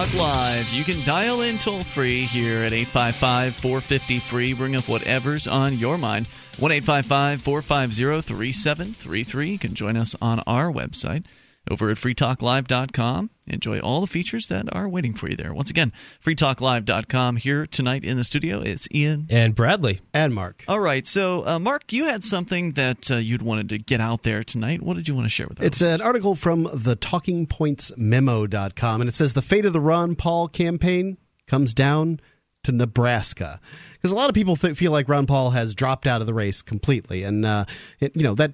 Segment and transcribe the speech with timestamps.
[0.00, 0.72] Talk Live.
[0.72, 4.54] You can dial in toll free here at 855 450 free.
[4.54, 6.26] Bring up whatever's on your mind.
[6.58, 9.50] 1 855 450 3733.
[9.50, 11.24] You can join us on our website
[11.70, 13.30] over at freetalklive.com.
[13.46, 15.54] Enjoy all the features that are waiting for you there.
[15.54, 15.92] Once again,
[16.24, 17.36] freetalklive.com.
[17.36, 19.26] Here tonight in the studio, it's Ian.
[19.30, 20.00] And Bradley.
[20.12, 20.64] And Mark.
[20.68, 21.06] All right.
[21.06, 24.82] So, uh, Mark, you had something that uh, you'd wanted to get out there tonight.
[24.82, 25.66] What did you want to share with us?
[25.66, 30.48] It's an article from the talkingpointsmemo.com, and it says the fate of the Ron Paul
[30.48, 32.20] campaign comes down
[32.64, 33.60] to Nebraska.
[33.94, 36.34] Because a lot of people th- feel like Ron Paul has dropped out of the
[36.34, 37.22] race completely.
[37.22, 37.64] And, uh,
[38.00, 38.52] it, you know, that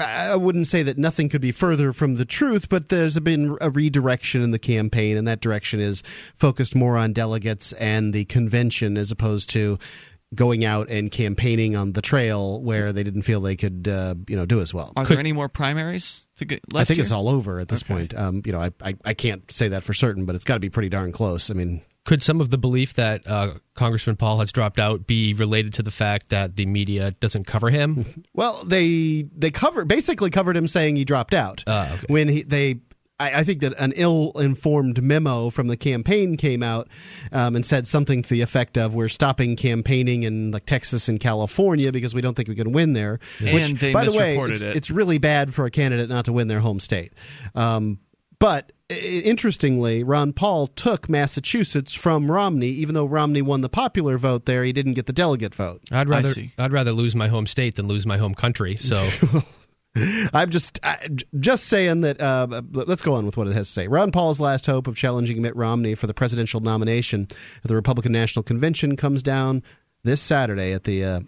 [0.00, 3.70] I wouldn't say that nothing could be further from the truth, but there's been a
[3.70, 6.02] redirection in the campaign, and that direction is
[6.34, 9.78] focused more on delegates and the convention as opposed to
[10.34, 14.34] going out and campaigning on the trail where they didn't feel they could, uh, you
[14.36, 14.92] know, do as well.
[14.96, 17.02] Are there any more primaries to get left I think here?
[17.04, 17.94] it's all over at this Okay.
[17.94, 18.14] point.
[18.14, 20.60] Um, you know, I, I I can't say that for certain, but it's got to
[20.60, 21.48] be pretty darn close.
[21.48, 25.34] I mean, Could some of the belief that uh, Congressman Paul has dropped out be
[25.34, 28.24] related to the fact that the media doesn't cover him?
[28.32, 32.06] Well, they they covered basically covered him saying he dropped out Ah, okay.
[32.08, 32.80] when he they.
[33.18, 36.88] I I think that an ill-informed memo from the campaign came out
[37.32, 41.18] um, and said something to the effect of "We're stopping campaigning in like Texas and
[41.18, 44.60] California because we don't think we can win there." And they by the way, it's,
[44.60, 44.76] it.
[44.76, 47.12] it's really bad for a candidate not to win their home state.
[47.54, 47.98] Um,
[48.38, 54.46] but interestingly, Ron Paul took Massachusetts from Romney, even though Romney won the popular vote
[54.46, 54.64] there.
[54.64, 55.82] He didn't get the delegate vote.
[55.90, 56.32] I'd rather.
[56.58, 58.76] I'd rather lose my home state than lose my home country.
[58.76, 58.96] So
[60.34, 62.20] I'm just I, just saying that.
[62.20, 63.88] Uh, let's go on with what it has to say.
[63.88, 67.28] Ron Paul's last hope of challenging Mitt Romney for the presidential nomination
[67.62, 69.62] at the Republican National Convention comes down
[70.04, 71.04] this Saturday at the.
[71.04, 71.20] Uh,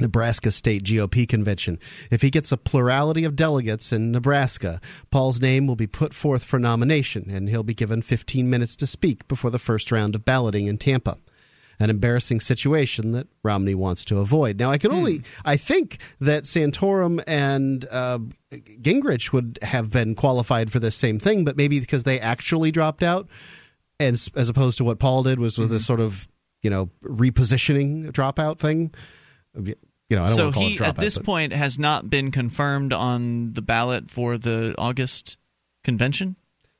[0.00, 1.78] Nebraska State GOP convention.
[2.10, 6.44] If he gets a plurality of delegates in Nebraska, Paul's name will be put forth
[6.44, 10.24] for nomination, and he'll be given 15 minutes to speak before the first round of
[10.24, 11.18] balloting in Tampa
[11.80, 14.58] an embarrassing situation that Romney wants to avoid.
[14.58, 18.18] Now, I can only, I think that Santorum and uh,
[18.50, 23.02] Gingrich would have been qualified for this same thing, but maybe because they actually dropped
[23.02, 23.28] out,
[24.00, 26.28] and as opposed to what Paul did was with this sort of
[26.62, 28.92] you know repositioning dropout thing.
[30.08, 30.88] You know, I don't so want to call he, dropout.
[30.88, 35.36] at this but- point, has not been confirmed on the ballot for the August
[35.84, 36.36] convention.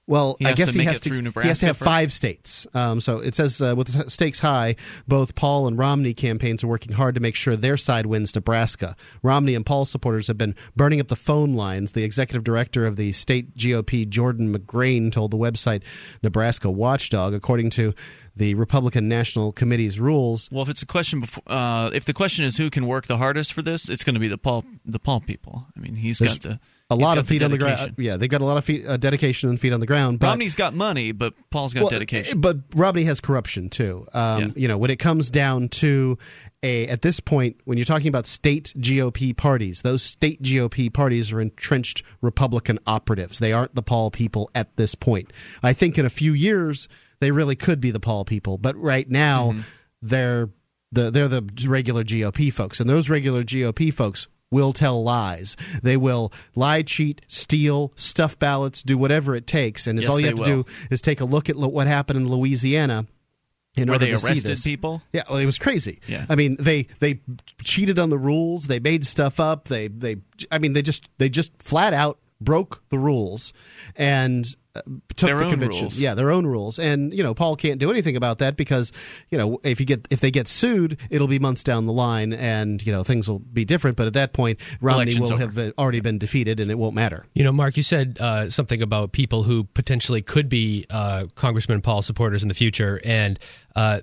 [0.09, 1.11] Well, I guess he has to.
[1.13, 1.87] he has to have first?
[1.87, 2.67] five states.
[2.73, 4.77] Um, so it says uh, with the stakes high,
[5.07, 8.97] both Paul and Romney campaigns are working hard to make sure their side wins Nebraska.
[9.23, 11.93] Romney and Paul supporters have been burning up the phone lines.
[11.93, 15.83] The executive director of the state GOP, Jordan McGrain, told the website
[16.23, 17.93] Nebraska Watchdog, according to
[18.35, 20.49] the Republican National Committee's rules.
[20.51, 23.19] Well, if it's a question before, uh, if the question is who can work the
[23.19, 25.67] hardest for this, it's going to be the Paul, the Paul people.
[25.77, 26.61] I mean, he's There's got the
[26.91, 27.97] A he's lot of feet on the ground.
[27.99, 30.21] Yeah, they've got a lot of feet, uh, dedication and feet on the ground.
[30.21, 32.41] But Romney's got money, but Paul's got Well, dedication.
[32.41, 34.07] But Romney has corruption too.
[34.15, 34.49] Um, Yeah.
[34.57, 36.17] You know, when it comes down to
[36.63, 41.31] a at this point, when you're talking about state GOP parties, those state GOP parties
[41.31, 43.39] are entrenched Republican operatives.
[43.39, 45.31] They aren't the Paul people at this point.
[45.63, 46.89] I think in a few years
[47.21, 49.61] they really could be the Paul people, but right now Mm-hmm.
[50.01, 50.49] they're
[50.91, 55.57] the they're the regular GOP folks, and those regular GOP folks will tell lies.
[55.83, 60.21] They will lie, cheat, steal, stuff ballots, do whatever it takes, and it's Yes, all
[60.21, 60.63] you have to will.
[60.63, 63.07] do is take a look at lo- what happened in Louisiana.
[63.77, 64.63] In order they to see arrested this.
[64.65, 65.03] people?
[65.13, 66.01] Yeah, well, it was crazy.
[66.09, 66.27] Yeah.
[66.29, 67.21] I mean, they they
[67.63, 68.67] cheated on the rules.
[68.67, 69.69] They made stuff up.
[69.69, 70.17] They they
[70.51, 73.53] I mean, they just they just flat out broke the rules
[73.95, 74.53] and
[75.17, 75.83] took Their the own convention.
[75.83, 75.99] rules.
[75.99, 76.79] Yeah, their own rules.
[76.79, 78.93] And you know, Paul can't do anything about that because
[79.31, 82.33] you know if you get if they get sued, it'll be months down the line,
[82.33, 83.97] and you know things will be different.
[83.97, 85.43] But at that point, Romney Election's will over.
[85.47, 87.27] have uh, already been defeated, and it won't matter.
[87.35, 91.81] You know, Mark, you said uh, something about people who potentially could be uh, Congressman
[91.83, 93.01] Paul supporters in the future.
[93.05, 93.39] And
[93.77, 94.01] uh,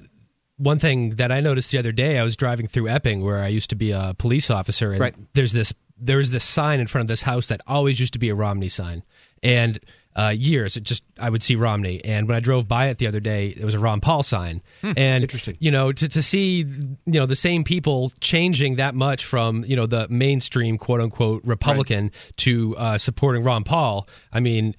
[0.57, 3.47] one thing that I noticed the other day, I was driving through Epping, where I
[3.47, 5.15] used to be a police officer, and Right.
[5.33, 8.27] there's this there's this sign in front of this house that always used to be
[8.29, 9.03] a Romney sign,
[9.43, 9.79] and
[10.15, 13.07] uh, years it just I would see Romney, and when I drove by it the
[13.07, 15.57] other day, it was a Ron Paul sign, and Interesting.
[15.59, 19.75] you know to, to see you know the same people changing that much from you
[19.75, 24.05] know the mainstream quote unquote Republican to uh, supporting Ron Paul.
[24.31, 24.75] I mean,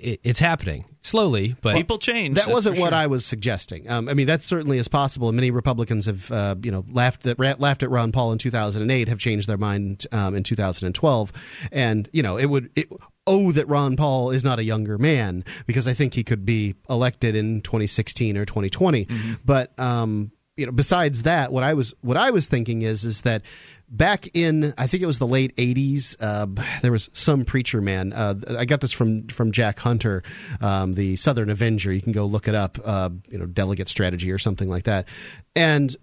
[0.00, 2.36] it, it's happening slowly, but People change.
[2.36, 2.98] That wasn't what sure.
[2.98, 3.88] I was suggesting.
[3.90, 5.28] Um, I mean, that certainly is possible.
[5.28, 9.08] And many Republicans have, uh, you know, laughed at laughed at Ron Paul in 2008,
[9.08, 11.32] have changed their mind um, in 2012,
[11.72, 12.70] and you know, it would.
[12.76, 12.88] It,
[13.30, 16.76] Oh, that Ron Paul is not a younger man because I think he could be
[16.88, 19.06] elected in 2016 or 2020.
[19.44, 23.22] But um, you know, besides that, what I was what I was thinking is is
[23.22, 23.42] that
[23.90, 26.46] back in I think it was the late '80s, uh,
[26.82, 28.12] there was some preacher man.
[28.12, 30.22] Uh, I got this from from Jack Hunter,
[30.60, 31.92] um, the Southern Avenger.
[31.92, 32.78] You can go look it up.
[32.84, 35.08] Uh, you know, delegate strategy or something like that,
[35.56, 35.94] and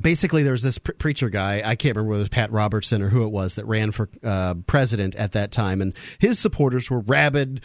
[0.00, 3.02] basically there was this pre- preacher guy i can't remember whether it was pat robertson
[3.02, 6.90] or who it was that ran for uh, president at that time and his supporters
[6.90, 7.60] were rabid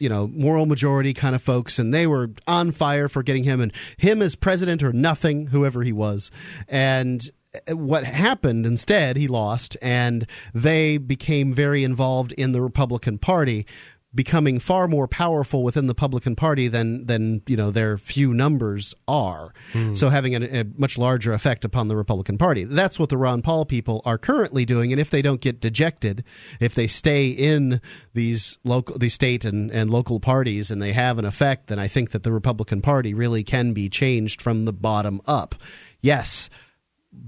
[0.00, 3.60] you know moral majority kind of folks and they were on fire for getting him
[3.60, 6.30] and him as president or nothing whoever he was
[6.68, 7.30] and
[7.70, 13.66] what happened instead he lost and they became very involved in the republican party
[14.14, 18.94] becoming far more powerful within the Republican Party than than you know their few numbers
[19.06, 19.52] are.
[19.72, 19.96] Mm.
[19.96, 22.64] So having a, a, much larger effect upon the Republican Party.
[22.64, 24.92] That's what the Ron Paul people are currently doing.
[24.92, 26.24] And if they don't get dejected,
[26.58, 27.80] if they stay in
[28.14, 31.86] these local, these state and, and local parties, and they have an effect, then I
[31.86, 35.54] think that the Republican Party really can be changed from the bottom up.
[36.00, 36.48] Yes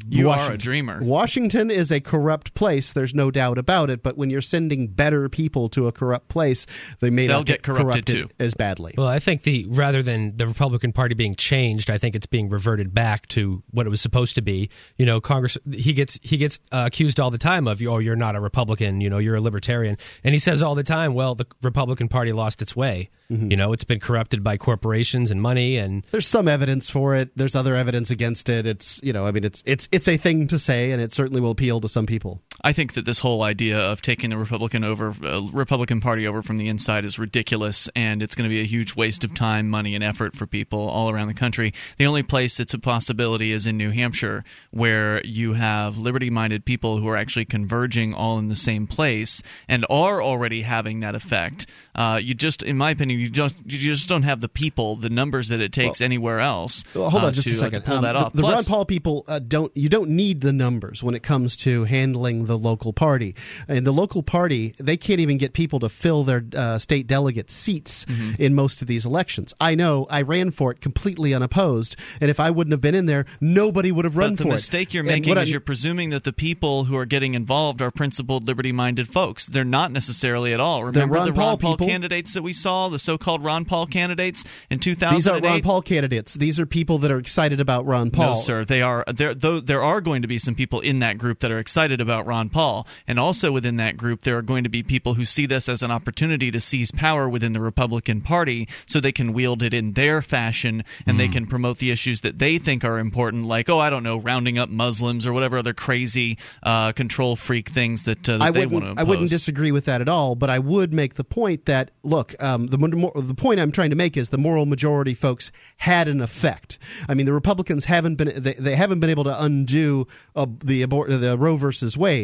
[0.08, 0.52] you Washington.
[0.52, 0.98] are a dreamer.
[1.02, 2.92] Washington is a corrupt place.
[2.92, 4.02] There's no doubt about it.
[4.02, 6.66] But when you're sending better people to a corrupt place,
[7.00, 8.28] they may They'll not get, corrupted, corrupted too.
[8.38, 8.94] as badly.
[8.98, 12.48] Well, I think the rather than the Republican Party being changed, I think it's being
[12.48, 14.70] reverted back to what it was supposed to be.
[14.96, 18.16] You know, Congress he gets he gets uh, accused all the time of oh you're
[18.16, 21.34] not a Republican, you know you're a libertarian, and he says all the time, well
[21.34, 23.10] the Republican Party lost its way.
[23.30, 23.50] Mm-hmm.
[23.50, 27.30] You know, it's been corrupted by corporations and money, and there's some evidence for it.
[27.36, 28.66] There's other evidence against it.
[28.66, 31.40] It's you know, I mean, it's it's it's a thing to say, and it certainly
[31.40, 32.42] will appeal to some people.
[32.62, 36.42] I think that this whole idea of taking the Republican over uh, Republican Party over
[36.42, 39.68] from the inside is ridiculous, and it's going to be a huge waste of time,
[39.68, 41.72] money, and effort for people all around the country.
[41.96, 46.98] The only place it's a possibility is in New Hampshire, where you have liberty-minded people
[46.98, 51.66] who are actually converging all in the same place and are already having that effect.
[51.94, 55.10] Uh, you just, in my opinion, you just you just don't have the people, the
[55.10, 56.84] numbers that it takes well, anywhere else.
[56.94, 57.84] Well, hold on, uh, just to, a second.
[57.84, 58.32] pull um, that the, off.
[58.32, 59.74] The Plus, Ron Paul people uh, don't.
[59.76, 63.34] You don't need the numbers when it comes to handling the local party.
[63.68, 67.50] And the local party, they can't even get people to fill their uh, state delegate
[67.50, 68.40] seats mm-hmm.
[68.42, 69.54] in most of these elections.
[69.60, 70.06] I know.
[70.10, 73.92] I ran for it completely unopposed, and if I wouldn't have been in there, nobody
[73.92, 74.46] would have run for it.
[74.46, 77.82] The mistake you're making is I, you're presuming that the people who are getting involved
[77.82, 79.46] are principled, liberty-minded folks.
[79.46, 80.84] They're not necessarily at all.
[80.84, 81.86] Remember Ron the Ron Paul people.
[81.86, 85.16] candidates that we saw saw, the so-called Ron Paul candidates in 2008.
[85.16, 86.34] These are Ron Paul candidates.
[86.34, 88.34] These are people that are excited about Ron Paul.
[88.34, 88.64] No, sir.
[88.64, 89.34] They are there.
[89.34, 92.26] Though there are going to be some people in that group that are excited about
[92.30, 95.46] Ron Paul, and also within that group, there are going to be people who see
[95.46, 99.62] this as an opportunity to seize power within the Republican Party, so they can wield
[99.64, 101.18] it in their fashion and mm.
[101.18, 101.32] they hmm.
[101.32, 104.58] can promote the issues that they think are important, like oh, I don't know, rounding
[104.58, 108.66] up Muslims or whatever other crazy uh, control freak things that, uh, that I they
[108.66, 109.00] want to.
[109.00, 112.40] I wouldn't disagree with that at all, but I would make the point that look,
[112.40, 112.78] um, the
[113.16, 116.78] the point I'm trying to make is the moral majority folks had an effect.
[117.08, 120.06] I mean, the Republicans haven't been they, they haven't been able to undo
[120.36, 122.19] uh, the abort the Roe versus Wade,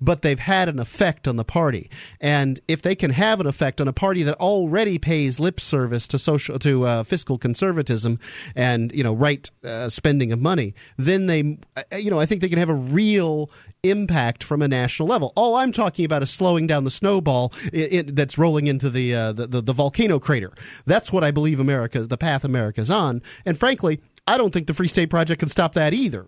[0.00, 1.90] but they've had an effect on the party.
[2.20, 6.06] And if they can have an effect on a party that already pays lip service
[6.08, 8.18] to social to uh, fiscal conservatism
[8.54, 12.40] and you know right uh, spending of money, then they uh, you know I think
[12.40, 13.50] they can have a real
[13.82, 15.32] impact from a national level.
[15.36, 19.46] All I'm talking about is slowing down the snowball that's rolling into the, uh, the,
[19.46, 20.52] the the volcano crater.
[20.84, 23.22] That's what I believe America is the path America's on.
[23.46, 26.26] And frankly, I don't think the Free State Project can stop that either.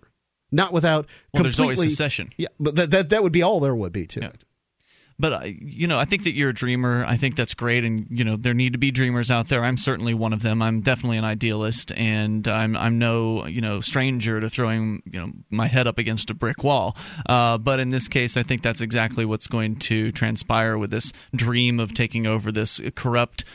[0.53, 1.67] Not without well, completely.
[1.67, 2.33] There's always secession.
[2.37, 4.27] Yeah, but that, that that would be all there would be to yeah.
[4.27, 4.43] it
[5.19, 7.05] but I, you know, I think that you're a dreamer.
[7.05, 9.63] I think that's great, and you know, there need to be dreamers out there.
[9.63, 10.61] I'm certainly one of them.
[10.61, 15.31] I'm definitely an idealist, and I'm I'm no you know stranger to throwing you know
[15.49, 16.97] my head up against a brick wall.
[17.27, 21.13] Uh, but in this case, I think that's exactly what's going to transpire with this
[21.35, 23.45] dream of taking over this corrupt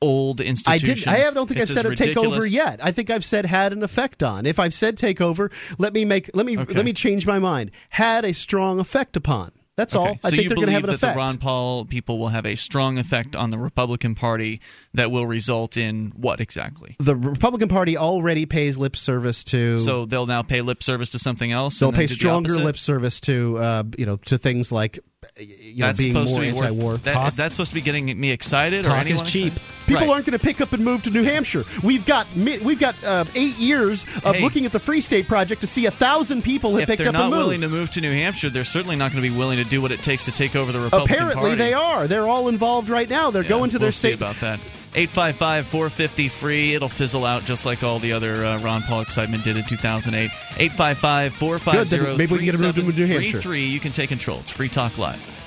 [0.00, 1.08] old institution.
[1.08, 1.26] I did.
[1.26, 2.84] I don't think it's I've said a takeover yet.
[2.84, 4.46] I think I've said had an effect on.
[4.46, 6.74] If I've said takeover, let me make let me okay.
[6.74, 7.70] let me change my mind.
[7.90, 9.52] Had a strong effect upon.
[9.78, 10.08] That's okay.
[10.08, 10.18] all.
[10.24, 11.14] I so think they're going to have an that effect.
[11.14, 14.60] The Ron Paul people will have a strong effect on the Republican Party
[14.94, 16.96] that will result in what exactly?
[16.98, 19.78] The Republican Party already pays lip service to.
[19.78, 21.78] So they'll now pay lip service to something else.
[21.78, 24.98] They'll pay stronger lip service to uh, you know to things like
[25.36, 26.92] you know, being more be anti-war.
[26.92, 28.84] Worth, that, is that supposed to be getting me excited?
[28.84, 29.52] Talk or is cheap.
[29.52, 29.86] Excited?
[29.86, 30.10] People right.
[30.10, 31.64] aren't going to pick up and move to New Hampshire.
[31.82, 35.60] We've got we've got uh, eight years of hey, looking at the Free State Project
[35.62, 37.24] to see a thousand people have picked up and moved.
[37.24, 39.36] If they're not willing to move to New Hampshire, they're certainly not going to be
[39.36, 41.56] willing to do what it takes to take over the Republican Apparently, Party.
[41.56, 42.06] they are.
[42.06, 43.30] They're all involved right now.
[43.30, 44.14] They're yeah, going to we'll their state.
[44.14, 44.60] about that.
[44.94, 46.74] 855 450 free.
[46.74, 50.30] It'll fizzle out just like all the other uh, Ron Paul excitement did in 2008.
[50.58, 53.54] 855 450 Maybe we can get a move to New Hampshire.
[53.54, 54.40] You can take control.
[54.40, 55.37] It's Free Talk Live.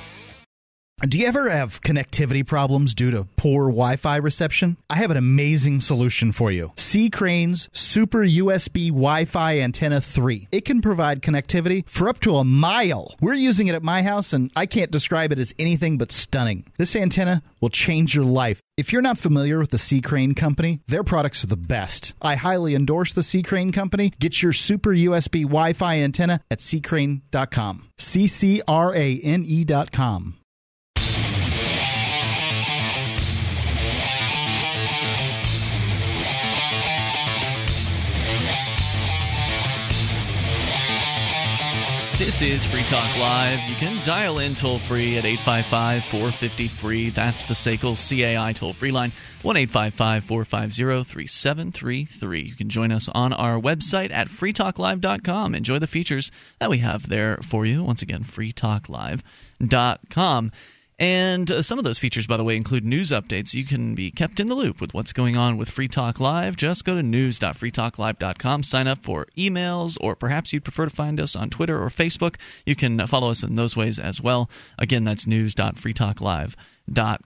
[1.07, 4.77] Do you ever have connectivity problems due to poor Wi Fi reception?
[4.87, 7.09] I have an amazing solution for you C.
[7.09, 10.49] Crane's Super USB Wi Fi Antenna 3.
[10.51, 13.15] It can provide connectivity for up to a mile.
[13.19, 16.67] We're using it at my house, and I can't describe it as anything but stunning.
[16.77, 18.61] This antenna will change your life.
[18.77, 20.01] If you're not familiar with the C.
[20.01, 22.13] Crane Company, their products are the best.
[22.21, 23.41] I highly endorse the C.
[23.41, 24.11] Crane Company.
[24.19, 27.87] Get your Super USB Wi Fi antenna at ccrane.com.
[27.97, 30.37] C C R A N E.com.
[42.21, 43.59] This is Free Talk Live.
[43.67, 47.09] You can dial in toll free at 855 450 free.
[47.09, 49.11] That's the SACL CAI toll free line,
[49.41, 52.41] 1 855 450 3733.
[52.41, 55.55] You can join us on our website at freetalklive.com.
[55.55, 57.83] Enjoy the features that we have there for you.
[57.83, 60.51] Once again, freetalklive.com.
[61.01, 63.55] And uh, some of those features, by the way, include news updates.
[63.55, 66.55] You can be kept in the loop with what's going on with Free Talk Live.
[66.55, 71.35] Just go to news.freetalklive.com, sign up for emails, or perhaps you'd prefer to find us
[71.35, 72.35] on Twitter or Facebook.
[72.67, 74.47] You can follow us in those ways as well.
[74.77, 76.55] Again, that's news.freetalklive.com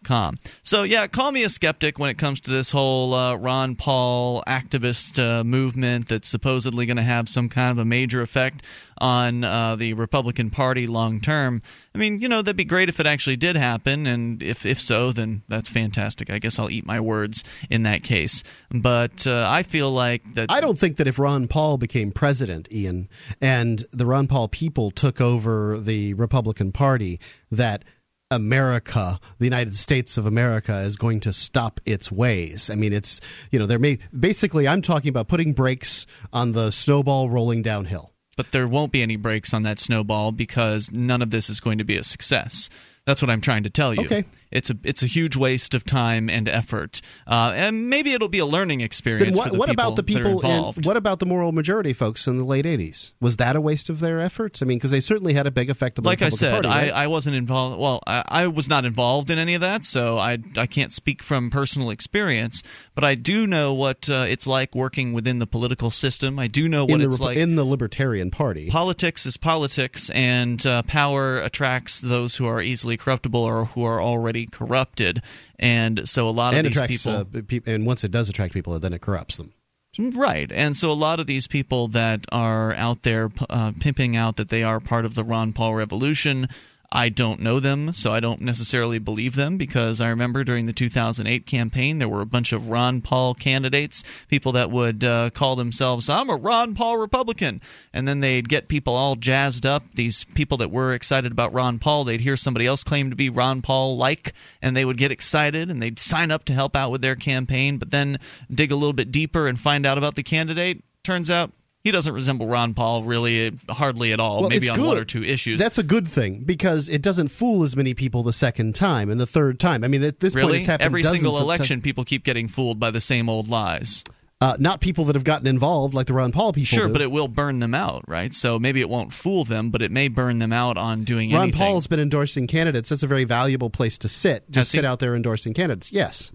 [0.04, 0.40] com.
[0.64, 4.44] So, yeah, call me a skeptic when it comes to this whole uh, Ron Paul
[4.48, 8.64] activist uh, movement that's supposedly going to have some kind of a major effect
[8.98, 11.62] on uh, the Republican Party long term.
[11.94, 14.80] I mean, you know, that'd be great if it actually did happen, and if if
[14.80, 16.30] so, then that's fantastic.
[16.30, 18.44] I guess I'll eat my words in that case.
[18.70, 20.52] But uh, I feel like that.
[20.52, 23.10] I don't think that if Ron Paul became president, Ian,
[23.42, 27.20] and the Ron Paul people took over the Republican Party,
[27.52, 27.84] that
[28.32, 32.70] America, the United States of America, is going to stop its ways.
[32.70, 36.72] I mean, it's you know, there may basically I'm talking about putting brakes on the
[36.72, 38.12] snowball rolling downhill.
[38.38, 41.78] But there won't be any brakes on that snowball because none of this is going
[41.78, 42.70] to be a success.
[43.06, 44.04] That's what I'm trying to tell you.
[44.04, 44.26] Okay.
[44.56, 48.40] It's a it's a huge waste of time and effort, uh, and maybe it'll be
[48.40, 49.38] a learning experience.
[49.38, 50.40] What, the what about the people?
[50.40, 53.12] In, what about the moral majority folks in the late '80s?
[53.20, 54.62] Was that a waste of their efforts?
[54.62, 56.54] I mean, because they certainly had a big effect on the like Republican I said,
[56.54, 56.94] Party, right?
[56.94, 57.82] I, I wasn't involved.
[57.82, 61.22] Well, I, I was not involved in any of that, so I I can't speak
[61.22, 62.64] from personal experience.
[62.94, 66.40] But I do know what uh, it's like working within the political system.
[66.40, 68.70] I do know what it's like in the Libertarian Party.
[68.70, 74.02] Politics is politics, and uh, power attracts those who are easily corruptible or who are
[74.02, 75.22] already corrupted.
[75.60, 78.30] And so a lot of and these attracts, people, uh, pe- and once it does
[78.30, 79.54] attract people, then it corrupts them.
[79.98, 80.52] Right.
[80.52, 84.50] And so a lot of these people that are out there uh, pimping out that
[84.50, 86.50] they are part of the Ron Paul revolution
[86.92, 90.74] I don't know them, so I don't necessarily believe them because I remember during the
[90.74, 95.56] 2008 campaign there were a bunch of Ron Paul candidates, people that would uh, call
[95.56, 97.62] themselves, I'm a Ron Paul Republican.
[97.94, 99.84] And then they'd get people all jazzed up.
[99.96, 103.30] These people that were excited about Ron Paul, they'd hear somebody else claim to be
[103.30, 106.92] Ron Paul like, and they would get excited and they'd sign up to help out
[106.92, 108.20] with their campaign, but then
[108.54, 110.84] dig a little bit deeper and find out about the candidate.
[111.04, 111.52] Turns out
[111.86, 114.42] he doesn't resemble Ron Paul really hardly at all.
[114.42, 114.88] Well, maybe on good.
[114.88, 115.60] one or two issues.
[115.60, 119.20] That's a good thing because it doesn't fool as many people the second time and
[119.20, 119.84] the third time.
[119.84, 121.82] I mean, at this point, it's happened every single election.
[121.82, 124.04] People keep getting fooled by the same old lies.
[124.42, 126.66] Uh, not people that have gotten involved like the Ron Paul people.
[126.66, 126.94] Sure, do.
[126.94, 128.34] but it will burn them out, right?
[128.34, 131.44] So maybe it won't fool them, but it may burn them out on doing Ron
[131.44, 131.60] anything.
[131.60, 132.90] Paul's been endorsing candidates.
[132.90, 134.50] That's a very valuable place to sit.
[134.50, 135.92] Just sit out there endorsing candidates.
[135.92, 136.32] Yes.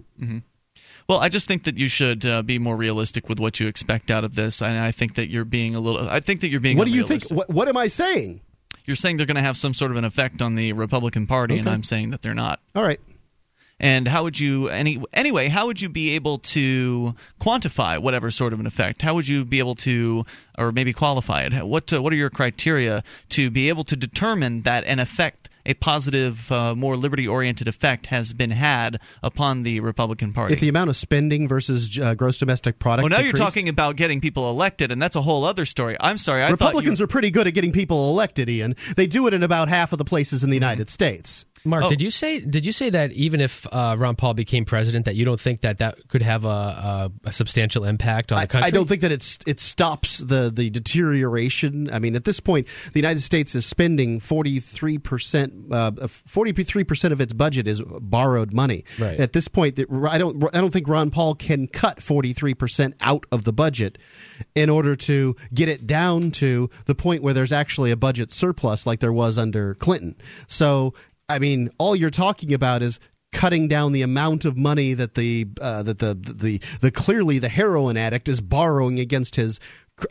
[1.11, 4.13] Well, I just think that you should uh, be more realistic with what you expect
[4.13, 6.09] out of this, and I think that you're being a little.
[6.09, 6.79] I think that you're being.
[6.79, 7.25] What do you think?
[7.33, 8.43] What, what am I saying?
[8.85, 11.59] You're saying they're going to have some sort of an effect on the Republican Party,
[11.59, 12.61] and I'm saying that they're not.
[12.77, 13.01] All right.
[13.81, 15.49] And how would you any anyway?
[15.49, 19.03] How would you be able to quantify whatever sort of an effect?
[19.03, 20.25] How would you be able to,
[20.59, 21.67] or maybe qualify it?
[21.67, 25.73] What uh, what are your criteria to be able to determine that an effect, a
[25.73, 30.53] positive, uh, more liberty oriented effect, has been had upon the Republican Party?
[30.53, 33.09] If the amount of spending versus uh, gross domestic product.
[33.09, 35.97] well, now you're talking about getting people elected, and that's a whole other story.
[35.99, 38.77] I'm sorry, I Republicans thought you, are pretty good at getting people elected, Ian.
[38.97, 40.65] They do it in about half of the places in the Mm-hmm.
[40.65, 41.47] United States.
[41.65, 41.89] Mark, Oh.
[41.89, 45.15] did you say did you say that even if uh, Ron Paul became president, that
[45.17, 48.49] you don't think that that could have a, a, a substantial impact on I, the
[48.49, 48.67] country?
[48.69, 51.91] I don't think that it's it stops the the deterioration.
[51.93, 55.93] I mean, at this point, the United States is spending forty three percent, uh,
[56.27, 58.85] forty three percent of its budget is borrowed money.
[58.99, 59.21] Right.
[59.21, 62.95] At this point, I don't I don't think Ron Paul can cut forty three percent
[63.03, 63.99] out of the budget
[64.55, 68.87] in order to get it down to the point where there's actually a budget surplus,
[68.87, 70.17] like there was under Clinton.
[70.47, 70.95] So,
[71.31, 73.01] I mean, all you're talking about is
[73.33, 77.49] cutting down the amount of money that the uh, that the, the the clearly the
[77.49, 79.61] heroin addict is borrowing against his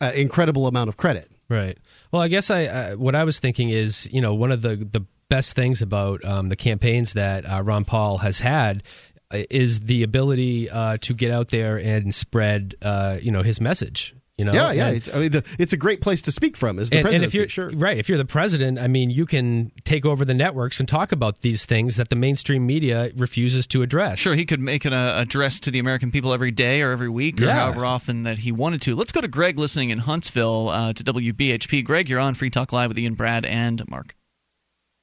[0.02, 1.32] uh, incredible amount of credit.
[1.50, 1.78] Right.
[2.12, 4.76] Well, I guess I uh, what I was thinking is, you know, one of the
[4.76, 8.84] the best things about um, the campaigns that uh, Ron Paul has had
[9.32, 12.76] uh, is the ability to get out there and spread,
[13.22, 14.16] you know, his message.
[14.40, 14.54] You know?
[14.54, 14.88] Yeah, yeah.
[14.88, 16.80] And- It's, I mean, the, it's a great place to speak from.
[16.80, 17.72] Is the and, and if you're sure.
[17.76, 21.12] right, if you're the president, I mean, you can take over the networks and talk
[21.12, 24.18] about these things that the mainstream media refuses to address.
[24.18, 27.10] Sure, he could make an uh, address to the American people every day or every
[27.10, 27.56] week or Yeah.
[27.60, 28.96] however often that he wanted to.
[28.96, 31.84] Let's go to Greg listening in Huntsville uh, to WBHP.
[31.84, 34.16] Greg, you're on Free Talk Live with Ian, Brad, and Mark.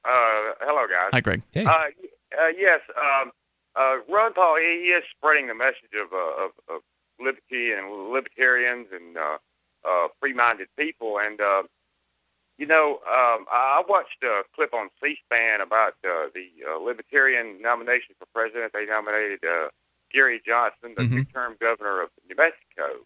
[0.03, 1.09] Uh, hello, guys.
[1.13, 1.43] Hi, Greg.
[1.51, 1.65] Hey.
[1.65, 3.31] Uh, uh, yes, um,
[3.75, 6.81] uh, Ron Paul, he, he is spreading the message of, uh, of, of
[7.19, 9.37] liberty and libertarians and uh,
[9.87, 11.19] uh, free-minded people.
[11.19, 11.63] And, uh,
[12.57, 18.15] you know, um, I watched a clip on C-SPAN about uh, the uh, libertarian nomination
[18.19, 18.73] for president.
[18.73, 19.69] They nominated uh,
[20.11, 21.25] Gary Johnson, the Mhm.
[21.25, 23.05] two-term governor of New Mexico,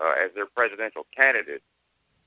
[0.00, 1.62] uh, as their presidential candidate.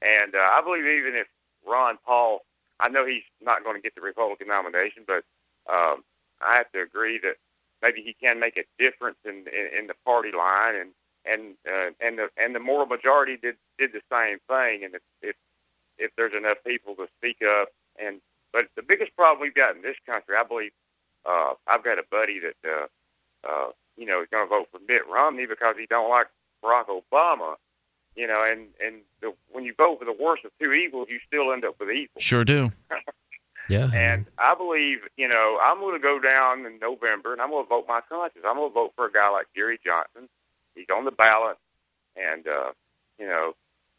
[0.01, 1.27] And uh, I believe even if
[1.65, 2.45] Ron Paul,
[2.79, 5.23] I know he's not going to get the Republican nomination, but
[5.69, 6.03] um,
[6.41, 7.37] I have to agree that
[7.81, 10.91] maybe he can make a difference in in, in the party line, and
[11.25, 14.83] and uh, and the and the moral majority did did the same thing.
[14.83, 15.35] And if if
[15.97, 18.19] if there's enough people to speak up, and
[18.51, 20.71] but the biggest problem we've got in this country, I believe,
[21.25, 24.79] uh, I've got a buddy that uh, uh, you know is going to vote for
[24.87, 26.27] Mitt Romney because he don't like
[26.63, 27.55] Barack Obama.
[28.15, 31.19] You know, and and the, when you vote for the worst of two evils, you
[31.25, 32.19] still end up with evil.
[32.19, 32.71] Sure do.
[33.69, 33.89] yeah.
[33.91, 37.65] And I believe, you know, I'm going to go down in November and I'm going
[37.65, 38.45] to vote my conscience.
[38.47, 40.29] I'm going to vote for a guy like Gary Johnson.
[40.75, 41.57] He's on the ballot,
[42.15, 42.71] and uh,
[43.19, 43.53] you know.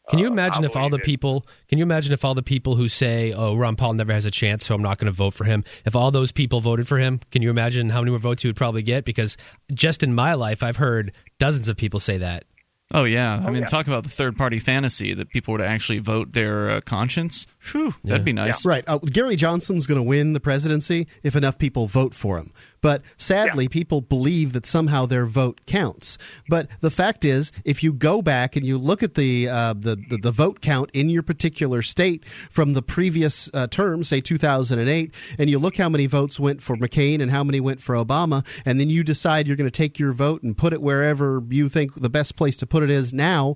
[0.09, 1.45] Can you uh, imagine I if all the believe that- people?
[1.67, 4.31] Can you imagine if all the people who say, "Oh, Ron Paul never has a
[4.31, 6.99] chance, so I'm not going to vote for him," if all those people voted for
[6.99, 7.19] him?
[7.31, 9.03] Can you imagine how many more votes he would probably get?
[9.03, 9.35] Because
[9.73, 12.45] just in my life, I've heard dozens of people say that.
[12.93, 13.67] Oh yeah, I mean, yeah.
[13.67, 17.47] talk about the third party fantasy that people were to actually vote their uh, conscience.
[17.71, 18.63] Whew, that'd be nice.
[18.63, 18.83] Right.
[18.85, 22.51] Uh, Gary Johnson's going to win the presidency if enough people vote for him.
[22.85, 26.19] But sadly, people believe that somehow their vote counts.
[26.47, 29.95] But the fact is, if you go back and you look at the uh, the,
[30.07, 35.11] the the vote count in your particular state from the previous uh, term, say 2008,
[35.39, 38.45] and you look how many votes went for McCain and how many went for Obama,
[38.65, 41.67] and then you decide you're going to take your vote and put it wherever you
[41.67, 43.55] think the best place to put it is now,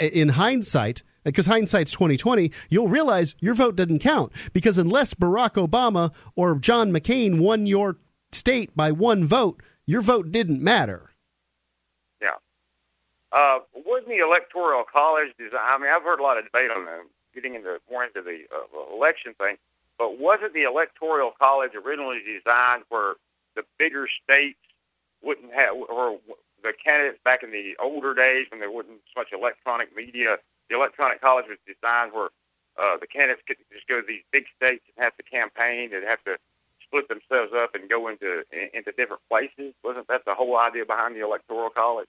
[0.00, 6.12] in hindsight because hindsight's 2020 you'll realize your vote didn't count because unless barack obama
[6.36, 7.96] or john mccain won your
[8.36, 11.10] state by one vote your vote didn't matter
[12.20, 12.36] Yeah.
[13.32, 15.60] Uh, wasn't the electoral college design?
[15.62, 17.02] I mean, I've heard a lot of debate on that,
[17.34, 19.56] getting into more into the uh, election thing.
[19.98, 23.14] But wasn't the electoral college originally designed where
[23.54, 24.58] the bigger states
[25.22, 26.18] wouldn't have, or
[26.62, 30.36] the candidates back in the older days when there wasn't so much electronic media,
[30.68, 32.28] the electronic college was designed where
[32.78, 36.04] uh, the candidates could just go to these big states and have to campaign and
[36.04, 36.36] have to
[36.86, 38.42] split themselves up and go into
[38.74, 39.74] into different places.
[39.84, 42.08] Wasn't that the whole idea behind the electoral college?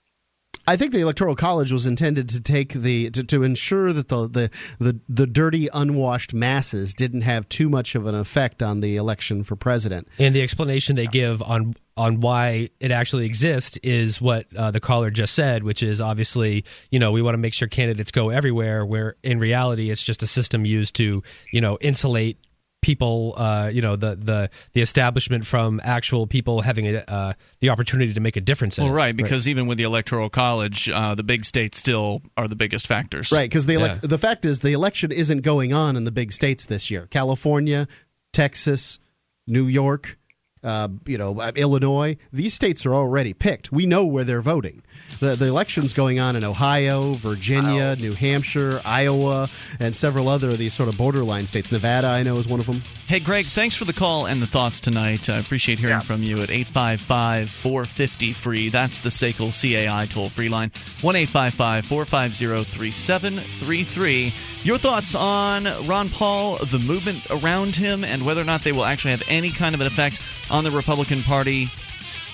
[0.68, 4.28] I think the electoral college was intended to take the to, to ensure that the,
[4.28, 8.96] the the the dirty unwashed masses didn't have too much of an effect on the
[8.96, 10.08] election for president.
[10.18, 14.78] And the explanation they give on on why it actually exists is what uh, the
[14.78, 18.28] caller just said, which is obviously, you know, we want to make sure candidates go
[18.28, 18.84] everywhere.
[18.84, 22.36] Where in reality, it's just a system used to, you know, insulate
[22.80, 27.70] people, uh, you know, the the the establishment from actual people having a, uh, the
[27.70, 28.96] opportunity to make a difference in Well, it.
[28.96, 32.86] right, because even with the electoral college, uh, the big states still are the biggest
[32.86, 33.32] factors.
[33.32, 34.08] Right, because the elect- Yeah.
[34.08, 37.06] the fact is the election isn't going on in the big states this year.
[37.10, 37.88] California,
[38.32, 38.98] Texas,
[39.46, 40.17] New York,
[40.64, 42.16] uh, you know, uh, Illinois.
[42.32, 43.70] These states are already picked.
[43.72, 44.82] We know where they're voting.
[45.20, 49.48] The the election's going on in Ohio, Virginia, New Hampshire, Iowa,
[49.80, 51.72] and several other of these sort of borderline states.
[51.72, 52.82] Nevada, I know, is one of them.
[53.06, 55.28] Hey, Greg, thanks for the call and the thoughts tonight.
[55.28, 56.00] I appreciate hearing Yeah.
[56.00, 58.68] from you at 855 450 free.
[58.68, 60.70] That's the SACL CAI toll free line
[61.02, 64.34] 1 855 450 3733.
[64.64, 68.84] Your thoughts on Ron Paul, the movement around him, and whether or not they will
[68.84, 71.66] actually have any kind of an effect on the Republican Party.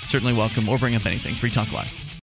[0.03, 1.35] Certainly welcome or bring up anything.
[1.35, 2.20] Free Talk Live.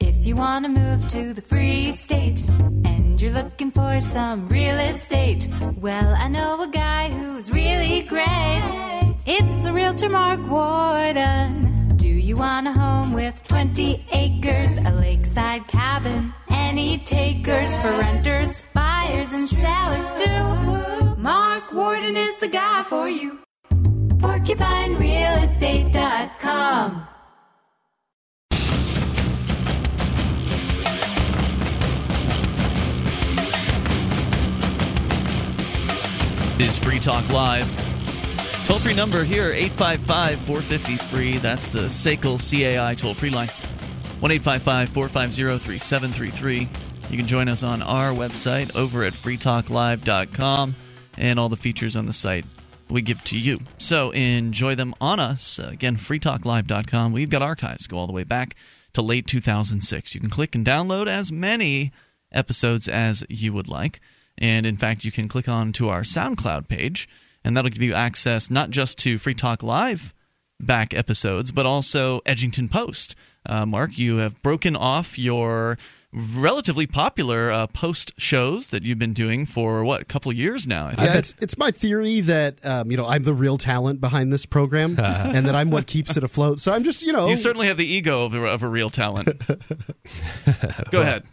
[0.00, 4.78] If you want to move to the free state and you're looking for some real
[4.78, 8.60] estate, well, I know a guy who's really great.
[9.26, 11.96] It's the realtor Mark Warden.
[11.96, 18.62] Do you want a home with 20 acres, a lakeside cabin, any takers for renters,
[18.72, 21.16] buyers, and sellers too?
[21.20, 23.40] Mark Warden is the guy for you.
[24.18, 27.04] PorcupineRealestate.com.
[36.60, 37.70] is Free Talk Live.
[38.64, 41.38] Toll free number here, 855 450 free.
[41.38, 43.48] That's the SACL CAI toll free line.
[44.18, 46.68] 1 450 3733.
[47.10, 50.74] You can join us on our website over at freetalklive.com
[51.16, 52.44] and all the features on the site
[52.90, 53.60] we give to you.
[53.78, 55.58] So enjoy them on us.
[55.58, 57.12] Again, freetalklive.com.
[57.12, 58.56] We've got archives go all the way back
[58.94, 60.14] to late 2006.
[60.14, 61.92] You can click and download as many
[62.32, 64.00] episodes as you would like.
[64.36, 67.08] And in fact, you can click on to our SoundCloud page,
[67.44, 70.14] and that'll give you access not just to Free Talk Live
[70.60, 73.14] back episodes, but also Edgington Post.
[73.46, 75.78] Uh, Mark, you have broken off your
[76.12, 80.66] relatively popular uh, post shows that you've been doing for what a couple of years
[80.66, 80.90] now.
[80.90, 84.46] Yeah, it's it's my theory that um, you know I'm the real talent behind this
[84.46, 86.60] program, and that I'm what keeps it afloat.
[86.60, 89.28] So I'm just you know you certainly have the ego of, of a real talent.
[90.90, 91.24] Go ahead.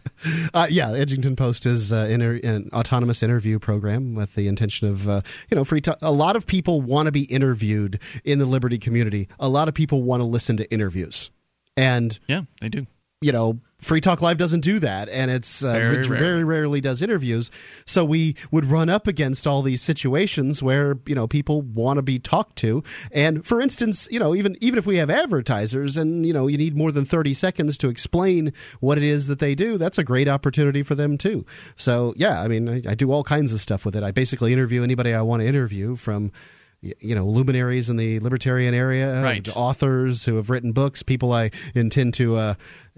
[0.52, 5.08] Uh, yeah, Edgington Post is uh, inter- an autonomous interview program with the intention of
[5.08, 5.80] uh, you know free.
[6.02, 9.28] a lot of people want to be interviewed in the Liberty community.
[9.40, 11.30] A lot of people want to listen to interviews,
[11.76, 12.86] and yeah, they do
[13.20, 16.44] you know, Free Talk Live doesn't do that, and it's uh, very, very, rarely.
[16.44, 17.50] rarely does interviews.
[17.84, 22.02] So we would run up against all these situations where you know people want to
[22.02, 26.26] be talked to, and for instance, you know, even even if we have advertisers, and
[26.26, 29.54] you know, you need more than thirty seconds to explain what it is that they
[29.54, 31.44] do, that's a great opportunity for them too.
[31.74, 34.02] So yeah, I mean, I, I do all kinds of stuff with it.
[34.02, 36.32] I basically interview anybody I want to interview from
[36.80, 39.48] you know luminaries in the libertarian area right.
[39.56, 42.54] authors who have written books people i intend to uh,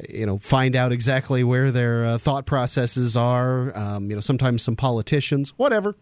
[0.08, 4.62] you know find out exactly where their uh, thought processes are um, you know sometimes
[4.62, 5.96] some politicians whatever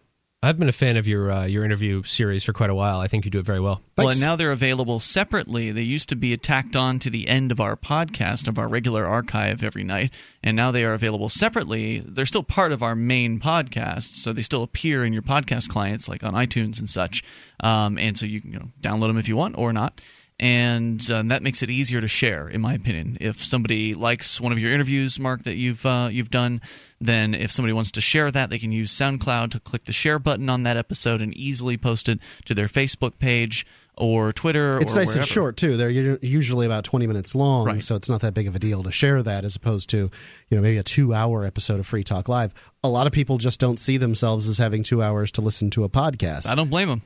[0.47, 3.01] I've been a fan of your uh, your interview series for quite a while.
[3.01, 3.81] I think you do it very well.
[3.97, 5.73] Well, and now they're available separately.
[5.73, 9.05] They used to be tacked on to the end of our podcast of our regular
[9.05, 11.99] archive every night, and now they are available separately.
[11.99, 16.07] They're still part of our main podcast, so they still appear in your podcast clients,
[16.07, 17.25] like on iTunes and such.
[17.59, 19.99] Um, and so you can you know, download them if you want or not
[20.39, 23.17] and uh, that makes it easier to share, in my opinion.
[23.19, 26.61] If somebody likes one of your interviews, Mark, that you've uh, you've done,
[27.01, 30.19] then if somebody wants to share that, they can use SoundCloud to click the share
[30.19, 33.65] button on that episode and easily post it to their Facebook page
[33.99, 34.79] or Twitter.
[34.79, 35.19] It's or nice wherever.
[35.21, 35.75] and short too.
[35.75, 35.89] They're
[36.21, 37.81] usually about twenty minutes long, Right.
[37.81, 40.55] so it's not that big of a deal to share that, as opposed to you
[40.57, 42.53] know maybe a two-hour episode of Free Talk Live.
[42.83, 45.83] A lot of people just don't see themselves as having two hours to listen to
[45.83, 46.47] a podcast.
[46.47, 47.01] I don't blame them.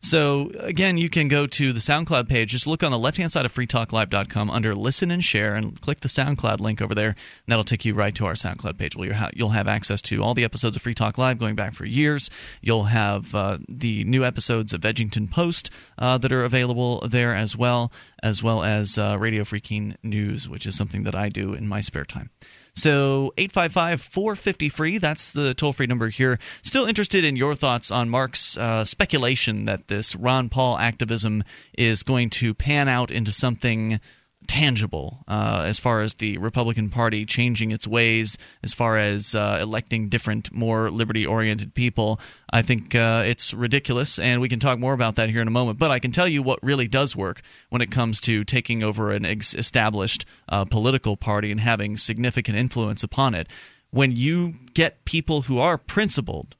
[0.00, 2.50] So again, you can go to the SoundCloud page.
[2.50, 6.08] Just look on the left-hand side of freetalklive.com under Listen and Share, and click the
[6.08, 7.10] SoundCloud link over there.
[7.10, 7.16] And
[7.48, 8.96] that'll take you right to our SoundCloud page.
[8.96, 11.84] Where you'll have access to all the episodes of Free Talk Live going back for
[11.84, 12.30] years.
[12.62, 17.56] You'll have uh, the new episodes of Edgington Post uh, that are available there as
[17.56, 21.66] well, as well as uh, Radio Freaking News, which is something that I do in
[21.66, 22.30] my spare time.
[22.78, 24.98] So 855 450 free.
[24.98, 26.38] That's the toll free number here.
[26.62, 31.42] Still interested in your thoughts on Mark's uh, speculation that this Ron Paul activism
[31.76, 33.98] is going to pan out into something
[34.48, 39.58] tangible uh, as far as the Republican Party changing its ways, as far as uh,
[39.60, 42.18] electing different, more liberty oriented people.
[42.50, 45.52] I think uh, it's ridiculous, and we can talk more about that here in a
[45.52, 45.78] moment.
[45.78, 49.12] But I can tell you what really does work when it comes to taking over
[49.12, 53.48] an ex- established uh, political party and having significant influence upon it.
[53.90, 56.56] When you get people who are principled,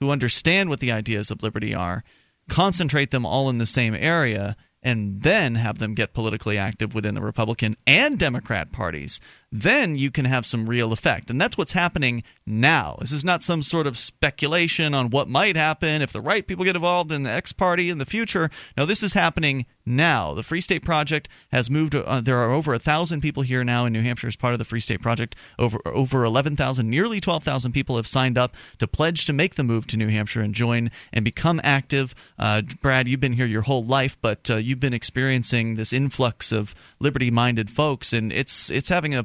[0.00, 2.04] who understand what the ideas of liberty are,
[2.48, 7.14] concentrate them all in the same area, and then have them get politically active within
[7.14, 9.20] the Republican and Democrat parties,
[9.52, 11.30] then you can have some real effect.
[11.30, 12.96] And that's what's happening now.
[13.00, 16.64] This is not some sort of speculation on what might happen if the right people
[16.64, 18.50] get involved in the X party in the future.
[18.76, 20.32] No, this is happening now.
[20.32, 21.94] The Free State Project has moved.
[21.94, 24.58] Uh, there are over a thousand people here now in New Hampshire as part of
[24.58, 25.36] the Free State Project.
[25.58, 29.56] Over over eleven thousand, nearly twelve thousand people have signed up to pledge to make
[29.56, 32.14] the move to New Hampshire and join and become active.
[32.38, 36.52] Uh, Brad, you've been here your whole life, but uh, you've been experiencing this influx
[36.52, 39.24] of liberty-minded folks, and it's it's having a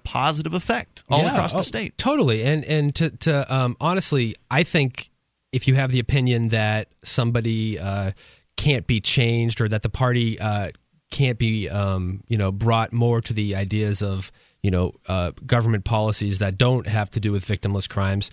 [0.54, 1.98] effect all Yeah, across oh, the state.
[1.98, 5.10] Totally, and and to to um, honestly, I think
[5.52, 8.12] if you have the opinion that somebody uh,
[8.56, 10.72] can't be changed or that the party uh,
[11.12, 15.86] can't be um, you know brought more to the ideas of you know uh, government
[15.86, 18.32] policies that don't have to do with victimless crimes.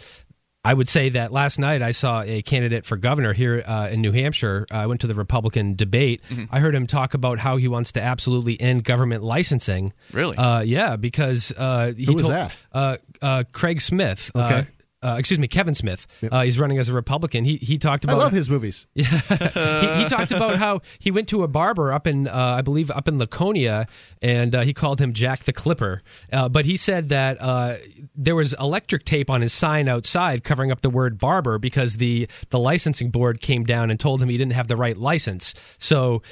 [0.64, 4.00] I would say that last night I saw a candidate for governor here uh, in
[4.00, 4.66] New Hampshire.
[4.70, 6.22] I went to the Republican debate.
[6.30, 6.44] Mm-hmm.
[6.50, 9.92] I heard him talk about how he wants to absolutely end government licensing.
[10.12, 10.36] Really?
[10.38, 12.56] Uh, yeah, because uh, he Who was told, that?
[12.72, 14.30] Uh, uh, Craig Smith.
[14.34, 14.66] Okay.
[15.04, 16.06] Uh, uh, excuse me, Kevin Smith.
[16.30, 17.44] Uh, he's running as a Republican.
[17.44, 18.16] He he talked about.
[18.16, 18.86] I love his movies.
[18.94, 22.90] he, he talked about how he went to a barber up in, uh, I believe,
[22.90, 23.86] up in Laconia,
[24.22, 26.02] and uh, he called him Jack the Clipper.
[26.32, 27.76] Uh, but he said that uh,
[28.14, 32.28] there was electric tape on his sign outside covering up the word barber because the
[32.50, 35.54] the licensing board came down and told him he didn't have the right license.
[35.78, 36.22] So,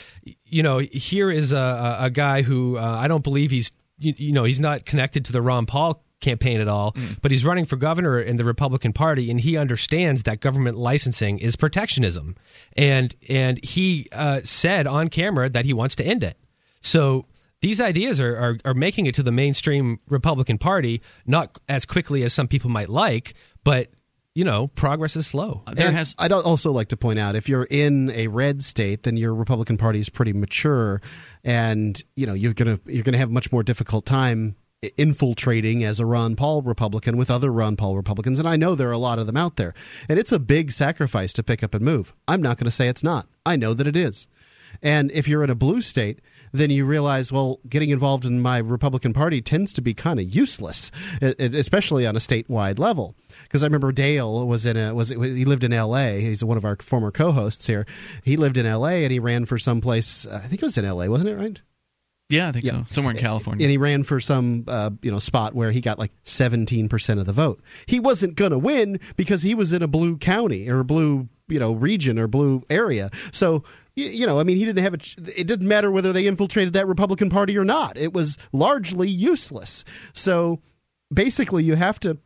[0.44, 4.14] you know, here is a, a, a guy who uh, I don't believe he's, you,
[4.16, 7.66] you know, he's not connected to the Ron Paul campaign at all, but he's running
[7.66, 12.34] for governor in the Republican Party, and he understands that government licensing is protectionism,
[12.76, 16.38] and and he uh, said on camera that he wants to end it.
[16.80, 17.26] So
[17.60, 22.22] these ideas are, are are making it to the mainstream Republican Party, not as quickly
[22.22, 23.88] as some people might like, but
[24.34, 25.62] you know, progress is slow.
[25.74, 29.18] There has I'd also like to point out if you're in a red state, then
[29.18, 31.02] your Republican Party is pretty mature,
[31.44, 34.61] and you know you're gonna you're gonna have a much more difficult time i-
[34.96, 38.88] infiltrating as a Ron Paul Republican with other Ron Paul Republicans, and I know there
[38.88, 39.74] are a lot of them out there,
[40.08, 42.12] and it's a big sacrifice to pick up and move.
[42.26, 43.26] I'm not going to say it's not.
[43.46, 44.26] I know that it is,
[44.82, 46.20] and if you're in a blue state.
[46.54, 50.26] Then you realize, well, getting involved in my Republican Party tends to be kind of
[50.26, 50.90] useless,
[51.22, 53.14] especially on a statewide level
[53.52, 56.20] because I remember Dale was in a was he lived in L.A.
[56.20, 57.86] He's one of our former co-hosts here.
[58.24, 59.02] He lived in L.A.
[59.04, 60.26] and he ran for some place.
[60.26, 61.10] I think it was in L.A.
[61.10, 61.60] Wasn't it right?
[62.32, 62.72] Yeah, I think Yeah.
[62.72, 62.84] so.
[62.90, 63.64] Somewhere in California.
[63.64, 67.20] And he ran for some uh, you know spot where he got like seventeen percent
[67.20, 67.60] of the vote.
[67.86, 71.28] He wasn't going to win because he was in a blue county or a blue
[71.48, 73.10] you know region or blue area.
[73.32, 73.62] So
[73.94, 74.98] you know, I mean, he didn't have a.
[74.98, 77.98] ch- It didn't matter whether they infiltrated that Republican Party or not.
[77.98, 79.84] It was largely useless.
[80.14, 80.60] So
[81.12, 82.16] basically, you have to.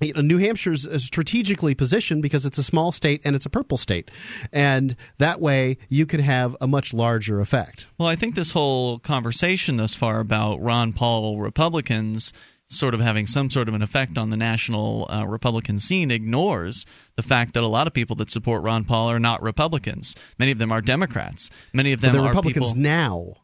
[0.00, 3.50] You know, New Hampshire's uh, strategically positioned because it's a small state and it's a
[3.50, 4.10] purple state,
[4.52, 7.86] and that way you can have a much larger effect.
[7.98, 12.32] Well, I think this whole conversation thus far about Ron Paul Republicans
[12.68, 16.86] sort of having some sort of an effect on the national uh, Republican scene ignores
[17.16, 20.16] the fact that a lot of people that support Ron Paul are not Republicans.
[20.38, 21.50] Many of them are Democrats.
[21.74, 22.80] Many of them They're Republicans people.
[22.80, 23.34] now.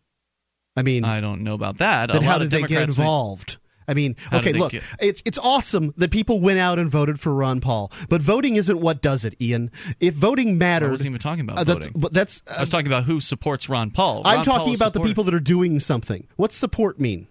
[0.76, 2.10] I mean, I don't know about that.
[2.10, 3.56] then how did of they get Democrats may- involved?
[3.88, 7.60] I mean, okay, look, it's it's awesome that people went out and voted for Ron
[7.60, 9.70] Paul, but voting isn't what does it, Ian.
[9.98, 12.00] If voting mattered, I wasn't even talking about uh, that's, voting.
[12.00, 14.22] but that's I was talking about who supports Ron Paul.
[14.24, 16.28] I'm Ron Paul talking is about the people that are doing something.
[16.36, 17.28] What's support mean?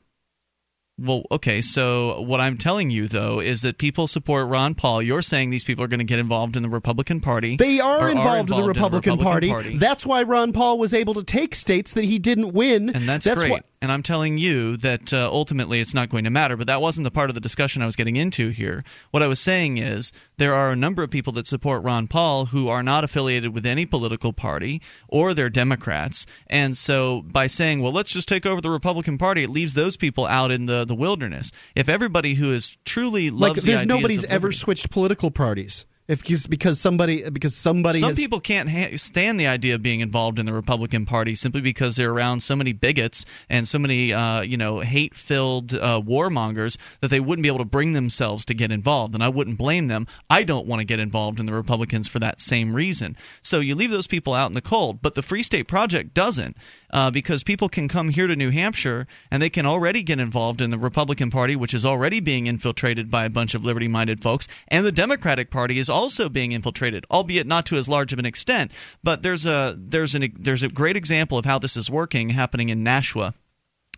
[0.99, 5.03] Well, okay, so what I'm telling you though is that people support Ron Paul.
[5.03, 7.55] You're saying these people are going to get involved in the Republican Party.
[7.55, 9.77] They are, or involved, in the Republican, Party.
[9.77, 12.89] That's why Ron Paul was able to take states that he didn't win.
[12.89, 13.51] and that's, that's great.
[13.51, 16.57] What, and I'm telling you that uh, ultimately it's not going to matter.
[16.57, 18.83] But that wasn't the part of the discussion I was getting into here.
[19.11, 22.47] What I was saying is there are a number of people that support Ron Paul
[22.47, 26.25] who are not affiliated with any political party or they're Democrats.
[26.47, 29.97] And so by saying, well, let's just take over the Republican Party, it leaves those
[29.97, 31.51] people out in the, the wilderness.
[31.75, 35.85] If everybody who is truly like, loves the there's ideas nobody's ever switched political parties.
[36.07, 39.83] If because, because somebody because somebody Some has, people can't ha- stand the idea of
[39.83, 43.77] being involved in the Republican Party simply because they're around so many bigots and so
[43.77, 48.45] many, uh, you know, hate-filled uh, warmongers that they wouldn't be able to bring themselves
[48.45, 49.15] to get involved.
[49.15, 50.07] And I wouldn't blame them.
[50.29, 53.17] I don't want to get involved in the Republicans for that same reason.
[53.41, 55.01] So you leave those people out in the cold.
[55.01, 56.55] But the Free State Project doesn't,
[56.91, 60.61] uh, because people can come here to New Hampshire and they can already get involved
[60.61, 64.47] in the Republican Party, which is already being infiltrated by a bunch of liberty-minded folks,
[64.67, 68.25] and the Democratic Party is also being infiltrated, albeit not to as large of an
[68.25, 68.71] extent.
[69.03, 72.69] But there's a there's an there's a great example of how this is working happening
[72.69, 73.33] in Nashua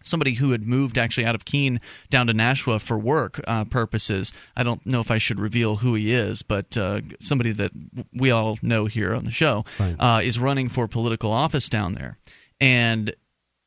[0.02, 4.34] somebody who had moved actually out of Keene down to Nashua for work uh, purposes.
[4.56, 7.72] I don't know if I should reveal who he is, but uh, somebody that
[8.14, 9.66] we all know here on the show
[10.00, 12.18] uh, is running for political office down there,
[12.60, 13.14] and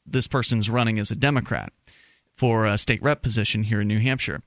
[0.06, 1.72] this person's running as a Democrat
[2.36, 4.42] for a state rep position here in New Hampshire.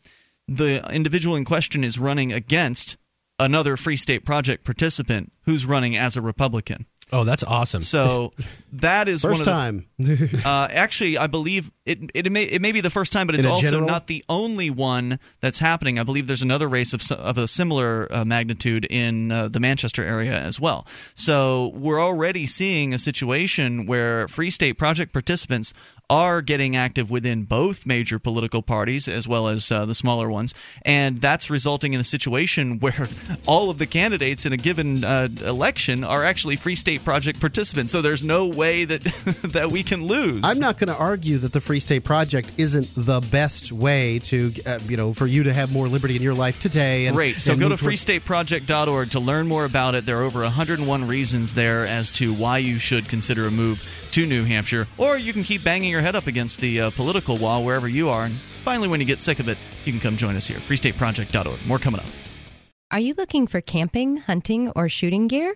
[0.47, 2.97] The individual in question is running against
[3.39, 6.85] another Free State Project participant who's running as a Republican.
[7.13, 7.81] Oh, that's awesome.
[7.81, 8.33] So
[8.73, 10.41] that is first one of the, time.
[10.45, 13.45] uh, actually, I believe it, it may it may be the first time, but it's
[13.45, 13.85] also general?
[13.85, 15.99] not the only one that's happening.
[15.99, 20.03] I believe there's another race of of a similar uh, magnitude in uh, the Manchester
[20.03, 20.87] area as well.
[21.13, 25.73] So we're already seeing a situation where Free State Project participants
[26.09, 30.53] are getting active within both major political parties as well as uh, the smaller ones,
[30.83, 33.07] and that's resulting in a situation where
[33.45, 37.91] all of the candidates in a given uh, election are actually Free State Project participants.
[37.91, 39.01] So there's no way that
[39.43, 40.41] that we can lose.
[40.43, 44.51] I'm not going to argue that the Free State Project isn't the best way to,
[44.65, 47.07] uh, you know, for you to have more liberty in your life today.
[47.07, 47.35] And, Great.
[47.35, 50.05] So and go to freestateproject.org to learn more about it.
[50.05, 54.25] There are over 101 reasons there as to why you should consider a move to
[54.25, 57.63] New Hampshire, or you can keep banging your head up against the uh, political wall
[57.63, 58.25] wherever you are.
[58.25, 60.57] And finally, when you get sick of it, you can come join us here.
[60.57, 61.67] freestateproject.org.
[61.67, 62.05] More coming up.
[62.91, 65.55] Are you looking for camping, hunting, or shooting gear?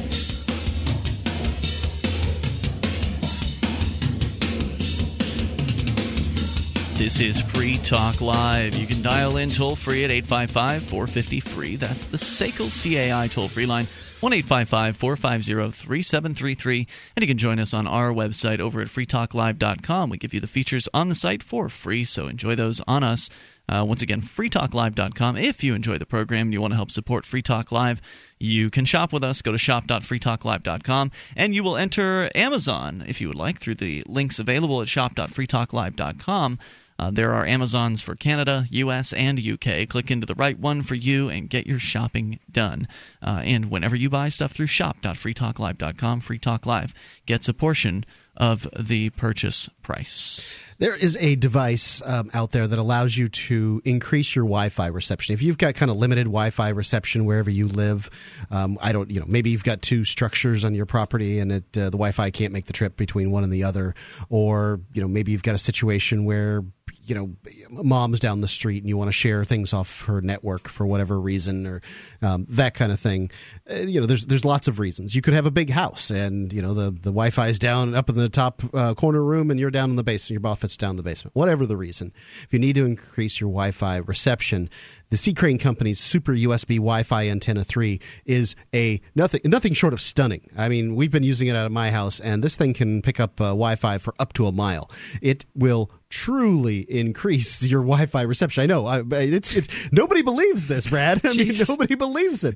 [6.93, 8.75] This is Free Talk Live.
[8.75, 11.75] You can dial in toll free at 855 450 free.
[11.75, 13.87] That's the SACL CAI toll free line.
[14.19, 16.87] 1 855 450 3733.
[17.15, 20.09] And you can join us on our website over at freetalklive.com.
[20.11, 23.29] We give you the features on the site for free, so enjoy those on us.
[23.67, 25.37] Uh, once again, freetalklive.com.
[25.37, 27.99] If you enjoy the program and you want to help support Free Talk Live,
[28.41, 29.41] you can shop with us.
[29.41, 34.39] Go to shop.freetalklive.com and you will enter Amazon if you would like through the links
[34.39, 36.59] available at shop.freetalklive.com.
[36.99, 39.89] Uh, there are Amazons for Canada, US, and UK.
[39.89, 42.87] Click into the right one for you and get your shopping done.
[43.23, 46.93] Uh, and whenever you buy stuff through shop.freetalklive.com, Free Talk Live
[47.25, 48.05] gets a portion
[48.37, 50.59] of the purchase price.
[50.81, 55.33] There is a device um, out there that allows you to increase your Wi-Fi reception.
[55.33, 58.09] If you've got kind of limited Wi-Fi reception wherever you live,
[58.49, 61.65] um, I don't, you know, maybe you've got two structures on your property and it,
[61.77, 63.93] uh, the Wi-Fi can't make the trip between one and the other,
[64.29, 66.63] or you know, maybe you've got a situation where
[67.03, 70.67] you know, mom's down the street and you want to share things off her network
[70.67, 71.81] for whatever reason or
[72.21, 73.31] um, that kind of thing.
[73.69, 75.15] Uh, you know, there's there's lots of reasons.
[75.15, 78.09] You could have a big house and you know the the Wi-Fi is down up
[78.09, 80.41] in the top uh, corner room and you're down in the basement.
[80.41, 81.35] Your office down the basement.
[81.35, 84.69] Whatever the reason, if you need to increase your Wi-Fi reception,
[85.09, 85.33] the C.
[85.33, 90.49] Crane Company's Super USB Wi-Fi Antenna 3 is a nothing nothing short of stunning.
[90.57, 93.19] I mean, we've been using it out of my house, and this thing can pick
[93.19, 94.89] up uh, Wi-Fi for up to a mile.
[95.21, 98.63] It will truly increase your Wi-Fi reception.
[98.63, 101.21] I know I, it's, it's nobody believes this, Brad.
[101.25, 102.55] I mean, nobody believes it.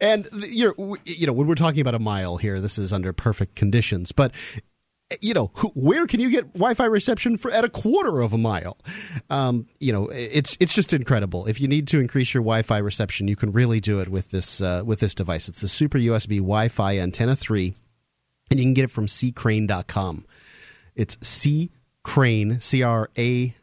[0.00, 0.74] And you're,
[1.04, 4.32] you know, when we're talking about a mile here, this is under perfect conditions, but
[5.20, 8.78] you know, where can you get Wi-Fi reception for at a quarter of a mile?
[9.30, 11.46] Um, you know, it's it's just incredible.
[11.46, 14.60] If you need to increase your Wi-Fi reception, you can really do it with this
[14.60, 15.48] uh, with this device.
[15.48, 17.74] It's the Super USB Wi-Fi Antenna Three,
[18.50, 20.26] and you can get it from ccrane.com.
[20.94, 21.70] It's C
[22.02, 23.54] Crane C R A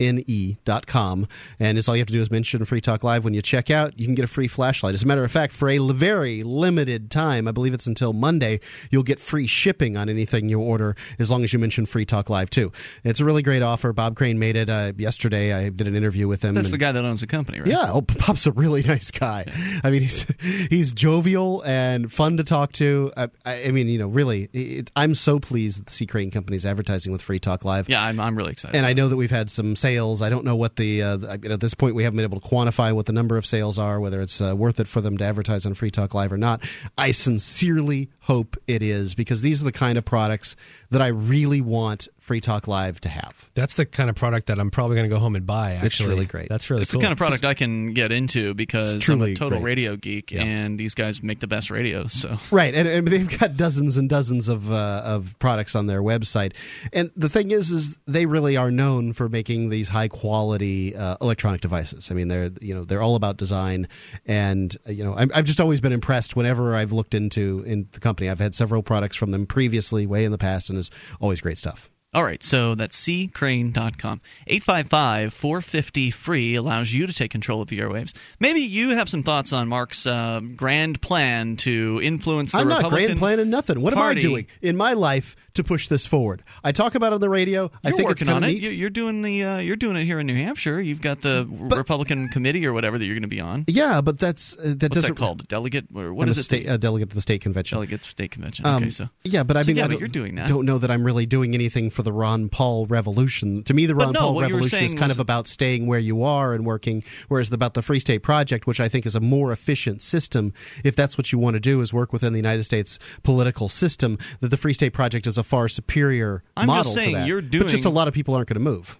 [0.00, 1.26] ne.com.
[1.58, 3.70] And it's all you have to do is mention Free Talk Live when you check
[3.70, 3.98] out.
[3.98, 4.94] You can get a free flashlight.
[4.94, 8.60] As a matter of fact, for a very limited time, I believe it's until Monday,
[8.90, 12.30] you'll get free shipping on anything you order as long as you mention Free Talk
[12.30, 12.70] Live too.
[13.02, 13.92] It's a really great offer.
[13.92, 15.52] Bob Crane made it uh, yesterday.
[15.52, 16.54] I did an interview with him.
[16.54, 17.68] That's and, the guy that owns the company, right?
[17.68, 17.90] Yeah.
[17.92, 19.46] Oh, Bob's a really nice guy.
[19.82, 20.26] I mean, he's
[20.70, 23.12] he's jovial and fun to talk to.
[23.16, 26.56] I, I mean, you know, really, it, I'm so pleased that the C Crane Company
[26.56, 27.88] is advertising with Free Talk Live.
[27.88, 28.76] Yeah, I'm, I'm really excited.
[28.76, 30.20] And I know that we've had some sales.
[30.20, 32.92] I don't know what the uh, at this point we haven't been able to quantify
[32.92, 35.64] what the number of sales are, whether it's uh, worth it for them to advertise
[35.64, 36.62] on Free Talk Live or not.
[36.98, 40.54] I sincerely hope it is because these are the kind of products
[40.90, 43.50] that I really want Free Talk Live to have.
[43.54, 45.72] That's the kind of product that I'm probably going to go home and buy.
[45.72, 46.50] Actually, it's really great.
[46.50, 47.00] That's really it's cool.
[47.00, 49.64] the kind of product I can get into because I'm a total great.
[49.64, 50.42] radio geek, yeah.
[50.42, 52.06] and these guys make the best radio.
[52.06, 56.02] So right, and, and they've got dozens and dozens of uh, of products on their
[56.02, 56.52] website.
[56.92, 61.16] And the thing is, is they really are known for making these high quality uh,
[61.22, 62.10] electronic devices.
[62.10, 63.88] I mean, they're you know they're all about design,
[64.26, 67.88] and uh, you know i have just always been impressed whenever I've looked into in
[67.92, 68.17] the company.
[68.26, 71.58] I've had several products from them previously, way in the past, and it's always great
[71.58, 71.90] stuff.
[72.14, 74.22] All right, so that's ccrane.com.
[74.46, 78.16] 855 450 free allows you to take control of the airwaves.
[78.40, 82.92] Maybe you have some thoughts on Mark's uh, grand plan to influence the I'm Republican
[82.92, 83.82] not grand planning nothing.
[83.82, 84.20] What party.
[84.22, 86.42] am I doing in my life to push this forward?
[86.64, 87.62] I talk about it on the radio.
[87.62, 88.48] You're I think working it's on it.
[88.48, 88.72] Neat.
[88.72, 90.80] You're doing the uh, you're doing it here in New Hampshire.
[90.80, 93.64] You've got the but, Republican committee or whatever that you're going to be on.
[93.68, 95.46] Yeah, but that's uh, that What's doesn't that called?
[95.48, 96.34] Delegate or what a it?
[96.34, 97.76] State, uh, delegate to the state convention.
[97.76, 98.66] Delegate to state convention.
[98.66, 100.48] Um, okay, so yeah, but I so mean, yeah, I but you're doing that.
[100.48, 103.62] Don't know that I'm really doing anything for the Ron Paul revolution.
[103.64, 105.48] To me, the Ron no, Paul what you were revolution is kind was- of about
[105.48, 109.06] staying where you are and working, whereas about the Free State Project, which I think
[109.06, 110.52] is a more efficient system,
[110.84, 114.18] if that's what you want to do, is work within the United States political system.
[114.40, 117.26] That the Free State Project is a far superior I'm model just saying to that.
[117.26, 118.98] you're doing, but just a lot of people aren't going to move.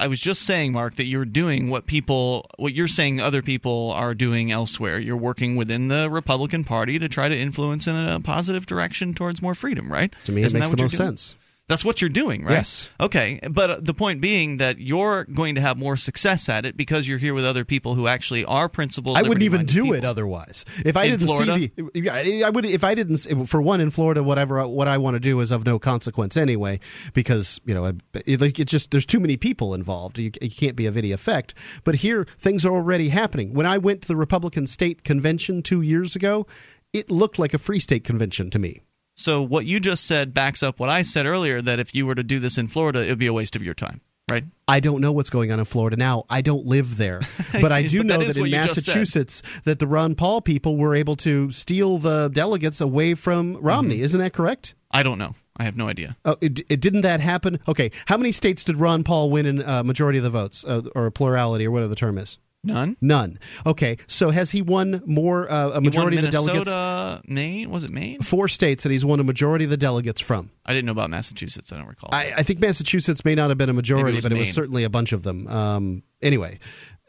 [0.00, 3.90] I was just saying, Mark, that you're doing what people, what you're saying other people
[3.90, 5.00] are doing elsewhere.
[5.00, 9.42] You're working within the Republican Party to try to influence in a positive direction towards
[9.42, 10.14] more freedom, right?
[10.26, 11.34] To me, Isn't it makes the most sense.
[11.68, 12.52] That's what you're doing, right?
[12.54, 12.88] Yes.
[12.98, 17.06] Okay, but the point being that you're going to have more success at it because
[17.06, 19.18] you're here with other people who actually are principled.
[19.18, 19.96] I wouldn't even do people.
[19.96, 20.64] it otherwise.
[20.84, 21.54] If I In didn't Florida?
[21.58, 22.64] see the, I would.
[22.64, 25.66] If I didn't, for one, in Florida, whatever what I want to do is of
[25.66, 26.80] no consequence anyway,
[27.12, 30.18] because you know, it, like it's just there's too many people involved.
[30.18, 31.52] You, you can't be of any effect.
[31.84, 33.52] But here, things are already happening.
[33.52, 36.46] When I went to the Republican state convention two years ago,
[36.94, 38.80] it looked like a free state convention to me.
[39.18, 42.14] So what you just said backs up what I said earlier that if you were
[42.14, 44.00] to do this in Florida, it would be a waste of your time,
[44.30, 44.44] right?
[44.68, 46.24] I don't know what's going on in Florida now.
[46.30, 48.84] I don't live there, but I do But know that that in what you just
[48.84, 48.94] said.
[48.94, 53.96] Massachusetts that the Ron Paul people were able to steal the delegates away from Romney.
[53.96, 54.04] Mm-hmm.
[54.04, 54.76] Isn't that correct?
[54.92, 55.34] I don't know.
[55.56, 56.16] I have no idea.
[56.24, 57.58] Oh, it, it didn't that happen?
[57.66, 60.82] Okay, how many states did Ron Paul win in uh, majority of the votes, uh,
[60.94, 62.38] or a plurality, or whatever the term is?
[62.64, 62.96] None.
[63.00, 63.38] None.
[63.64, 67.28] Okay, so has he won more uh, a He won majority of the Minnesota, delegates?
[67.28, 67.70] Maine.
[67.70, 68.20] Was it Maine?
[68.20, 70.50] Four states that he's won a majority of the delegates from.
[70.66, 71.72] I didn't know about Massachusetts.
[71.72, 72.10] I don't recall.
[72.12, 74.84] I, I think Massachusetts may not have been a majority, was but it was certainly
[74.84, 75.46] a bunch of them.
[75.46, 76.58] Um, anyway,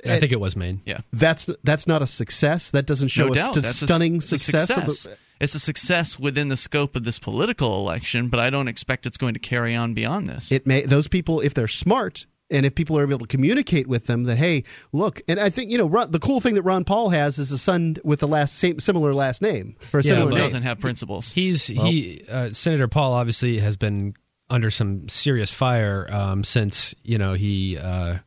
[0.07, 0.81] I think it was Maine.
[0.85, 0.99] yeah.
[1.11, 2.71] that's that's not a success.
[2.71, 4.67] That doesn't show no a st- That's a- stunning a success.
[4.67, 5.17] the- success.
[5.41, 9.17] it's a success within the scope of this political election, but I don't expect it's
[9.17, 10.51] going to carry on beyond this.
[10.51, 14.07] it may those people if they're smart and if people are able to communicate with
[14.07, 16.83] them that hey look and i think you know Ron, the cool thing that ron
[16.83, 20.11] paul has is a son with the last same similar last name or a Yeah,
[20.11, 21.31] similar but- name doesn't have principles.
[21.31, 24.15] He's he uh, Senator Paul obviously has been
[24.49, 28.17] under some serious fire um, since you know he uh,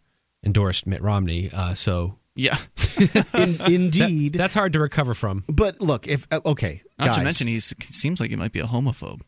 [0.44, 1.50] endorsed Mitt Romney.
[1.52, 2.58] Uh, so yeah.
[2.98, 3.08] In,
[3.56, 5.44] that- indeed that's hard to recover from.
[5.48, 8.60] but look if uh, okay Not guys, to mention, he seems like he might be
[8.60, 9.22] a homophobe.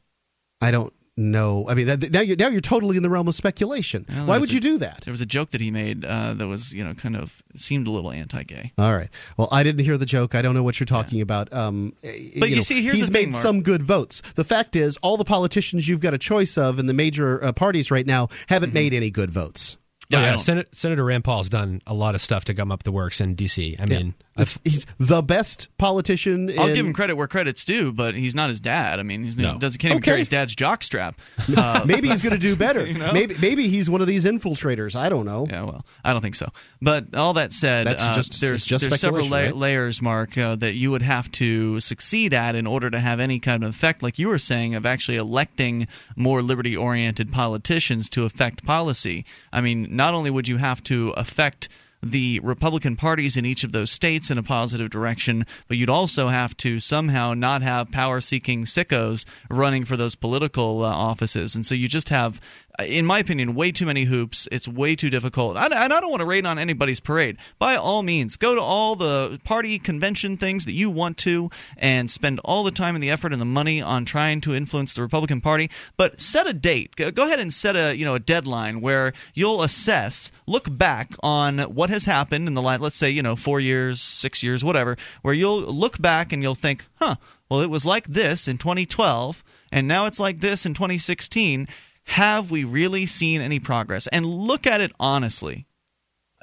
[0.61, 3.35] i don't know i mean that, now you're now you're totally in the realm of
[3.37, 6.05] speculation Well, why would a- you do that There was a joke that he made
[6.05, 8.73] uh, that was, you know, kind of seemed a little anti-gay.
[8.79, 9.09] all right.
[9.37, 10.35] Well, I didn't hear the joke.
[10.35, 11.53] I don't know what you're talking about.
[11.53, 14.23] Um, But you see, here's he's the made thing, some good votes.
[14.35, 17.53] The fact is, all the politicians you've got a choice of in the major uh,
[17.53, 18.75] parties right now haven't Mm-hmm.
[18.75, 19.77] made any good votes.
[20.13, 22.93] Oh, yeah, Sen- Senator Rand Paul's done a lot of stuff to gum up the
[22.93, 23.77] works in D.C.
[23.79, 26.51] I mean, That's, he's the best politician.
[26.59, 28.99] I'll in- give him credit where credit's due, but he's not his dad.
[28.99, 29.59] I mean, he's No.
[29.59, 30.11] doesn't can't even Okay.
[30.11, 31.15] carry his dad's jockstrap.
[31.57, 32.85] Uh, Maybe he's going to do better.
[32.85, 33.13] You know?
[33.13, 34.97] Maybe maybe he's one of these infiltrators.
[34.97, 35.47] I don't know.
[35.49, 36.49] Yeah, well, I don't think so.
[36.83, 39.57] But all that said, uh, just- there's, just there's several speculation, right?
[39.57, 43.39] layers, Mark, uh, that you would have to succeed at in order to have any
[43.39, 48.65] kind of effect, like you were saying, of actually electing more liberty-oriented politicians to affect
[48.65, 49.25] policy.
[49.53, 51.69] I mean, not only would you have to affect
[52.05, 56.29] the Republican parties in each of those states in a positive direction, but you'd also
[56.29, 61.55] have to somehow not have power seeking sickos running for those political uh, offices.
[61.55, 62.41] And so you just have,
[62.79, 64.49] Uh, in my opinion, way too many hoops.
[64.51, 65.57] It's way too difficult.
[65.57, 67.37] And I don't want to rain on anybody's parade.
[67.59, 72.11] By all means, go to all the party convention things that you want to and
[72.11, 75.03] spend all the time and the effort and the money on trying to influence the
[75.03, 75.71] Republican Party.
[75.97, 76.97] But set a date.
[76.97, 81.15] Go go ahead and set a you know a deadline where you'll assess, look back
[81.21, 84.65] on what has happened in the last, let's say you know four years, six years,
[84.65, 84.97] whatever.
[85.23, 87.17] Where you'll look back and you'll think, huh,
[87.49, 91.69] well it was like this in 2012, and now it's like this in 2016.
[92.05, 94.07] Have we really seen any progress?
[94.09, 95.67] And look at it honestly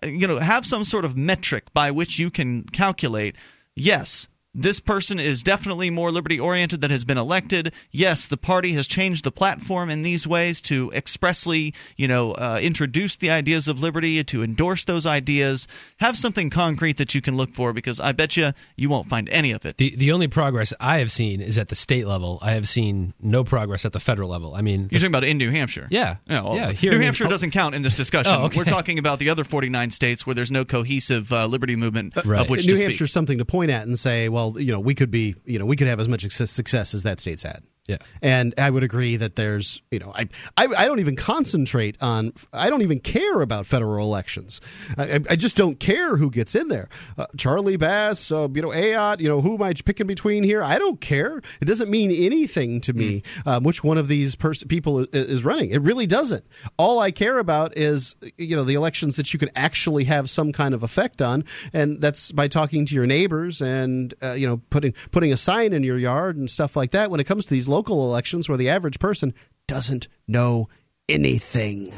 [0.04, 3.36] you know have some sort of metric by which you can calculate
[3.76, 7.74] yes this person is definitely more liberty oriented that has been elected.
[7.92, 12.60] Yes, the party has changed the platform in these ways to expressly, you know, uh,
[12.62, 15.68] introduce the ideas of liberty, to endorse those ideas.
[15.98, 19.30] Have something concrete that you can look for because I bet you you won't find
[19.30, 19.78] any of it.
[19.78, 22.40] the the only progress I have seen is at the state level.
[22.42, 24.54] I have seen no progress at the federal level.
[24.56, 25.88] I mean, You're talking about in New Hampshire.
[25.92, 26.18] Yeah.
[26.28, 28.34] No, well, Yeah, here New in- Hampshire doesn't count in this discussion.
[28.36, 28.58] Oh, okay.
[28.58, 32.42] We're talking about the other 49 states where there's no cohesive uh, liberty movement Right.
[32.42, 33.14] of which New to Hampshire's speak.
[33.14, 35.76] something to point at and say, well, you know, we could be, you know, we
[35.76, 37.64] could have as much success as that state's had.
[37.92, 37.98] Yeah.
[38.22, 42.32] And I would agree that there's, you know, I, I, I don't even concentrate on,
[42.54, 44.62] I don't even care about federal elections.
[44.98, 46.88] I, I- just don't care who gets in there.
[47.18, 50.62] Uh, Charlie Bass, uh, you know, Ayotte, you know, who am I picking between here?
[50.64, 51.42] I don't care.
[51.60, 55.72] It doesn't mean anything to me um, which one of these pers- people is running.
[55.72, 56.46] It really doesn't.
[56.78, 60.52] All I care about is, you know, the elections that you can actually have some
[60.54, 64.62] kind of effect on, and that's by talking to your neighbors and, uh, you know,
[64.70, 67.10] putting putting a sign in your yard and stuff like that.
[67.10, 69.34] When it comes to these local elections, where the average person
[69.68, 70.68] doesn't know
[71.08, 71.94] anything.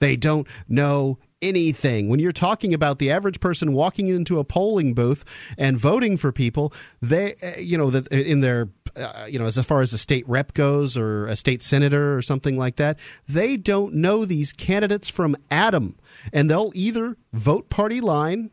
[0.00, 2.08] They don't know anything.
[2.08, 5.24] When you're talking about the average person walking into a polling booth
[5.58, 9.80] and voting for people, they, uh, you know, in their, uh, you know, as far
[9.80, 13.94] as a state rep goes or a state senator or something like that, they don't
[13.94, 15.96] know these candidates from Adam,
[16.32, 18.50] and they'll either vote party line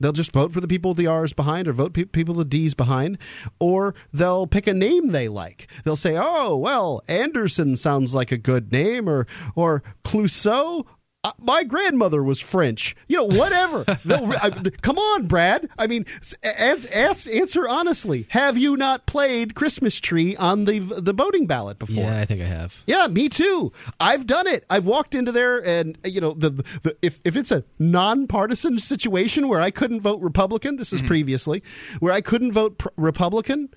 [0.00, 2.74] They'll just vote for the people the R's behind or vote pe- people the D's
[2.74, 3.18] behind,
[3.58, 5.70] or they'll pick a name they like.
[5.84, 10.86] They'll say, oh, well, Anderson sounds like a good name, or, or Clouseau.
[11.22, 12.96] Uh, my grandmother was French.
[13.06, 13.84] You know, whatever.
[13.88, 14.50] I,
[14.80, 15.68] come on, Brad.
[15.78, 16.06] I mean,
[16.42, 18.26] answer honestly.
[18.30, 22.04] Have you not played Christmas Tree on the the voting ballot before?
[22.04, 22.82] Yeah, I think I have.
[22.86, 23.70] Yeah, me too.
[23.98, 24.64] I've done it.
[24.70, 29.46] I've walked into there, and you know, the, the if if it's a nonpartisan situation
[29.46, 31.62] where I couldn't vote Republican, this is previously
[31.98, 33.68] where I couldn't vote pr- Republican.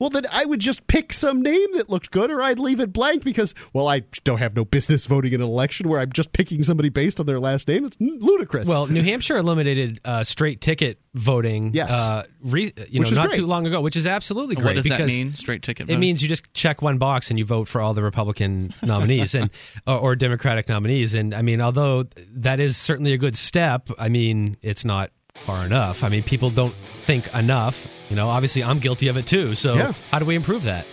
[0.00, 2.92] Well, then I would just pick some name that looked good, or I'd leave it
[2.92, 6.32] blank because, well, I don't have no business voting in an election where I'm just
[6.32, 7.84] picking somebody based on their last name.
[7.84, 8.66] It's ludicrous.
[8.66, 11.72] Well, New Hampshire eliminated uh, straight ticket voting.
[11.74, 11.92] Yes.
[11.92, 13.36] uh, re- you Which know, is not great.
[13.36, 14.64] too long ago, which is absolutely great.
[14.64, 15.34] what does that mean?
[15.34, 15.90] Straight ticket.
[15.90, 19.34] It means you just check one box and you vote for all the Republican nominees
[19.34, 19.50] and
[19.86, 21.14] or, or Democratic nominees.
[21.14, 25.64] And I mean, although that is certainly a good step, I mean, it's not far
[25.66, 26.04] enough.
[26.04, 26.74] I mean, people don't
[27.04, 27.86] think enough.
[28.08, 29.54] You know, obviously, I'm guilty of it too.
[29.54, 29.92] So, Yeah.
[30.10, 30.86] how do we improve that?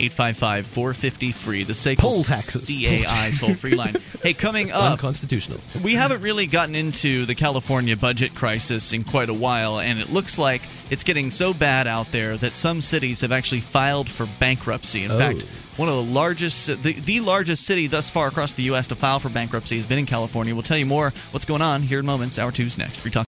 [0.00, 1.64] 855 450 free.
[1.64, 2.68] The SACL Poll taxes.
[2.68, 3.96] CAI toll free line.
[4.22, 5.60] Hey, coming up, Unconstitutional.
[5.82, 10.10] we haven't really gotten into the California budget crisis in quite a while, and it
[10.12, 14.26] looks like it's getting so bad out there that some cities have actually filed for
[14.40, 15.04] bankruptcy.
[15.04, 15.18] In Oh.
[15.18, 15.42] fact,
[15.76, 18.88] one of the largest, the, the largest city thus far across the U.S.
[18.88, 20.52] to file for bankruptcy has been in California.
[20.52, 22.40] We'll tell you more what's going on here in moments.
[22.40, 22.96] Hour two's next.
[22.98, 23.27] Free talk.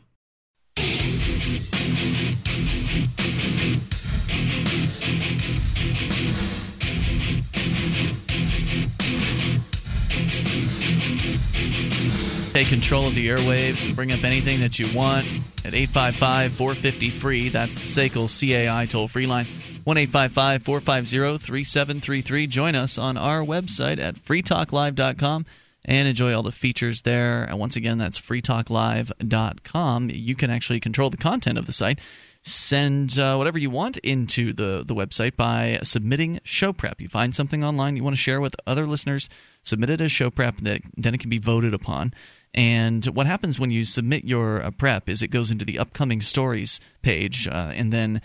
[12.53, 15.25] Take control of the airwaves and bring up anything that you want
[15.63, 17.47] at 855 450 free.
[17.47, 19.45] That's the SACL CAI toll free line.
[19.85, 22.47] 1 855 450 3733.
[22.47, 25.45] Join us on our website at freetalklive.com
[25.85, 27.45] and enjoy all the features there.
[27.45, 30.09] And once again, that's freetalklive.com.
[30.09, 31.99] You can actually control the content of the site.
[32.43, 36.99] Send uh, whatever you want into the, the website by submitting show prep.
[36.99, 39.29] You find something online you want to share with other listeners,
[39.63, 42.13] submit it as show prep, that, then it can be voted upon.
[42.53, 46.21] And what happens when you submit your uh, prep is it goes into the upcoming
[46.21, 48.21] stories page, uh, and then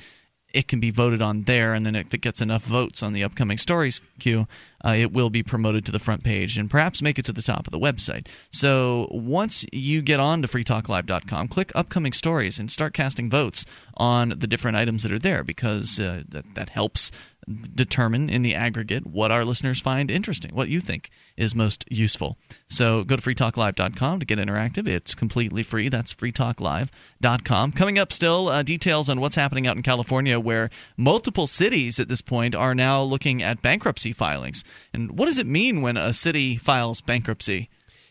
[0.57, 1.75] it can be voted on there.
[1.75, 4.47] And then if it gets enough votes on the upcoming stories queue,
[4.85, 7.43] uh, it will be promoted to the front page and perhaps make it to the
[7.43, 8.27] top of the website.
[8.51, 13.67] So once you get on to freetalklive.com, click upcoming stories and start casting votes
[13.97, 17.11] on the different items that are there because uh, that, that helps
[17.47, 22.37] determine in the aggregate what our listeners find interesting, what you think is most useful.
[22.67, 24.89] So go to freetalklive.com to get interactive.
[24.89, 25.89] It's completely free.
[25.89, 27.73] That's freetalklive.com.
[27.73, 32.09] Coming up still, uh, details on what's happening out in California where multiple cities at
[32.09, 34.65] this point are now looking at bankruptcy filings.
[34.93, 37.71] And what does it mean when a city files bankruptcy?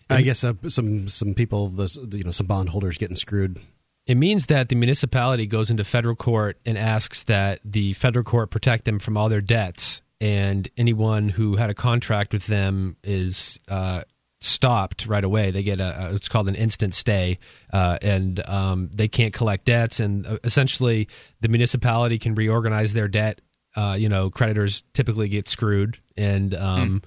[0.09, 3.59] I guess uh, some some people, this, you know, some bondholders getting screwed.
[4.07, 8.51] It means that the municipality goes into federal court and asks that the federal court
[8.51, 13.59] protect them from all their debts, and anyone who had a contract with them is
[13.67, 14.03] uh,
[14.41, 15.49] stopped right away.
[15.49, 17.39] They get a, it's called an instant stay,
[17.73, 21.09] uh, and um, they can't collect debts, and uh, essentially
[21.41, 23.41] the municipality can reorganize their debt.
[23.75, 27.01] Uh, you know, creditors typically get screwed, and um,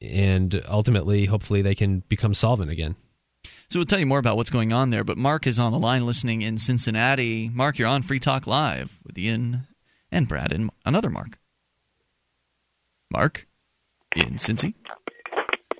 [0.00, 2.96] and ultimately, hopefully, they can become solvent again.
[3.70, 5.04] So we'll tell you more about what's going on there.
[5.04, 7.50] But Mark is on the line listening in Cincinnati.
[7.50, 9.66] Mark, you're on Free Talk Live with Ian
[10.10, 11.38] and Brad and another Mark.
[13.10, 13.46] Mark
[14.16, 14.72] in Cincy.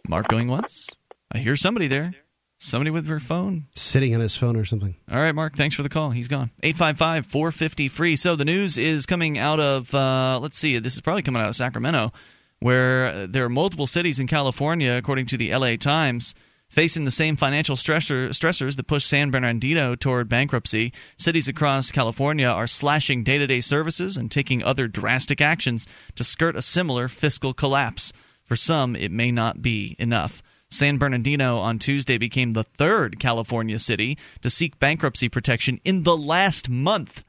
[0.07, 0.99] Mark going once.
[1.33, 2.15] I hear somebody there.
[2.59, 3.69] Somebody with their phone.
[3.75, 4.97] Sitting on his phone or something.
[5.11, 6.11] All right, Mark, thanks for the call.
[6.11, 6.51] He's gone.
[6.63, 8.17] 855 450 free.
[8.17, 11.49] So the news is coming out of, uh, let's see, this is probably coming out
[11.49, 12.13] of Sacramento,
[12.59, 16.35] where there are multiple cities in California, according to the LA Times,
[16.69, 20.93] facing the same financial stressor, stressors that push San Bernardino toward bankruptcy.
[21.17, 26.25] Cities across California are slashing day to day services and taking other drastic actions to
[26.25, 28.13] skirt a similar fiscal collapse.
[28.45, 30.43] For some, it may not be enough.
[30.71, 36.17] San Bernardino on Tuesday became the third California city to seek bankruptcy protection in the
[36.17, 37.25] last month.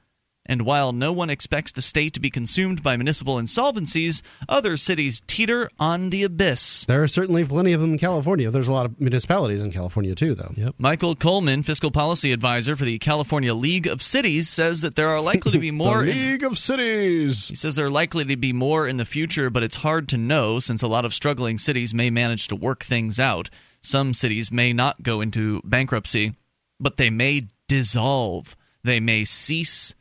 [0.45, 5.21] And while no one expects the state to be consumed by municipal insolvencies, other cities
[5.27, 6.85] teeter on the abyss.
[6.85, 8.49] There are certainly plenty of them in California.
[8.49, 10.51] There's a lot of municipalities in California too, though.
[10.55, 10.75] Yep.
[10.79, 15.21] Michael Coleman, fiscal policy advisor for the California League of Cities, says that there are
[15.21, 16.03] likely to be more.
[16.03, 17.49] the in- League of Cities.
[17.49, 20.17] he says there are likely to be more in the future, but it's hard to
[20.17, 23.51] know since a lot of struggling cities may manage to work things out.
[23.83, 26.33] Some cities may not go into bankruptcy,
[26.79, 28.55] but they may dissolve.
[28.83, 29.93] They may cease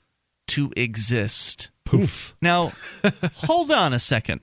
[0.49, 1.71] to exist.
[1.85, 2.37] Poof.
[2.43, 2.73] Now,
[3.35, 4.41] hold on a second.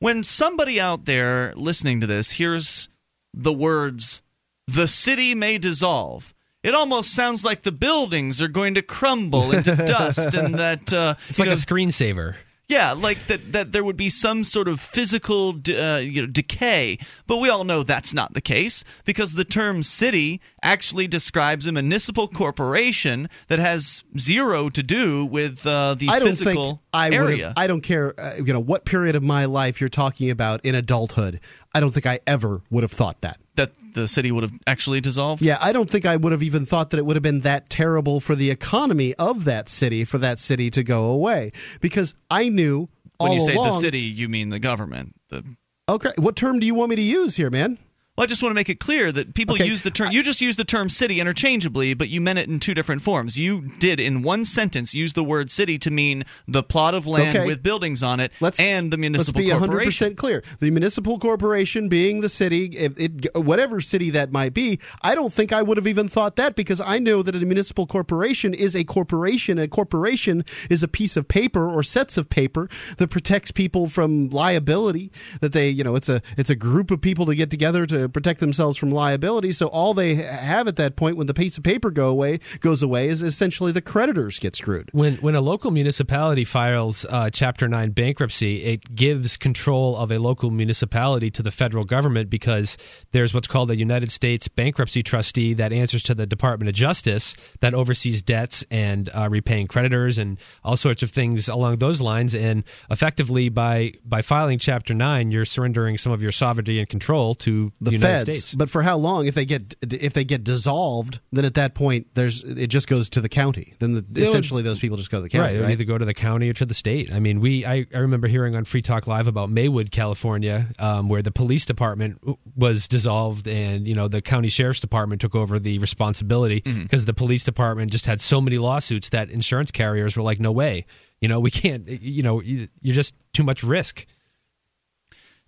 [0.00, 2.88] When somebody out there listening to this hears
[3.34, 4.22] the words,
[4.66, 9.74] the city may dissolve, it almost sounds like the buildings are going to crumble into
[9.86, 10.92] dust and that.
[10.92, 12.34] Uh, It's like know, a screensaver.
[12.68, 16.98] Yeah, like that that there would be some sort of physical uh, you know decay,
[17.26, 21.72] but we all know that's not the case because the term city actually describes a
[21.72, 27.10] municipal corporation that has zero to do with uh, the I don't physical think I
[27.10, 27.54] area.
[27.56, 28.12] I don't care.
[28.20, 31.40] Uh, you know what period of my life you're talking about in adulthood.
[31.74, 33.38] I don't think I ever would have thought that.
[33.58, 35.42] That the city would have actually dissolved.
[35.42, 37.68] Yeah, I don't think I would have even thought that it would have been that
[37.68, 42.48] terrible for the economy of that city for that city to go away because I
[42.48, 42.88] knew
[43.18, 43.66] When you say along.
[43.72, 45.14] the city, you mean the government.
[45.28, 45.44] The
[45.88, 47.78] Okay, what term do you want me to use here, man?
[48.18, 50.10] Well, I just want to make it clear that people Okay, use the term.
[50.10, 53.38] You just use the term city interchangeably, but you meant it in two different forms.
[53.38, 57.36] You did in one sentence use the word city to mean the plot of land
[57.36, 57.46] Okay.
[57.46, 60.14] with buildings on it Let's and the municipal let's be corporation.
[60.14, 60.42] 100% clear.
[60.58, 65.32] The municipal corporation being the city, if it, whatever city that might be, I don't
[65.32, 68.74] think I would have even thought that because I know that a municipal corporation is
[68.74, 69.60] a corporation.
[69.60, 74.28] A corporation is a piece of paper or sets of paper that protects people from
[74.30, 75.12] liability.
[75.40, 78.07] That they, you know, it's a it's a group of people to get together to
[78.08, 79.52] protect themselves from liability.
[79.52, 82.82] So all they have at that point when the piece of paper go away goes
[82.82, 84.90] away is essentially the creditors get screwed.
[84.92, 90.18] When when a local municipality files uh, Chapter Nine bankruptcy, it gives control of a
[90.18, 92.76] local municipality to the federal government because
[93.12, 97.34] there's what's called a United States bankruptcy trustee that answers to the Department of Justice
[97.60, 102.34] that oversees debts and uh, repaying creditors and all sorts of things along those lines.
[102.34, 107.34] And effectively, by by filing Chapter Nine, you're surrendering some of your sovereignty and control
[107.36, 108.44] to the, United feds.
[108.44, 108.54] States.
[108.54, 109.26] But for how long?
[109.26, 113.10] If they get if they get dissolved, then at that point, there's it just goes
[113.10, 113.74] to the county.
[113.78, 115.54] Then the, would- essentially those people just go to the county, right.
[115.54, 115.72] It would right?
[115.72, 117.12] either go to the county or to the state.
[117.12, 121.08] I mean, we I, I remember hearing on Free Talk Live about Maywood, California, um,
[121.08, 122.20] where the police department
[122.56, 127.14] was dissolved, and you know the county sheriff's department took over the responsibility because the
[127.14, 130.86] police department just had so many lawsuits that insurance carriers were like, no way,
[131.20, 134.06] you know, we can't, you know, you're just too much risk.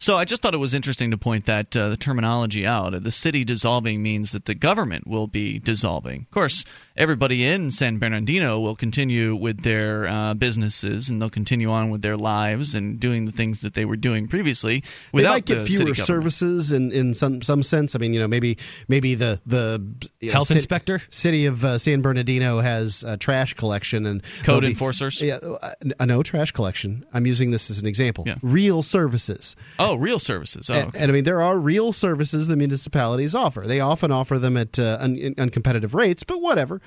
[0.00, 3.02] So I just thought it was interesting to point that uh, the terminology out.
[3.02, 6.22] The city dissolving means that the government will be dissolving.
[6.22, 6.64] Of course,
[6.96, 12.02] everybody in San Bernardino will continue with their uh, businesses and they'll continue on with
[12.02, 14.82] their lives and doing the things that they were doing previously
[15.14, 17.94] They might get the fewer services in, in some some sense.
[17.94, 19.82] I mean, you know, maybe maybe the the
[20.20, 21.00] you know, Health cit- inspector?
[21.08, 25.20] city of uh, San Bernardino has uh, trash collection and Code there'll be- enforcers?
[25.20, 27.04] Yeah, uh, uh, no trash collection.
[27.12, 28.24] I'm using this as an example.
[28.26, 28.36] Yeah.
[28.42, 29.56] Real services.
[29.78, 30.68] Oh, real services.
[30.70, 30.98] Oh, And, okay.
[31.00, 33.62] and I mean, there are real services the municipalities offer.
[33.66, 36.79] They often offer them at uh, un- uncompetitive rates, but whatever.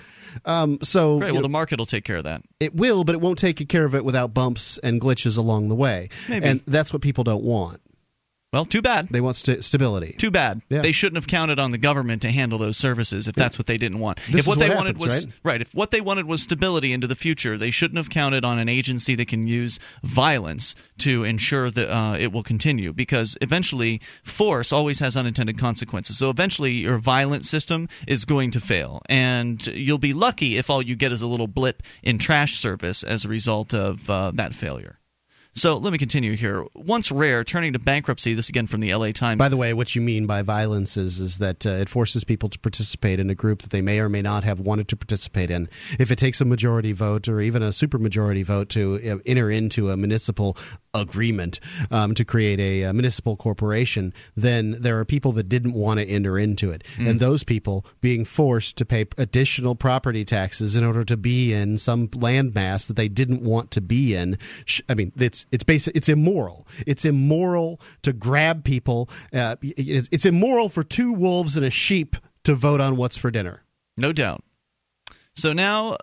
[0.45, 1.27] Um, so Great.
[1.27, 2.41] Well, know, the market will take care of that.
[2.59, 5.75] it will, but it won't take care of it without bumps and glitches along the
[5.75, 6.09] way.
[6.27, 6.45] Maybe.
[6.45, 7.79] And that's what people don't want.
[8.53, 9.09] Well, too bad.
[9.09, 10.13] They want st- stability.
[10.13, 10.61] Too bad.
[10.69, 10.83] Yeah.
[10.83, 13.77] They shouldn't have counted on the government to handle those services if that's what they
[13.77, 14.19] didn't want.
[14.29, 15.59] This if what is they what wanted happens, was right?
[15.59, 18.69] If what they wanted was stability into the future, they shouldn't have counted on an
[18.69, 22.93] agency that can use violence to ensure that uh, it will continue.
[22.93, 26.19] Because eventually, force always has unintended consequences.
[26.19, 30.83] So eventually, your violent system is going to fail, and you'll be lucky if all
[30.83, 34.53] you get is a little blip in trash service as a result of uh, that
[34.53, 34.99] failure.
[35.55, 36.65] So let me continue here.
[36.73, 38.33] Once rare, turning to bankruptcy.
[38.33, 39.13] This again from the L.A.
[39.13, 39.37] Times.
[39.37, 42.49] By the way, what you mean by violence is, is that uh, it forces people
[42.49, 45.51] to participate in a group that they may or may not have wanted to participate
[45.51, 45.69] in.
[45.99, 49.91] If it takes a majority vote or even a supermajority vote to uh, enter into
[49.91, 50.57] a municipal
[50.95, 51.59] agreement
[51.91, 56.05] um, to create a, uh municipal corporation, then there are people that didn't want to
[56.05, 61.03] enter into it, and those people being forced to pay additional property taxes in order
[61.03, 64.37] to be in some landmass that they didn't want to be in.
[64.65, 65.95] sh- I mean, it's it's basic.
[65.95, 66.67] It's immoral.
[66.85, 69.09] It's immoral to grab people.
[69.33, 73.31] Uh, it's it's immoral for two wolves and a sheep to vote on what's for
[73.31, 73.63] dinner.
[73.97, 74.43] No doubt.
[75.35, 75.97] So now,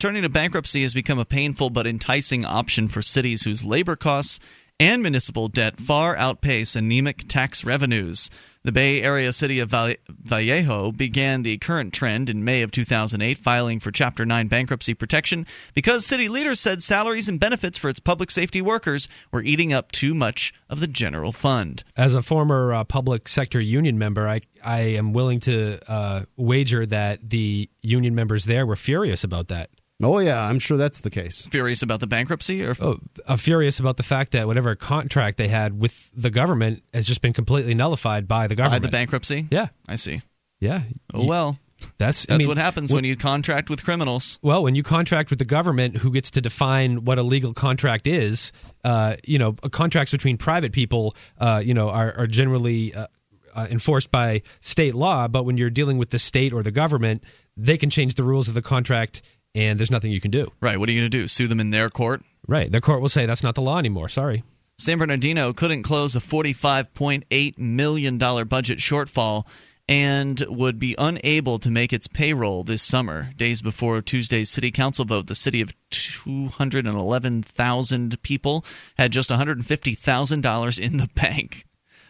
[0.00, 4.40] turning to bankruptcy has become a painful but enticing option for cities whose labor costs
[4.80, 8.30] and municipal debt far outpace anemic tax revenues.
[8.64, 13.80] The Bay Area city of Vallejo began the current trend in May of 2008, filing
[13.80, 18.30] for Chapter 9 bankruptcy protection because city leaders said salaries and benefits for its public
[18.30, 21.82] safety workers were eating up too much of the general fund.
[21.96, 26.84] As a former uh, public sector union member, I, I am willing to uh, wager
[26.86, 29.70] that the union members there were furious about that.
[30.02, 31.46] Oh yeah, I'm sure that's the case.
[31.50, 35.48] Furious about the bankruptcy, or oh, uh, furious about the fact that whatever contract they
[35.48, 38.82] had with the government has just been completely nullified by the government.
[38.82, 39.48] By the bankruptcy.
[39.50, 40.22] Yeah, I see.
[40.60, 40.82] Yeah.
[41.12, 41.58] Oh well.
[41.98, 44.38] That's that's I mean, what happens when, when you contract with criminals.
[44.42, 48.08] Well, when you contract with the government, who gets to define what a legal contract
[48.08, 53.06] is, uh, you know, contracts between private people, uh, you know, are, are generally uh,
[53.54, 55.28] uh, enforced by state law.
[55.28, 57.22] But when you're dealing with the state or the government,
[57.56, 59.22] they can change the rules of the contract
[59.58, 60.52] and there's nothing you can do.
[60.60, 60.78] Right.
[60.78, 61.26] What are you going to do?
[61.26, 62.22] Sue them in their court?
[62.46, 62.70] Right.
[62.70, 64.08] Their court will say that's not the law anymore.
[64.08, 64.44] Sorry.
[64.78, 69.44] San Bernardino couldn't close a $45.8 million budget shortfall
[69.88, 73.32] and would be unable to make its payroll this summer.
[73.36, 78.64] Days before Tuesday's city council vote, the city of 211,000 people
[78.96, 81.64] had just $150,000 in the bank.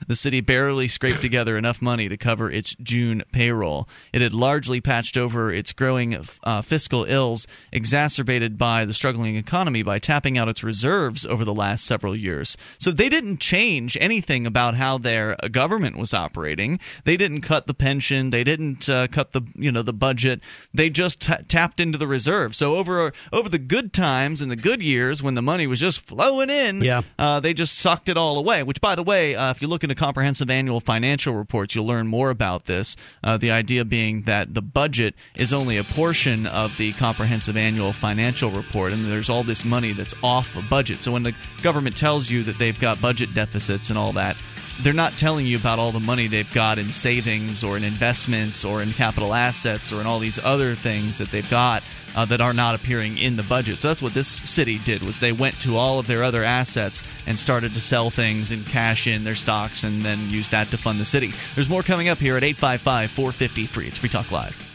[0.06, 3.88] The city barely scraped together enough money to cover its June payroll.
[4.12, 9.82] It had largely patched over its growing uh, fiscal ills, exacerbated by the struggling economy
[9.82, 12.56] by tapping out its reserves over the last several years.
[12.78, 16.78] So they didn't change anything about how their government was operating.
[17.04, 18.30] They didn't cut the pension.
[18.30, 20.40] They didn't uh, cut the you know the budget.
[20.72, 22.54] They just t- tapped into the reserve.
[22.54, 26.00] So over over the good times and the good years when the money was just
[26.00, 27.02] flowing in, yeah.
[27.18, 28.62] Uh, they just sucked it all away.
[28.62, 31.86] Which, by the way, uh, if you look in a comprehensive annual financial reports, you'll
[31.86, 32.94] learn more about this.
[33.24, 37.94] Uh, the idea being that the budget is only a portion of the comprehensive annual
[37.94, 41.00] financial report, and there's all this money that's off a budget.
[41.00, 44.36] So when the government tells you that they've got budget deficits and all that,
[44.82, 48.64] they're not telling you about all the money they've got in savings or in investments
[48.64, 51.82] or in capital assets or in all these other things that they've got
[52.14, 53.78] uh, that are not appearing in the budget.
[53.78, 57.02] So that's what this city did was they went to all of their other assets
[57.26, 60.78] and started to sell things and cash in their stocks and then use that to
[60.78, 61.32] fund the city.
[61.54, 63.88] There's more coming up here at 855 450 free.
[63.88, 64.67] It's Free Talk Live.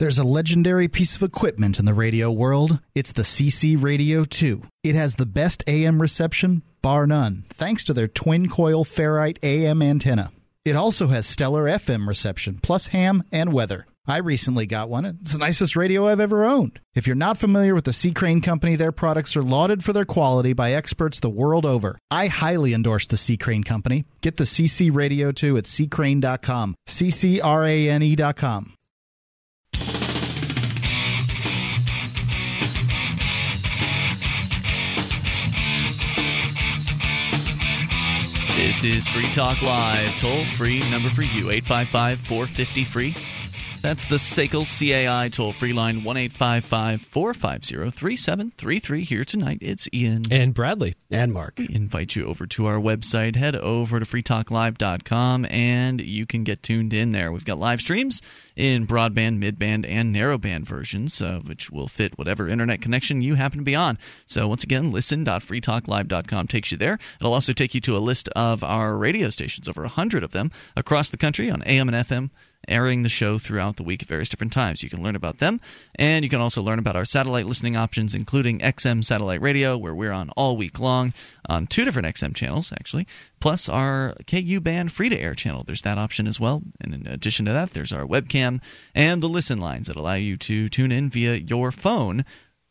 [0.00, 2.80] There's a legendary piece of equipment in the radio world.
[2.96, 4.62] It's the CC Radio 2.
[4.82, 9.82] It has the best AM reception, bar none, thanks to their twin coil ferrite AM
[9.82, 10.32] antenna.
[10.64, 13.86] It also has stellar FM reception, plus ham and weather.
[14.04, 15.04] I recently got one.
[15.04, 16.80] It's the nicest radio I've ever owned.
[16.96, 18.10] If you're not familiar with the C.
[18.10, 21.98] Crane Company, their products are lauded for their quality by experts the world over.
[22.10, 23.36] I highly endorse the C.
[23.36, 24.06] Crane Company.
[24.22, 26.74] Get the CC Radio 2 at ccrane.com.
[26.88, 28.74] C-C-R-A-N-E.com.
[38.74, 43.14] This is Free Talk Live, toll free number for you, 855 450 free.
[43.84, 49.04] That's the SACL CAI toll free line, 1 450 3733.
[49.04, 50.24] Here tonight, it's Ian.
[50.32, 50.94] And Bradley.
[51.10, 51.58] And Mark.
[51.58, 53.36] We invite you over to our website.
[53.36, 57.30] Head over to freetalklive.com and you can get tuned in there.
[57.30, 58.22] We've got live streams
[58.56, 63.58] in broadband, midband, and narrowband versions, uh, which will fit whatever internet connection you happen
[63.58, 63.98] to be on.
[64.24, 66.98] So, once again, listen.freetalklive.com takes you there.
[67.20, 70.50] It'll also take you to a list of our radio stations, over 100 of them
[70.74, 72.30] across the country on AM and FM
[72.68, 74.82] airing the show throughout the week at various different times.
[74.82, 75.60] You can learn about them,
[75.94, 79.94] and you can also learn about our satellite listening options, including XM Satellite Radio, where
[79.94, 81.12] we're on all week long
[81.48, 83.06] on two different XM channels, actually,
[83.40, 85.62] plus our KU band free to air channel.
[85.64, 86.62] There's that option as well.
[86.80, 88.62] And in addition to that, there's our webcam
[88.94, 92.24] and the listen lines that allow you to tune in via your phone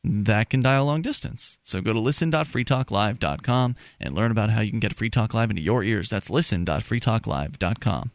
[0.03, 1.59] that can dial long distance.
[1.63, 5.61] So go to listen.freetalklive.com and learn about how you can get Free Talk Live into
[5.61, 6.09] your ears.
[6.09, 8.11] That's listen.freetalklive.com.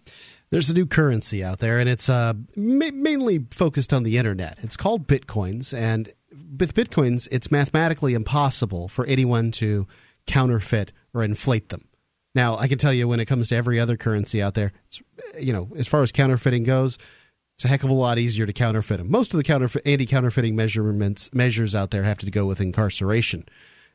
[0.51, 4.59] There's a new currency out there, and it's uh, ma- mainly focused on the internet.
[4.63, 6.13] It's called bitcoins, and
[6.59, 9.87] with bitcoins, it's mathematically impossible for anyone to
[10.27, 11.89] counterfeit or inflate them.
[12.35, 14.73] Now, I can tell you when it comes to every other currency out there,
[15.39, 16.99] you know, as far as counterfeiting goes,
[17.57, 19.11] it's a heck of a lot easier to counterfeit them.
[19.11, 23.45] Most of the counterfeit, anti-counterfeiting measurements measures out there have to go with incarceration.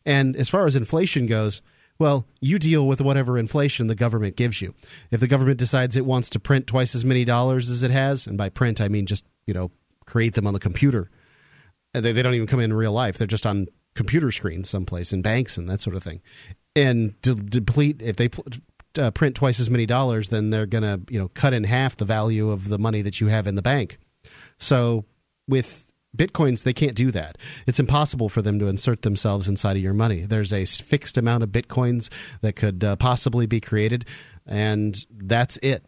[0.05, 1.61] And as far as inflation goes,
[1.99, 4.73] well, you deal with whatever inflation the government gives you.
[5.11, 8.27] If the government decides it wants to print twice as many dollars as it has,
[8.27, 9.71] and by print I mean just, you know,
[10.05, 11.09] create them on the computer.
[11.95, 13.17] Uh, they, they don't even come in real life.
[13.17, 16.21] They're just on computer screens someplace in banks and that sort of thing.
[16.75, 18.29] And to deplete if they
[18.97, 21.95] uh, print twice as many dollars, then they're going to, you know, cut in half
[21.97, 23.97] the value of the money that you have in the bank.
[24.57, 25.05] So
[25.47, 27.37] with Bitcoins, they can't do that.
[27.65, 30.21] It's impossible for them to insert themselves inside of your money.
[30.21, 32.11] There's a fixed amount of Bitcoins
[32.41, 34.05] that could uh, possibly be created,
[34.45, 35.85] and that's it.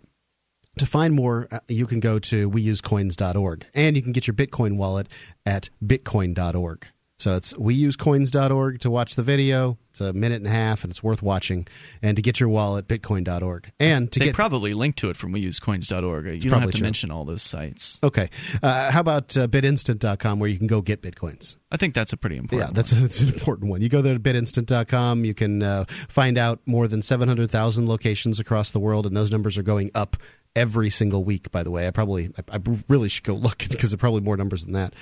[0.79, 4.77] To find more, uh, you can go to weusecoins.org, and you can get your Bitcoin
[4.77, 5.07] wallet
[5.45, 6.87] at bitcoin.org.
[7.17, 9.77] So it's weusecoins.org to watch the video.
[9.91, 11.65] It's a minute and a half, and it's worth watching.
[12.01, 13.71] And to get your wallet, bitcoin.org.
[13.79, 16.25] And to they get probably link to it from weusecoins.org.
[16.25, 16.83] You don't probably have to true.
[16.83, 17.99] mention all those sites.
[18.03, 18.29] okay,
[18.61, 21.55] uh, how about uh, bitinstant.com where you can go get bitcoins?
[21.71, 22.69] I think that's a pretty important.
[22.69, 23.81] Yeah, that's, that's an important one.
[23.81, 25.23] You go there to bitinstant.com.
[25.23, 29.57] You can uh, find out more than 700,000 locations across the world, and those numbers
[29.57, 30.17] are going up
[30.55, 31.87] every single week, by the way.
[31.87, 34.73] I probably, I, I really should go look because there are probably more numbers than
[34.73, 34.93] that.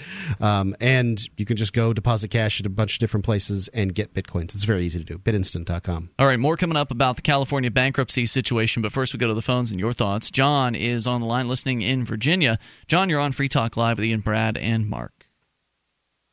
[0.42, 3.94] Um, and you can just go deposit cash at a bunch of different places and
[3.94, 4.56] get bitcoins.
[4.56, 5.18] It's very easy to do.
[5.18, 6.10] Bitinstant.com.
[6.18, 9.34] All right, more coming up about the California bankruptcy situation, but first we go to
[9.34, 10.32] the phones and your thoughts.
[10.32, 12.58] John is on the line listening in Virginia.
[12.88, 15.28] John, you're on Free Talk Live with Ian, Brad, and Mark.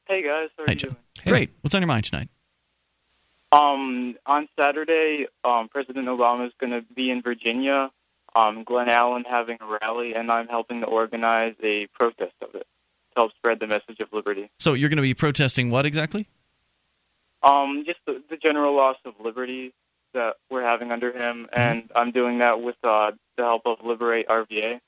[0.09, 0.97] Hey guys, how are Hi, you John.
[1.15, 1.33] doing?
[1.33, 1.51] Great.
[1.61, 2.29] What's on your mind tonight?
[3.53, 7.91] Um, on Saturday, um, President Obama is going to be in Virginia.
[8.37, 12.67] Um, Glen Allen having a rally, and I'm helping to organize a protest of it
[13.15, 14.51] to help spread the message of liberty.
[14.59, 16.29] So you're going to be protesting what exactly?
[17.43, 19.73] Um, just the, the general loss of liberty
[20.13, 21.61] that we're having under him, Mm-hmm.
[21.61, 24.81] and I'm doing that with uh, the help of Liberate RVA.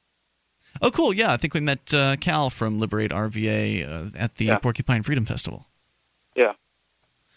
[0.80, 1.12] Oh, cool.
[1.14, 4.58] Yeah, I think we met uh, Cal from Liberate RVA uh, at the Yeah.
[4.58, 5.66] Porcupine Freedom Festival.
[6.34, 6.52] Yeah.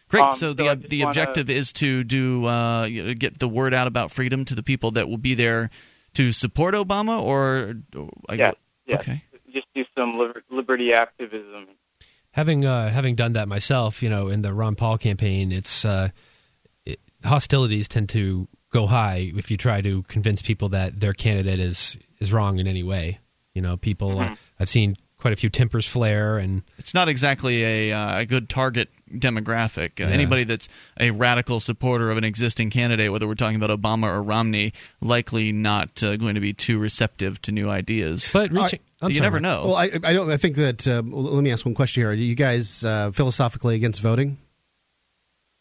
[0.07, 0.21] Great.
[0.23, 3.87] Um, so so the the wanna- objective is to do uh, get the word out
[3.87, 5.69] about freedom to the people that will be there
[6.15, 8.51] to support Obama, or, or I- Yeah,
[8.85, 8.95] yeah.
[8.97, 9.23] Okay.
[9.53, 11.67] Just do some liberty activism.
[12.31, 16.09] Having uh, having done that myself, you know, in the Ron Paul campaign, it's uh,
[16.85, 21.61] it, hostilities tend to go high if you try to convince people that their candidate
[21.61, 23.19] is is wrong in any way.
[23.53, 24.19] You know, people.
[24.19, 28.25] Uh, I've seen quite a few tempers flare, and It's not exactly a, uh, a
[28.25, 30.03] good target demographic.
[30.03, 30.67] Uh, Anybody that's
[30.99, 35.51] a radical supporter of an existing candidate, whether we're talking about Obama or Romney, likely
[35.51, 38.31] not uh, going to be too receptive to new ideas.
[38.33, 38.79] but reaching.
[39.01, 39.63] I'm you sorry, never know.
[39.65, 40.29] Well, I, I don't.
[40.31, 40.87] I think that.
[40.87, 42.09] Uh, let me ask one question here.
[42.09, 44.37] Are you guys uh, philosophically against voting?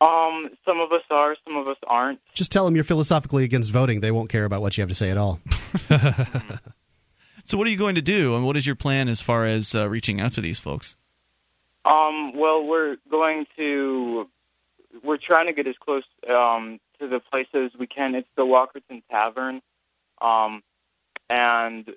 [0.01, 2.21] Um, some of us are, some of us aren't.
[2.35, 4.01] Just tell them you're philosophically against voting.
[4.01, 5.41] They won't care about what you have to say at all.
[7.45, 8.37] so, what are you going to do?
[8.37, 10.97] And what is your plan as far as uh, reaching out to these folks?
[11.85, 14.29] Um, well, we're going to,
[15.03, 18.15] we're trying to get as close um, to the place as we can.
[18.15, 19.61] It's the Walkerton Tavern,
[20.21, 20.63] um,
[21.29, 21.91] and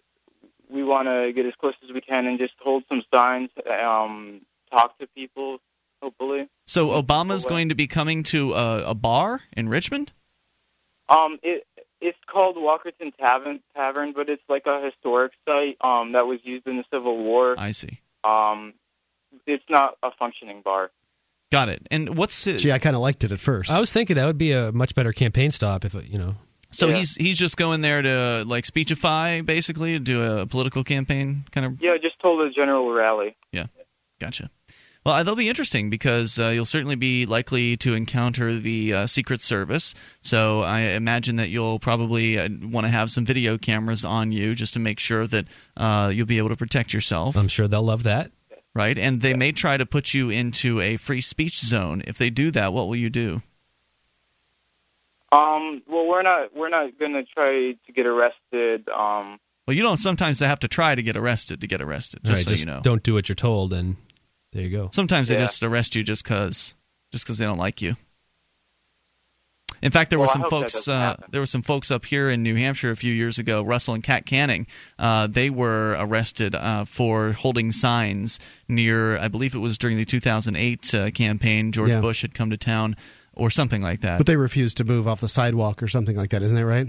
[0.69, 3.49] we want to get as close as we can and just hold some signs,
[3.81, 5.59] um, talk to people,
[6.01, 6.49] hopefully.
[6.65, 10.11] So, Obama's Well, going to be coming to a, a bar in Richmond?
[11.09, 11.65] Um, it
[11.99, 16.67] it's called Walkerton Tavern, Tavern, but it's like a historic site um, that was used
[16.67, 17.55] in the Civil War.
[17.57, 18.01] I see.
[18.23, 18.73] Um,
[19.45, 20.91] it's not a functioning bar.
[21.51, 21.87] Got it.
[21.91, 22.57] And what's it?
[22.57, 23.71] Gee, I kind of liked it at first.
[23.71, 26.35] I was thinking that would be a much better campaign stop if it, you know.
[26.71, 26.97] So Yeah.
[26.97, 31.81] he's he's just going there to like speechify, basically, do a political campaign kind of
[31.81, 33.37] Yeah, just told a general rally.
[33.53, 33.67] Yeah,
[34.19, 34.49] gotcha.
[35.05, 39.07] Well, uh, they'll be interesting because uh, you'll certainly be likely to encounter the uh,
[39.07, 39.95] Secret Service.
[40.19, 44.53] So I imagine that you'll probably uh, want to have some video cameras on you
[44.53, 45.45] just to make sure that
[45.77, 48.31] uh, you'll be able to protect yourself, I'm sure they'll love that.
[48.77, 48.97] Right?
[48.97, 52.03] And they may try to put you into a free speech zone.
[52.05, 53.41] If they do that, what will you do?
[55.31, 58.87] Um, well, we're not we're not gonna try to get arrested.
[58.87, 62.21] Um, Well, you don't sometimes they have to try to get arrested to get arrested,
[62.23, 62.79] just All right, so just you know.
[62.81, 63.97] don't do what you're told, and
[64.53, 64.89] there you go.
[64.93, 66.75] Sometimes they just arrest you just because
[67.11, 67.97] just because they don't like you.
[69.81, 70.87] In fact, there Well, were some folks.
[70.87, 73.61] Uh, there were some folks up here in New Hampshire a few years ago.
[73.61, 74.65] Russell and Kat Kanning.
[74.97, 79.17] Uh, they were arrested uh, for holding signs near.
[79.17, 81.71] I believe it was during the 2008 uh, campaign.
[81.71, 82.01] George Yeah.
[82.01, 82.95] Bush had come to town,
[83.33, 84.17] or something like that.
[84.17, 86.41] but they refused to move off the sidewalk or something like that.
[86.41, 86.87] Isn't that right?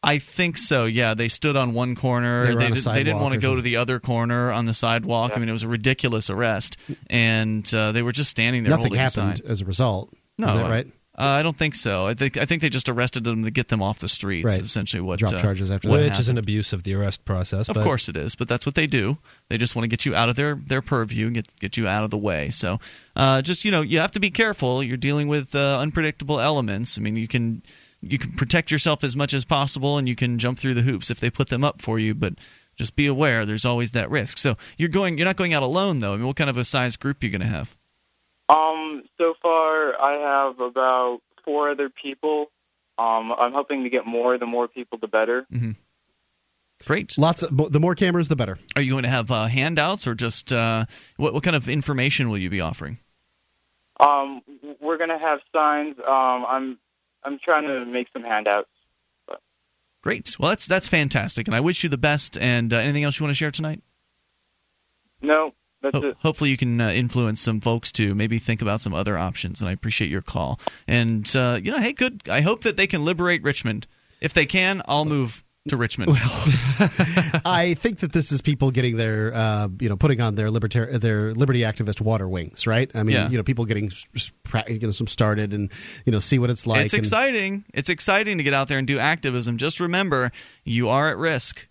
[0.00, 0.84] I think so.
[0.84, 2.46] Yeah, they stood on one corner.
[2.46, 4.64] They were on a did, they didn't want to go to the other corner on
[4.64, 5.32] the sidewalk.
[5.34, 6.76] I mean, it was a ridiculous arrest,
[7.10, 9.50] and uh, they were just standing there Nothing holding a happened sign.
[9.50, 10.14] as a result.
[10.38, 10.86] No, Is that right?
[11.18, 12.06] Uh, I don't think so.
[12.06, 14.46] I think I think they just arrested them to get them off the streets.
[14.46, 14.60] Right.
[14.60, 16.10] Essentially, what Drop uh, charges after what that.
[16.10, 17.68] Which is an abuse of the arrest process.
[17.68, 19.18] Of but course it is, but that's what they do.
[19.48, 21.88] They just want to get you out of their, their purview and get get you
[21.88, 22.50] out of the way.
[22.50, 22.78] So,
[23.16, 24.80] uh, just you know, you have to be careful.
[24.80, 26.96] You're dealing with uh, unpredictable elements.
[26.96, 27.64] I mean, you can
[28.00, 31.10] you can protect yourself as much as possible, and you can jump through the hoops
[31.10, 32.14] if they put them up for you.
[32.14, 32.34] But
[32.76, 34.38] just be aware, there's always that risk.
[34.38, 36.14] So you're going, you're not going out alone though.
[36.14, 37.76] I mean, what kind of a size group are you going to have?
[38.48, 42.50] Um, so far I have about four other people.
[42.98, 44.38] Um, I'm hoping to get more.
[44.38, 45.46] The more people, the better.
[46.84, 47.16] Great.
[47.18, 48.58] Lots of the more cameras, the better.
[48.76, 50.86] Are you going to have uh, handouts or just uh,
[51.16, 52.98] what, what kind of information will you be offering?
[54.00, 54.42] Um,
[54.80, 55.98] we're gonna have signs.
[55.98, 56.78] Um, I'm
[57.24, 58.68] I'm trying to make some handouts.
[60.02, 60.36] Great.
[60.38, 62.38] Well, that's that's fantastic, and I wish you the best.
[62.38, 63.82] And uh, anything else you want to share tonight?
[65.20, 65.54] No, that's
[65.94, 66.16] Ho- it.
[66.20, 69.60] hopefully, you can uh, influence some folks to maybe think about some other options.
[69.60, 70.58] And I appreciate your call.
[70.86, 72.22] And uh, you know, hey, good.
[72.30, 73.86] I hope that they can liberate Richmond.
[74.20, 76.12] If they can, I'll move to Richmond.
[77.44, 80.98] I think that this is people getting their, uh, you know, putting on their libertar-
[81.00, 82.90] their liberty activist water wings, right?
[82.94, 83.28] I mean, Yeah.
[83.30, 84.32] you know, people getting s- s-
[84.68, 85.70] you know, some started and
[86.04, 86.86] you know see what it's like.
[86.86, 87.64] it's and- exciting.
[87.74, 89.56] It's exciting to get out there and do activism.
[89.58, 90.32] Just remember,
[90.64, 91.68] you are at risk.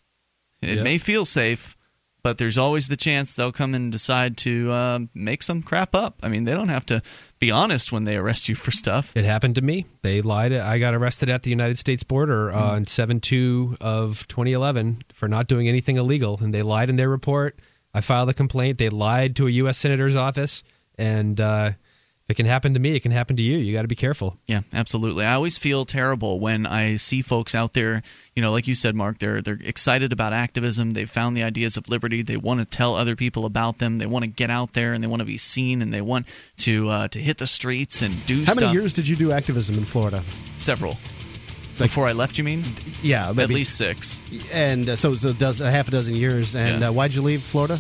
[0.62, 0.84] It Yep.
[0.84, 1.77] may feel safe,
[2.24, 6.20] but there's always the chance they'll come and decide to uh, make some crap up.
[6.22, 7.02] I mean, they don't have to
[7.40, 9.16] be honest when they arrest you for stuff.
[9.16, 9.86] It happened to me.
[10.02, 10.54] They lied.
[10.54, 15.28] I got arrested at the United States border uh, on 7 2 of 2011 for
[15.28, 16.38] not doing anything illegal.
[16.42, 17.60] And they lied in their report.
[17.94, 18.78] I filed a complaint.
[18.78, 19.78] They lied to a U.S.
[19.78, 20.64] Senator's office.
[20.98, 21.72] And uh,
[22.28, 23.58] if it can happen to me, it can happen to you.
[23.58, 24.36] You got to be careful.
[24.48, 25.24] Yeah, absolutely.
[25.24, 28.04] I always feel terrible when I see folks out there,
[28.36, 30.90] you know, like you said, Mark, they're they're excited about activism.
[30.92, 32.22] They've found the ideas of liberty.
[32.24, 33.98] They want to tell other people about them.
[34.00, 36.28] They want to get out there and they want to be seen and they want
[36.58, 38.56] to uh, to hit the streets and do How stuff.
[38.58, 40.22] many years did you do activism in Florida?
[40.58, 40.98] Several.
[41.78, 42.64] Before I left, you mean?
[43.04, 44.20] Yeah, At least six.
[44.52, 46.56] And uh, so, so does a half a dozen years.
[46.56, 46.90] And Yeah.
[46.90, 47.80] uh, why'd you leave Florida?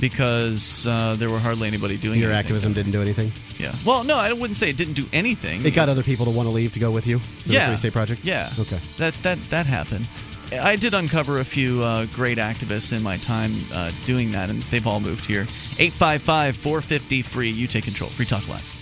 [0.00, 2.22] Because uh, there were hardly anybody doing it.
[2.22, 2.40] Your anything.
[2.40, 3.32] activism didn't do anything.
[3.58, 3.74] Yeah.
[3.84, 5.64] Well, no, I wouldn't say it didn't do anything.
[5.64, 7.66] It got other people to want to leave to go with you to yeah.
[7.66, 8.24] the Free State Project.
[8.24, 8.50] Yeah.
[8.58, 8.78] Okay.
[8.96, 10.08] That that that happened.
[10.52, 14.62] I did uncover a few uh, great activists in my time uh, doing that, and
[14.64, 15.42] they've all moved here.
[15.78, 17.50] 855 450 free.
[17.50, 18.10] You take control.
[18.10, 18.76] Free Talk Live.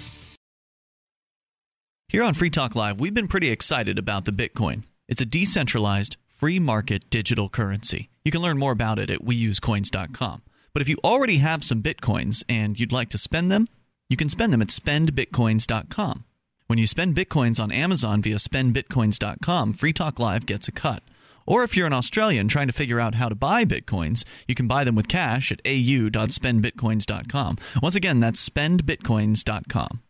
[2.09, 4.85] Here on Free Talk Live, we've been pretty excited about the Bitcoin.
[5.09, 8.09] It's a decentralized, free market digital currency.
[8.25, 10.43] You can learn more about it at weusecoins.com.
[10.79, 13.67] But if you already have some Bitcoins and you'd like to spend them,
[14.09, 16.25] you can spend them at spendbitcoins.com.
[16.69, 21.03] When you spend Bitcoins on Amazon via spendbitcoins.com, Free Talk Live gets a cut.
[21.49, 24.69] Or if you're an Australian trying to figure out how to buy Bitcoins, you can
[24.69, 27.57] buy them with cash at au.spendbitcoins.com.
[27.83, 30.03] Once again, that's spendbitcoins.com.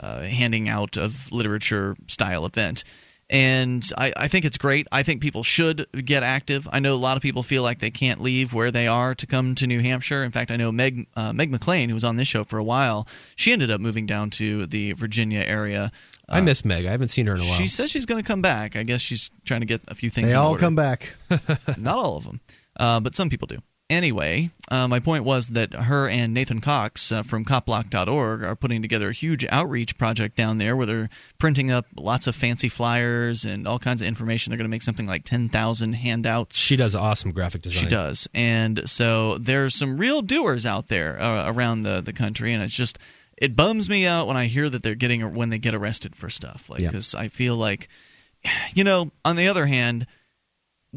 [0.00, 2.84] uh, handing out of literature style event.
[3.28, 4.86] And I, I think it's great.
[4.92, 6.68] I think people should get active.
[6.70, 9.26] I know a lot of people feel like they can't leave where they are to
[9.26, 10.22] come to New Hampshire.
[10.22, 12.62] In fact, I know Meg uh, Meg McLain, who was on this show for a
[12.62, 15.90] while, she ended up moving down to the Virginia area.
[16.28, 16.86] I miss Meg.
[16.86, 17.54] I haven't seen her in a while.
[17.54, 18.76] She says she's going to come back.
[18.76, 20.28] I guess she's trying to get a few things.
[20.28, 20.60] They in all order.
[20.60, 21.16] come back.
[21.76, 22.40] Not all of them,
[22.78, 23.58] uh, but some people do.
[23.88, 28.82] Anyway, uh, my point was that her and Nathan Cox uh, from copblock.org are putting
[28.82, 31.08] together a huge outreach project down there where they're
[31.38, 34.50] printing up lots of fancy flyers and all kinds of information.
[34.50, 36.58] They're going to make something like 10,000 handouts.
[36.58, 37.84] she does awesome graphic design.
[37.84, 38.28] She does.
[38.34, 42.74] And so there's some real doers out there uh, around the, the country, and it's
[42.74, 42.98] just
[43.36, 46.28] it bums me out when I hear that they're getting when they get arrested for
[46.28, 46.68] stuff.
[46.68, 46.88] Like Yeah.
[46.88, 47.86] because I feel like,
[48.74, 50.08] you know, on the other hand,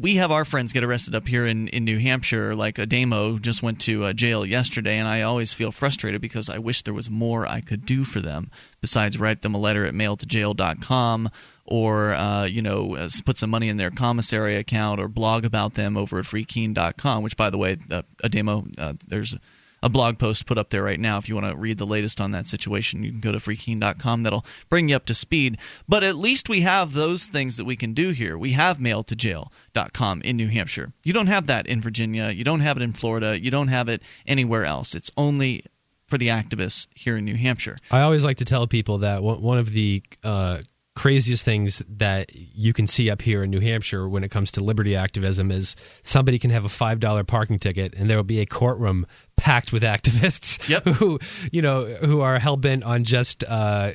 [0.00, 2.54] we have our friends get arrested up here in, in New Hampshire.
[2.54, 6.58] Like Ademo just went to uh, jail yesterday, and I always feel frustrated because I
[6.58, 9.94] wish there was more I could do for them besides write them a letter at
[9.94, 11.30] mailtojail.com
[11.66, 15.74] or uh, you know uh, put some money in their commissary account or blog about
[15.74, 17.22] them over at freekeene.com.
[17.22, 19.36] Which, by the way, uh, Adamo, uh, there's
[19.82, 21.18] a blog post put up there right now.
[21.18, 24.22] If you want to read the latest on that situation, you can go to freekeene.com.
[24.22, 25.58] That'll bring you up to speed.
[25.88, 28.36] But at least we have those things that we can do here.
[28.36, 30.92] We have mailtojail.com in New Hampshire.
[31.04, 32.30] You don't have that in Virginia.
[32.30, 33.40] You don't have it in Florida.
[33.40, 34.94] You don't have it anywhere else.
[34.94, 35.64] It's only
[36.06, 37.78] for the activists here in New Hampshire.
[37.90, 40.58] I always like to tell people that one of the uh,
[40.96, 44.62] craziest things that you can see up here in New Hampshire when it comes to
[44.62, 48.40] liberty activism is somebody can have a five dollar parking ticket and there will be
[48.40, 49.06] a courtroom
[49.40, 50.84] packed with activists Yep.
[50.84, 51.18] who
[51.50, 53.92] you know who are hell bent on just uh,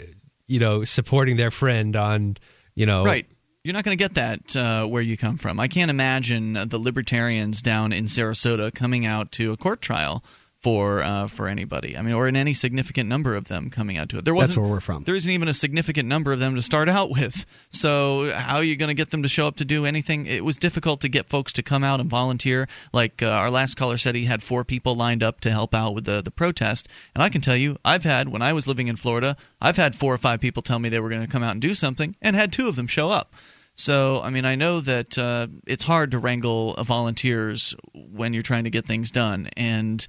[0.47, 2.37] you know supporting their friend on
[2.75, 3.25] you know Right.
[3.63, 5.59] You're not going to get that uh, where you come from.
[5.59, 10.23] I can't imagine the libertarians down in Sarasota coming out to a court trial
[10.65, 11.95] for uh, for anybody.
[11.95, 14.25] I mean, or in any significant number of them coming out to it.
[14.25, 14.49] There wasn't.
[14.49, 15.03] That's where we're from.
[15.03, 17.45] There isn't even a significant number of them to start out with.
[17.69, 20.25] So how are you going to get them to show up to do anything?
[20.25, 22.67] It was difficult to get folks to come out and volunteer.
[22.91, 25.93] Like uh, our last caller said, he had four people lined up to help out
[25.93, 26.87] with the the protest.
[27.13, 29.95] And I can tell you, I've had when I was living in Florida, I've had
[29.95, 32.15] four or five people tell me they were going to come out and do something,
[32.23, 33.35] and had two of them show up.
[33.75, 38.63] So, I mean, I know that uh, it's hard to wrangle volunteers when you're trying
[38.63, 39.49] to get things done.
[39.55, 40.07] And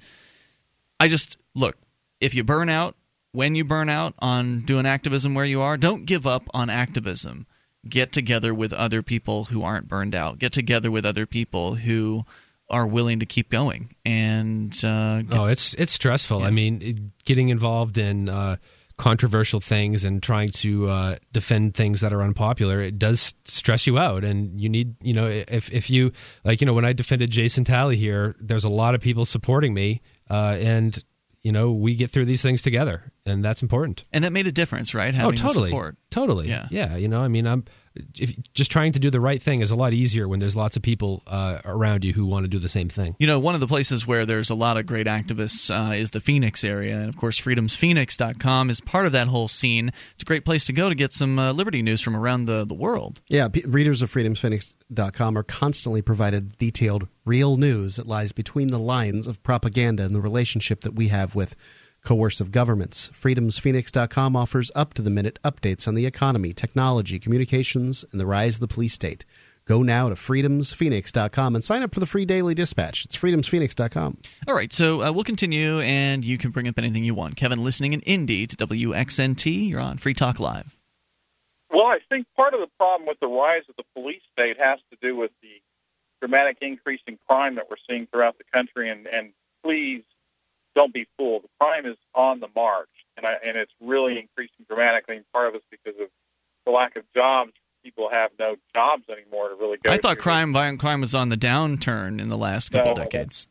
[0.99, 1.77] I just look,
[2.19, 2.95] if you burn out,
[3.31, 7.45] when you burn out on doing activism where you are, don't give up on activism.
[7.87, 10.39] Get together with other people who aren't burned out.
[10.39, 12.25] Get together with other people who
[12.69, 13.95] are willing to keep going.
[14.05, 16.41] And uh, get- Oh, it's it's stressful.
[16.43, 18.57] I mean, it- getting involved in uh,
[18.97, 23.97] controversial things and trying to uh, defend things that are unpopular, it does stress you
[23.99, 24.23] out.
[24.23, 26.11] And you need, you know, if if you
[26.43, 29.73] like, you know, when I defended Jason Talley here, there's a lot of people supporting
[29.73, 31.03] me, uh, and
[31.43, 34.03] you know, we get through these things together, and that's important.
[34.11, 35.13] and that made a difference, right?
[35.13, 35.95] Having oh, totally, support.
[36.09, 36.67] totally, Yeah.
[36.71, 36.97] yeah.
[36.97, 37.63] You know, I mean, I'm
[38.17, 40.75] if, just trying to do the right thing is a lot easier when there's lots
[40.75, 43.15] of people uh, around you who want to do the same thing.
[43.19, 46.11] You know, one of the places where there's a lot of great activists uh, is
[46.11, 46.97] the Phoenix area.
[46.97, 49.89] And of course, freedomsphoenix.com is part of that whole scene.
[50.13, 52.65] It's a great place to go to get some uh, liberty news from around the,
[52.65, 53.21] the world.
[53.27, 58.79] Yeah, p- readers of freedomsphoenix.com are constantly provided detailed, real news that lies between the
[58.79, 61.55] lines of propaganda and the relationship that we have with
[62.07, 63.09] coercive governments.
[63.13, 68.55] Freedomsphoenix.com offers up to the minute updates on the economy, technology, communications, and the rise
[68.55, 69.25] of the police state.
[69.65, 73.03] Go now to freedomsphoenix.com and sign up for the free daily dispatch.
[73.03, 74.19] It's freedomsphoenix.com.
[74.47, 77.35] All right, so uh, we'll continue, and you can bring up anything you want.
[77.35, 80.77] Kevin, listening in Indy to WXNT, you're on Free Talk Live.
[81.69, 84.79] Well, I think part of the problem with the rise of the police state has
[84.91, 85.61] to do with the
[86.21, 88.89] dramatic increase in crime that we're seeing throughout the country.
[88.89, 90.03] And, and please
[90.77, 91.43] don't be fooled.
[91.43, 95.17] The crime is on the march, and, I, and it's really increasing dramatically.
[95.17, 96.07] And part of it's because of
[96.65, 97.51] the lack of jobs.
[97.83, 100.21] People have no jobs anymore to really go I thought to.
[100.21, 103.03] crime, violent crime, was on the downturn in the last couple No.
[103.03, 103.47] decades.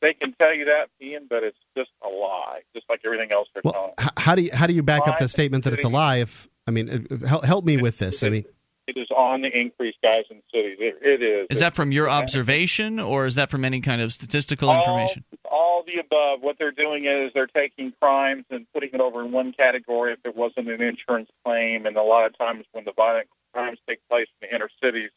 [0.00, 3.48] They can tell you that, Ian, but it's just a lie, just like everything else
[3.54, 3.62] they're.
[3.64, 5.84] Well, h- how do you how do you back up Crime the statement that it's
[5.84, 6.18] a lie?
[6.18, 8.22] If I mean, help, help me with this.
[8.22, 8.44] I mean,
[8.86, 10.76] It is on the increase, guys, in cities.
[10.78, 11.46] It, it is.
[11.50, 15.24] Is that from your observation, or is that from any kind of statistical all, information?
[15.50, 16.40] All the above.
[16.40, 20.20] What they're doing is they're taking crimes and putting it over in one category if
[20.24, 21.86] it wasn't an insurance claim.
[21.86, 25.10] And a lot of times when the violent crimes take place in the inner cities,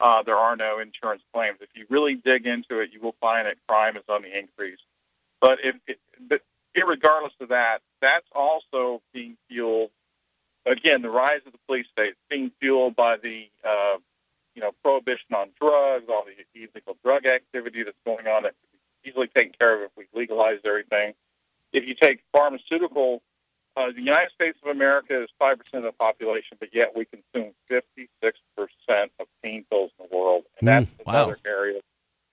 [0.00, 1.58] uh, there are no insurance claims.
[1.60, 4.80] If you really dig into it, you will find that crime is on the increase.
[5.40, 6.42] But if, it, but
[6.74, 9.90] regardless of that, that's also being fueled.
[10.66, 13.96] Again, the rise of the police state is being fueled by the uh,
[14.54, 18.78] you know prohibition on drugs, all the illegal drug activity that's going on that could
[19.02, 21.14] be easily taken care of if we legalized everything.
[21.72, 23.22] If you take pharmaceutical,
[23.76, 27.06] uh, the United States of America is five percent of the population, but yet we
[27.06, 31.12] consume fifty six percent of pain pills in the world, and that's Mm, wow.
[31.24, 31.80] another area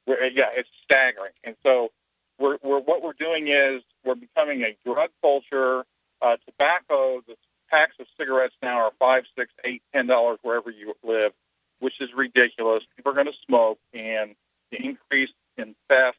[0.05, 1.31] where yeah, it's staggering.
[1.43, 1.89] And so
[2.37, 5.83] we're, we're what we're doing is we're becoming a drug culture.
[6.21, 7.35] Uh, tobacco, the
[7.69, 11.31] packs of cigarettes now are five, six, eight, ten dollars wherever you live,
[11.79, 12.83] which is ridiculous.
[12.95, 14.35] People are going to smoke, and
[14.71, 16.17] the increase in theft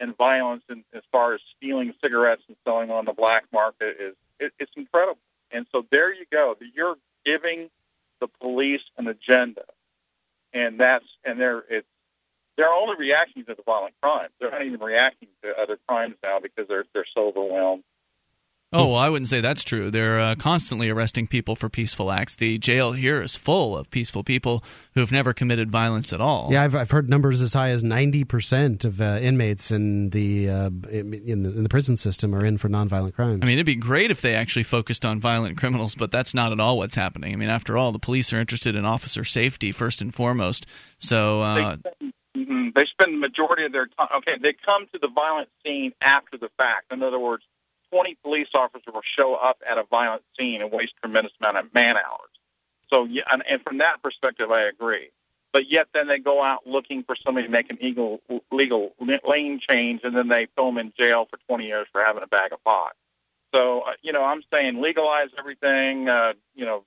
[0.00, 4.14] and violence, in, as far as stealing cigarettes and selling on the black market, is
[4.38, 5.18] it, it's incredible.
[5.50, 6.56] And so there you go.
[6.74, 7.70] You're giving
[8.20, 9.64] the police an agenda,
[10.52, 11.86] and that's and they're it's
[12.56, 14.32] they're only reacting to the violent crimes.
[14.40, 17.84] They're not even reacting to other crimes now because they're they're so overwhelmed.
[18.70, 19.90] Oh, well, I wouldn't say that's true.
[19.90, 22.36] They're uh, constantly arresting people for peaceful acts.
[22.36, 24.62] The jail here is full of peaceful people
[24.94, 26.48] who have never committed violence at all.
[26.50, 30.50] yeah, I've, I've heard numbers as high as ninety percent of uh, inmates in the,
[30.50, 33.40] uh, in, in the in the prison system are in for nonviolent crimes.
[33.42, 36.52] I mean, it'd be great if they actually focused on violent criminals, but that's not
[36.52, 37.32] at all what's happening.
[37.32, 40.66] I mean, after all, the police are interested in officer safety first and foremost.
[40.98, 44.08] So, uh, they, spend, mhm, they spend the majority of their time.
[44.18, 46.92] Okay, they come to the violent scene after the fact.
[46.92, 47.44] In other words,
[47.92, 51.74] twenty police officers will show up at a violent scene and waste tremendous amount of
[51.74, 52.30] man hours.
[52.90, 55.10] So, yeah, and, and from that perspective, I agree.
[55.52, 58.20] But yet, then they go out looking for somebody to make an legal
[58.52, 58.94] legal
[59.26, 62.26] lane change, and then they throw them in jail for twenty years for having a
[62.26, 62.92] bag of pot.
[63.54, 66.08] So, uh, you know, I'm saying legalize everything.
[66.08, 66.84] Uh, you know,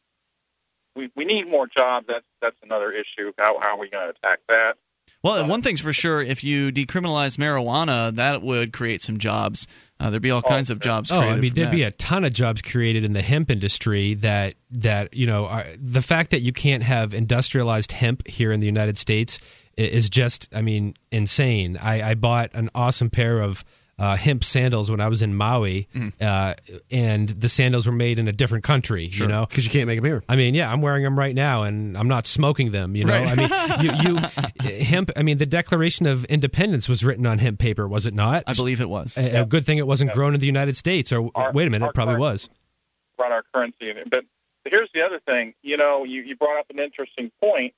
[0.96, 2.06] we we need more jobs.
[2.08, 3.32] That's that's another issue.
[3.40, 4.78] How how are we going to attack that?
[5.24, 9.68] Well, one thing's for sure: if you decriminalize marijuana, that would create some jobs.
[10.02, 11.12] Uh, there'd be all kinds of jobs.
[11.12, 11.76] Oh, created I mean, there'd that.
[11.76, 14.16] be a ton of jobs created in the hemp industry.
[14.16, 18.60] That that you know, are, the fact that you can't have industrialized hemp here in
[18.60, 19.38] the United States
[19.78, 21.78] is just, I mean, insane.
[21.78, 23.64] I, I bought an awesome pair of
[24.02, 26.10] uh, hemp sandals when I was in Maui, Mm-hmm.
[26.22, 26.54] uh,
[26.90, 29.06] and the sandals were made in a different country.
[29.12, 30.24] You know, because you can't make them here.
[30.28, 32.96] I mean, yeah, I'm wearing them right now, and I'm not smoking them.
[32.96, 33.38] You know, Right.
[33.38, 35.12] I mean, you, you hemp.
[35.16, 38.44] I mean, the Declaration of Independence was written on hemp paper, was it not?
[38.48, 39.18] I believe it was.
[39.18, 41.12] A, a good thing it wasn't grown in the United States.
[41.12, 42.50] Or Our- wait a minute, it probably current- was.
[43.20, 43.94] run our currency.
[44.10, 44.26] But
[44.66, 45.54] here's the other thing.
[45.62, 47.74] You know, you, you brought up an interesting point,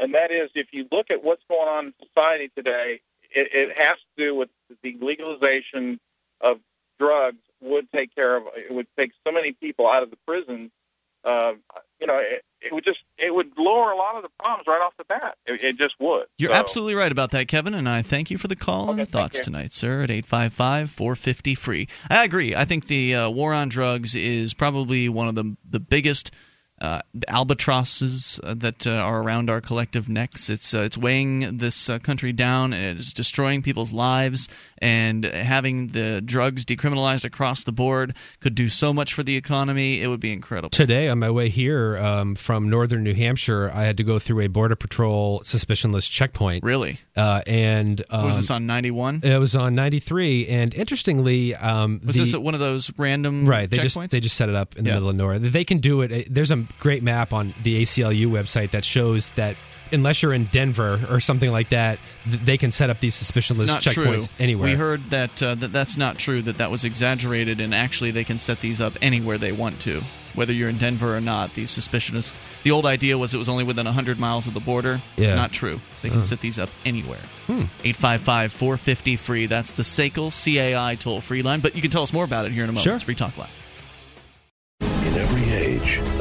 [0.00, 3.76] and that is if you look at what's going on in society today, it, it
[3.76, 4.48] has to do with
[4.82, 5.98] the legalization
[6.40, 6.58] of
[6.98, 10.70] drugs would take care of it would take so many people out of the prison
[11.24, 11.52] uh,
[12.00, 14.80] you know it, it would just it would lower a lot of the problems right
[14.80, 17.88] off the bat it, it just would You're So- absolutely right about that, Kevin, and
[17.88, 21.88] I thank you for the call and the thoughts tonight, sir, at 855 450 free.
[22.08, 22.54] I agree.
[22.54, 26.30] I think the uh, war on drugs is probably one of the, the biggest
[26.80, 30.48] uh, albatrosses uh, that uh, are around our collective necks.
[30.48, 34.48] It's, uh, it's weighing this uh, country down, and it is destroying people's lives,
[34.78, 40.00] and having the drugs decriminalized across the board could do so much for the economy.
[40.02, 40.70] It would be incredible.
[40.70, 44.40] Today, on my way here um, from northern New Hampshire, I had to go through
[44.42, 46.62] a border patrol suspicionless checkpoint.
[46.64, 47.00] Really?
[47.16, 49.20] Uh, and um, was this on 91?
[49.24, 53.44] It was on 93, and interestingly, um, Was the, this at one of those random
[53.44, 53.68] right?
[53.68, 53.82] They checkpoints?
[53.82, 54.94] just they just set it up in the Yeah.
[54.96, 55.38] middle of nowhere.
[55.38, 56.32] They can do it.
[56.32, 59.56] There's a great map on the ACLU website that shows that
[59.92, 63.68] unless you're in Denver or something like that, th- they can set up these suspicionless
[63.78, 64.34] checkpoints true.
[64.38, 64.70] anywhere.
[64.70, 66.42] We heard that, uh, that that's not true.
[66.42, 70.02] That that was exaggerated, and actually they can set these up anywhere they want to,
[70.34, 71.54] whether you're in Denver or not.
[71.54, 72.32] These suspicionless.
[72.62, 75.00] The old idea was it was only within 100 miles of the border.
[75.16, 75.34] Yeah.
[75.34, 75.80] Not true.
[76.02, 77.20] They can set these up anywhere.
[77.46, 77.64] Hmm.
[77.82, 79.46] 855 450 free.
[79.46, 81.60] That's the SACL CAI toll free line.
[81.60, 82.84] But you can tell us more about it here in a moment.
[82.84, 82.94] Sure.
[82.94, 83.50] It's Free Talk Live.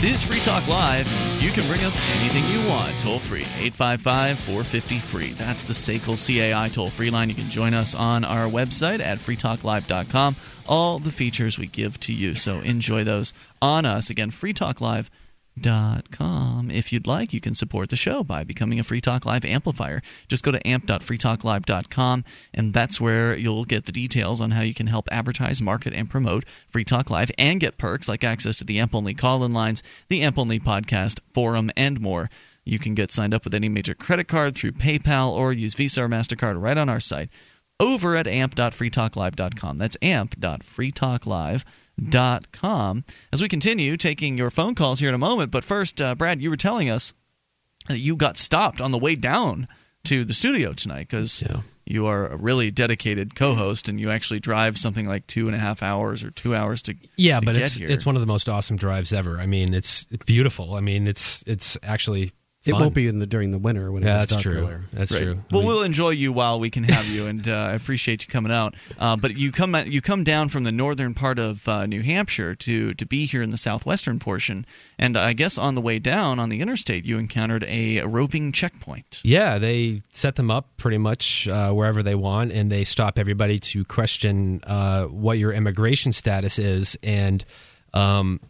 [0.00, 1.08] This is Free Talk Live.
[1.42, 3.40] You can bring up anything you want toll free.
[3.40, 5.30] 855 450 free.
[5.32, 7.28] That's the SACL CAI toll free line.
[7.30, 10.36] You can join us on our website at freetalklive.com.
[10.68, 12.36] All the features we give to you.
[12.36, 14.08] So enjoy those on us.
[14.08, 14.30] Again,
[15.58, 16.70] freetalklive.com.
[16.70, 20.02] If you'd like, you can support the show by becoming a Free Talk Live amplifier.
[20.28, 22.24] Just go to amp.freetalklive.com,
[22.54, 26.10] and that's where you'll get the details on how you can help advertise, market, and
[26.10, 29.52] promote Free Talk Live and get perks like access to the AMP only call in
[29.52, 32.30] lines, the AMP only podcast, forum, and more.
[32.64, 36.02] You can get signed up with any major credit card through PayPal or use Visa
[36.02, 37.30] or MasterCard right on our site
[37.80, 39.78] over at amp.freetalklive.com.
[39.78, 41.62] That's amp.freetalklive.com.
[43.32, 46.40] As we continue taking your phone calls here in a moment, but first, uh, Brad,
[46.40, 47.12] you were telling us
[47.88, 49.68] that you got stopped on the way down
[50.04, 51.42] to the studio tonight because
[51.84, 55.58] you are a really dedicated co-host and you actually drive something like two and a
[55.58, 57.90] half hours or two hours to yeah, to but it's here.
[57.90, 59.38] it's one of the most awesome drives ever.
[59.38, 60.74] I mean, it's it's beautiful.
[60.74, 62.32] I mean, it's it's actually
[62.68, 62.80] It fun.
[62.80, 64.58] won't be in the during the winter when it Yeah, gets that's true.
[64.58, 64.84] earlier.
[64.92, 65.22] That's Right.
[65.22, 65.42] true.
[65.50, 68.24] Well, I mean- we'll enjoy you while we can have you, and uh, I appreciate
[68.26, 68.74] you coming out.
[68.98, 72.54] Uh, but you come you come down from the northern part of uh, New Hampshire
[72.54, 74.66] to to be here in the southwestern portion,
[74.98, 79.20] and I guess on the way down on the interstate, you encountered a roving checkpoint.
[79.24, 83.58] Yeah, they set them up pretty much uh, wherever they want, and they stop everybody
[83.60, 86.96] to question uh, what your immigration status is.
[87.02, 87.44] And
[87.94, 88.40] um,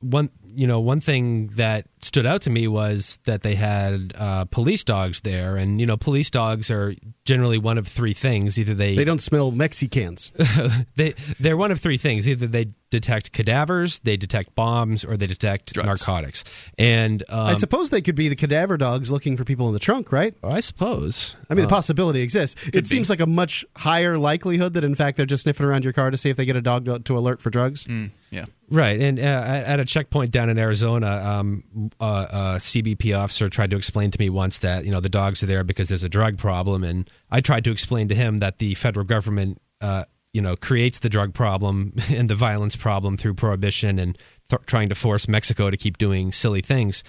[0.00, 4.44] one, you know, one thing that stood out to me was that they had uh,
[4.46, 6.94] police dogs there, and you know, police dogs are
[7.24, 10.32] generally one of three things: either they They don't smell Mexicans.
[10.96, 15.26] they they're one of three things: either they detect cadavers, they detect bombs, or they
[15.26, 16.44] detect narcotics.
[16.78, 19.78] And um, I suppose they could be the cadaver dogs looking for people in the
[19.78, 20.34] trunk, right?
[20.42, 21.36] I suppose.
[21.50, 22.68] I mean, the Uh, possibility exists.
[22.72, 25.92] It seems like a much higher likelihood that, in fact, they're just sniffing around your
[25.92, 27.86] car to see if they get a dog to, to alert for drugs.
[28.30, 28.44] yeah.
[28.70, 31.64] Right, and uh, at at a checkpoint down in Arizona, um,
[32.00, 35.42] uh, a CBP officer tried to explain to me once that you know the dogs
[35.42, 38.58] are there because there's a drug problem, and I tried to explain to him that
[38.58, 40.04] the federal government, uh,
[40.38, 44.16] you know, creates the drug problem and the violence problem through prohibition and
[44.48, 47.02] th- trying to force Mexico to keep doing silly things.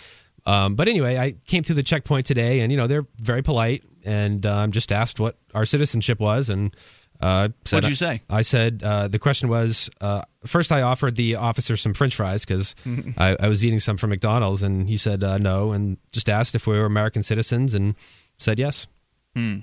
[0.47, 3.83] Um, but anyway, I came through the checkpoint today, and you know they're very polite,
[4.03, 6.75] and um, just asked what our citizenship was, and
[7.21, 8.21] uh, said- What'd you say?
[8.31, 10.71] I said uh, the question was uh, first.
[10.71, 12.73] I offered the officer some French fries because
[13.17, 16.55] I, I was eating some from McDonald's, and he said uh, no, and just asked
[16.55, 17.93] if we were American citizens, and
[18.39, 18.87] said yes.
[19.35, 19.59] Hmm.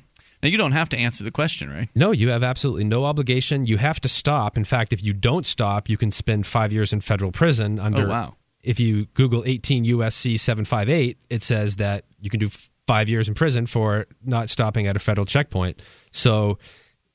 [0.47, 1.89] Now you don't have to answer the question, right?
[1.97, 3.67] No, you have absolutely no obligation.
[3.67, 4.57] You have to stop.
[4.57, 7.81] In fact, if you don't stop, you can spend five years in federal prison.
[7.81, 8.37] Under Oh, wow.
[8.63, 12.49] If you Google 18 USC 758, it says that you can do
[12.87, 15.83] five years in prison for not stopping at a federal checkpoint.
[16.13, 16.61] So,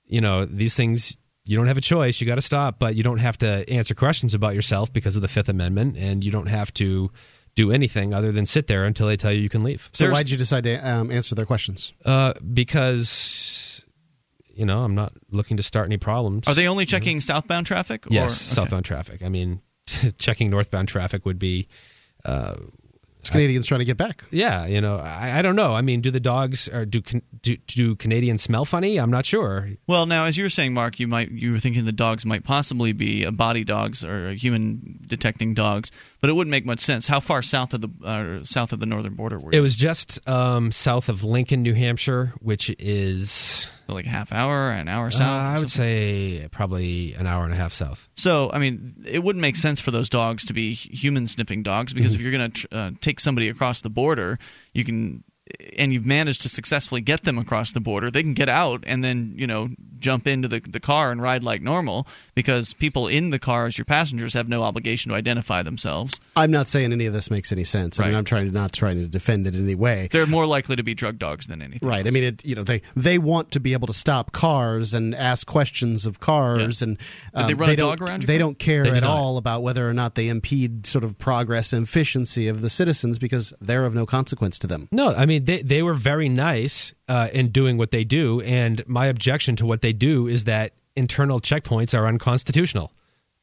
[0.07, 2.19] you know, these things you don't have a choice.
[2.19, 5.21] You got to stop, but you don't have to answer questions about yourself because of
[5.21, 7.09] the Fifth Amendment, and you don't have to
[7.55, 9.89] do anything other than sit there until they tell you you can leave.
[9.91, 11.93] So, why'd you decide to um, answer their questions?
[12.05, 13.85] Uh, because
[14.53, 16.47] you know I'm not looking to start any problems.
[16.47, 18.05] Are they only checking southbound traffic?
[18.05, 18.09] Or?
[18.09, 18.15] Mm-hmm.
[18.15, 18.61] Yes, okay.
[18.61, 19.21] southbound traffic.
[19.23, 19.61] I mean,
[20.17, 21.67] checking northbound traffic would be.
[22.23, 22.80] Uh, It's
[23.29, 24.23] Canadians trying to get back.
[24.31, 25.73] yeah, you know, I, I don't know.
[25.75, 27.01] I mean, do the dogs or do
[27.41, 28.97] do do Canadians smell funny?
[28.97, 29.69] I'm not sure.
[29.87, 32.43] Well, now as you were saying, Mark, you might you were thinking the dogs might
[32.43, 36.79] possibly be a body dogs or a human detecting dogs, but it wouldn't make much
[36.79, 37.07] sense.
[37.07, 39.59] How far south of the uh, south of the northern border were you?
[39.59, 44.71] It was just um, south of Lincoln, New Hampshire, which is like a half hour,
[44.71, 45.47] an hour uh, south.
[45.47, 48.07] or I would say probably an hour and a half south.
[48.15, 51.93] So, I mean, it wouldn't make sense for those dogs to be human sniffing dogs
[51.93, 52.15] because Mm-hmm.
[52.15, 54.39] if you're going to tr- uh, take somebody across the border,
[54.73, 55.23] you can,
[55.77, 59.03] and you've managed to successfully get them across the border, they can get out and
[59.03, 59.69] then, you know,
[60.01, 63.77] jump into the, the car and ride like normal because people in the car as
[63.77, 66.19] your passengers have no obligation to identify themselves.
[66.35, 67.99] I'm not saying any of this makes any sense.
[67.99, 70.09] I mean, I'm trying to not trying to defend it in any way.
[70.11, 71.87] They're more likely to be drug dogs than anything.
[71.87, 72.05] Right.
[72.05, 75.13] I mean, it, you know, they they want to be able to stop cars and
[75.15, 76.97] ask questions of cars, and
[77.35, 78.39] Did they um, run a don't, dog around They car?
[78.39, 79.09] don't care They at not.
[79.17, 83.19] all about whether or not they impede sort of progress and efficiency of the citizens
[83.19, 84.87] because they're of no consequence to them.
[84.91, 88.87] No, I mean they they were very nice uh, in doing what they do, and
[88.87, 92.93] my objection to what they do is that internal checkpoints are unconstitutional.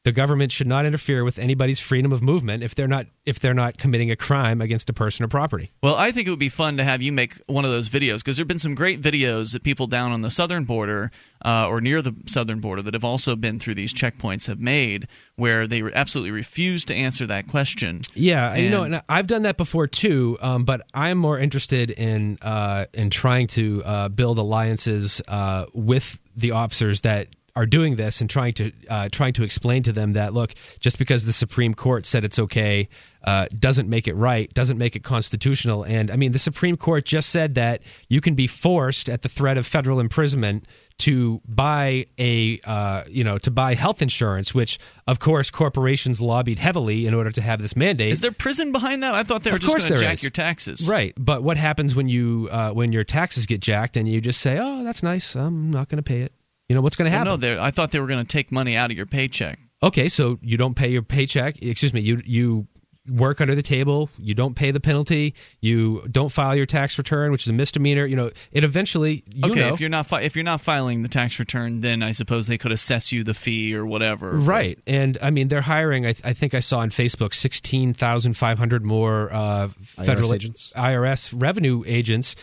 [0.05, 3.53] The government should not interfere with anybody's freedom of movement if they're not if they're
[3.53, 5.71] not committing a crime against a person or property.
[5.83, 8.17] Well, I think it would be fun to have you make one of those videos
[8.19, 11.11] because there have been some great videos that people down on the southern border
[11.43, 15.05] uh, or near the southern border that have also been through these checkpoints have made
[15.35, 17.99] where they absolutely refuse to answer that question.
[18.15, 20.37] Yeah, you know, And- and I've done that before too.
[20.41, 26.19] Um, but I'm more interested in uh, in trying to uh, build alliances uh, with
[26.37, 27.27] the officers that
[27.59, 30.97] are doing this and trying to uh, trying to explain to them that look, just
[30.97, 32.87] because the Supreme Court said it's okay,
[33.25, 35.83] uh, doesn't make it right, doesn't make it constitutional.
[35.83, 39.29] And I mean, the Supreme Court just said that you can be forced at the
[39.29, 40.65] threat of federal imprisonment
[40.99, 46.59] to buy a uh, you know to buy health insurance, which of course corporations lobbied
[46.59, 48.11] heavily in order to have this mandate.
[48.13, 49.13] Is there prison behind that?
[49.13, 50.23] I thought they were Of just going to jack is.
[50.23, 50.87] your taxes.
[50.87, 54.39] Right, but what happens when you uh, when your taxes get jacked and you just
[54.39, 55.35] say, "Oh, that's nice.
[55.35, 56.31] I'm not going to pay it."
[56.69, 57.41] You know what's going to Well, happen?
[57.41, 59.59] no, they- I thought they were going to take money out of your paycheck.
[59.81, 61.61] okay, so you don't pay your paycheck.
[61.61, 62.01] Excuse me.
[62.01, 62.67] You you
[63.09, 64.07] work under the table.
[64.19, 65.33] You don't pay the penalty.
[65.61, 68.05] You don't file your tax return, which is a misdemeanor.
[68.05, 69.23] You know, it eventually.
[69.33, 72.03] You okay, know, if you're not fi- if you're not filing the tax return, then
[72.03, 74.31] I suppose they could assess you the fee or whatever.
[74.33, 76.05] Right, and I mean they're hiring.
[76.05, 80.71] I, I think I saw on Facebook sixteen thousand five hundred more uh, federal agents?
[80.75, 82.35] IRS revenue agents.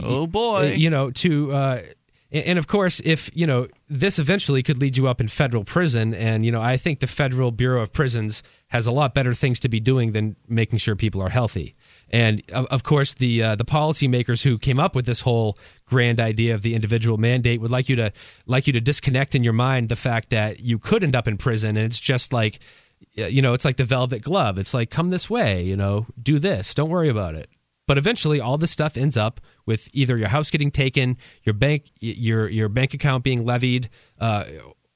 [0.00, 0.74] Oh, boy.
[0.74, 1.52] You know to.
[1.52, 1.82] Uh,
[2.32, 6.14] and of course, if you know this eventually could lead you up in federal prison,
[6.14, 9.60] and you know I think the Federal Bureau of Prisons has a lot better things
[9.60, 11.74] to be doing than making sure people are healthy.
[12.08, 16.20] And of, of course, the uh, the policymakers who came up with this whole grand
[16.20, 18.12] idea of the individual mandate would like you to
[18.46, 21.36] like you to disconnect in your mind the fact that you could end up in
[21.36, 22.60] prison, and it's just like
[23.14, 24.58] you know, it's like the velvet glove.
[24.58, 27.50] It's like come this way, you know, do this, don't worry about it.
[27.88, 31.90] But eventually, all this stuff ends up with either your house getting taken, your bank,
[32.00, 33.90] your your bank account being levied,
[34.20, 34.44] uh,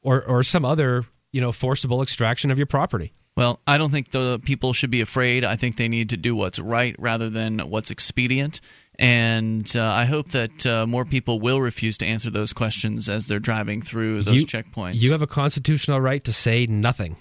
[0.03, 3.13] or or some other you know forcible extraction of your property.
[3.37, 5.45] Well, I don't think the people should be afraid.
[5.45, 8.63] I think they need to do what's right rather than what's expedient.
[8.99, 13.27] And uh, I hope that uh, more people will refuse to answer those questions as
[13.27, 14.95] they're driving through those you, checkpoints.
[14.95, 17.17] You have a constitutional right to say nothing.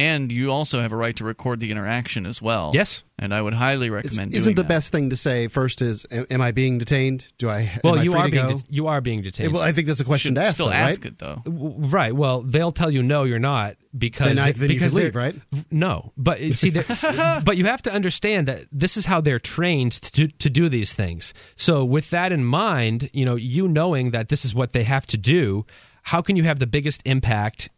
[0.00, 2.70] And you also have a right to record the interaction as well.
[2.72, 3.02] Yes.
[3.18, 4.68] And I would highly It's- recommend isn't the that.
[4.68, 7.28] best thing to say first is, "Am am I being detained?
[7.36, 7.70] Do I?
[7.84, 9.52] Well, am I you free are to being go?" det- you are being detained.
[9.52, 10.54] well, I think that's a question to ask.
[10.54, 11.12] Still though, ask right?
[11.12, 11.42] it though.
[11.46, 12.14] Right.
[12.16, 15.12] Well, they'll tell you no, you're not because Then I- they- then you because leave,
[15.12, 15.36] they're- right?
[15.70, 16.70] No, but you see,
[17.44, 20.94] but you have to understand that this is how they're trained to to do these
[20.94, 21.34] things.
[21.56, 25.06] So, with that in mind, you know, you knowing that this is what they have
[25.08, 25.66] to do,
[26.04, 27.68] how can you have the biggest impact?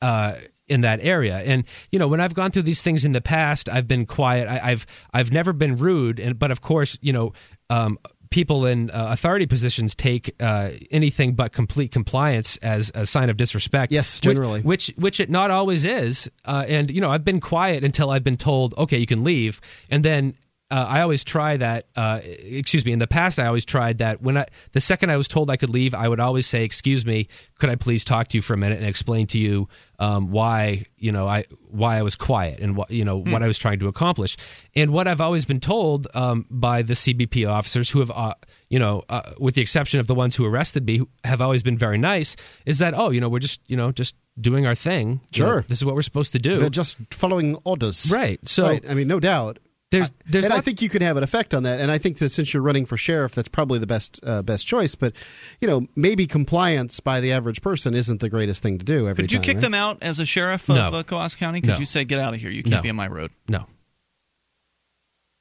[0.00, 0.36] Uh,
[0.68, 3.68] in that area, and you know, when I've gone through these things in the past,
[3.68, 4.48] I've been quiet.
[4.48, 7.32] I, I've I've never been rude, and but of course, you know,
[7.70, 7.98] um,
[8.30, 13.36] people in uh, authority positions take uh, anything but complete compliance as a sign of
[13.36, 13.92] disrespect.
[13.92, 14.60] Yes, which- generally.
[14.62, 16.30] which which it not always is.
[16.44, 19.60] Uh, and you know, I've been quiet until I've been told, okay, you can leave,
[19.90, 20.34] and then.
[20.70, 21.84] Uh, I always try that.
[21.96, 22.92] Uh, excuse me.
[22.92, 24.20] In the past, I always tried that.
[24.20, 27.06] When I, the second I was told I could leave, I would always say, "Excuse
[27.06, 27.28] me,
[27.58, 29.68] could I please talk to you for a minute and explain to you
[29.98, 33.46] um, why you know I why I was quiet and what you know what I
[33.46, 34.36] was trying to accomplish."
[34.74, 38.34] And what I've always been told um, by the CBP officers, who have uh,
[38.68, 41.62] you know, uh, with the exception of the ones who arrested me, who have always
[41.62, 42.36] been very nice,
[42.66, 45.22] is that oh, you know, we're just you know just doing our thing.
[45.32, 45.64] You know, Sure.
[45.66, 46.58] this is what we're supposed to do.
[46.58, 48.38] They're just following orders, Right.
[48.46, 48.84] So right.
[48.88, 49.58] I mean, no doubt.
[49.90, 51.80] There's there's and I think you could have an effect on that.
[51.80, 54.66] And I think that since you're running for sheriff, that's probably the best uh, best
[54.66, 54.94] choice.
[54.94, 55.14] But
[55.60, 59.24] you know, maybe compliance by the average person isn't the greatest thing to do every
[59.24, 59.44] Could you time.
[59.44, 59.60] kick right?
[59.62, 60.88] them out as a sheriff of No.
[60.90, 61.60] uh, Coos County?
[61.62, 61.78] Could No.
[61.78, 62.50] you say, "Get out of here!
[62.50, 62.82] You can't No.
[62.82, 63.30] be on my road"?
[63.48, 63.66] no.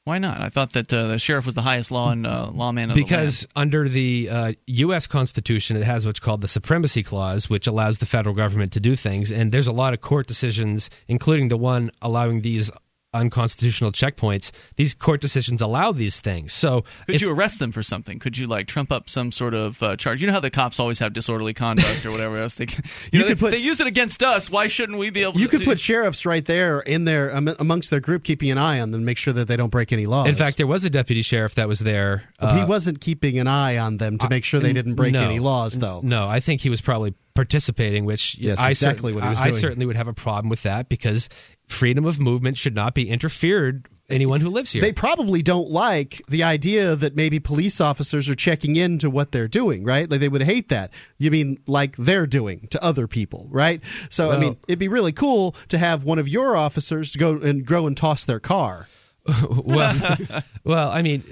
[0.06, 0.40] Why not?
[0.40, 3.46] I thought that uh, the sheriff was the highest law and uh, lawman of because
[3.58, 5.06] under the uh, U.S.
[5.06, 8.96] Constitution, it has what's called the Supremacy Clause, which allows the federal government to do
[8.96, 9.34] things.
[9.34, 12.72] And there's a lot of court decisions, including the one allowing these
[13.18, 14.52] unconstitutional checkpoints.
[14.76, 16.54] These court decisions allow these things.
[16.54, 18.20] So Could you arrest them for something?
[18.20, 20.22] Could you like trump up some sort of uh, charge?
[20.22, 22.56] You know how the cops always have disorderly conduct or whatever else.
[22.56, 22.78] They, you
[23.12, 24.50] You know, they, could put- they use it against us.
[24.50, 25.34] Why shouldn't we be able?
[25.34, 28.52] To You to could put sheriffs right there in there um, amongst their group, keeping
[28.52, 30.28] an eye on them, make sure that they don't break any laws.
[30.28, 32.24] in fact, there was a deputy sheriff that was there.
[32.40, 35.14] But he uh, wasn't keeping an eye on them to make sure they didn't break
[35.14, 35.24] no.
[35.24, 36.02] any laws, though.
[36.04, 39.40] No, I think he was probably participating, which Yes, I exactly cer- what he was
[39.42, 41.30] I- I certainly would have a problem with that because
[41.68, 43.88] freedom of movement should not be interfered.
[44.10, 48.36] Anyone who lives here, They probably don't like the idea that maybe police officers are
[48.36, 50.10] checking into what they're doing, right?
[50.10, 50.92] Like they would hate that.
[51.20, 53.84] You mean like they're doing to other people, right?
[54.10, 57.66] So I mean, it'd be really cool to have one of your officers go and
[57.66, 58.88] go and toss their car.
[59.52, 60.18] well,
[60.64, 61.24] well, I mean,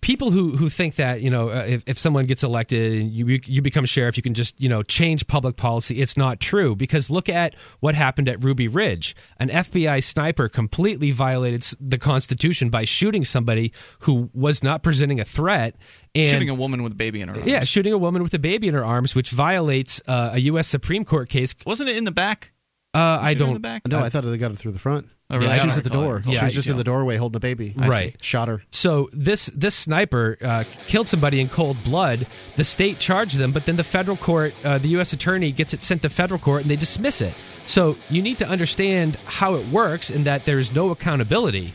[0.00, 3.40] people who who think that you know uh, if, if someone gets elected and you
[3.44, 5.96] you become sheriff, you can just you know change public policy.
[5.96, 9.16] It's not true because look at what happened at Ruby Ridge.
[9.38, 15.24] An FBI sniper completely violated the Constitution by shooting somebody who was not presenting a
[15.24, 15.76] threat.
[16.14, 17.46] And shooting a woman with a baby in her arms.
[17.46, 20.68] yeah, shooting a woman with a baby in her arms, which violates uh, a U.S.
[20.68, 21.54] Supreme Court case.
[21.66, 22.52] Wasn't it in the back?
[22.94, 23.54] Uh, I Shoot her in don't.
[23.54, 23.82] the back?
[23.86, 25.08] No, I thought they got it through the front.
[25.28, 25.48] Oh, really?
[25.50, 26.22] Yeah, She was at the door.
[26.24, 26.36] it.
[26.36, 27.74] she was just in the doorway holding a baby.
[27.78, 27.90] I see.
[27.90, 28.24] Right.
[28.24, 28.62] Shot her.
[28.70, 32.28] So this this sniper uh, killed somebody in cold blood.
[32.54, 35.12] The state charged them, but then the federal court, uh, the U.S.
[35.12, 37.34] attorney, gets it sent to federal court, and they dismiss it.
[37.66, 41.72] So you need to understand how it works, and that there is no accountability.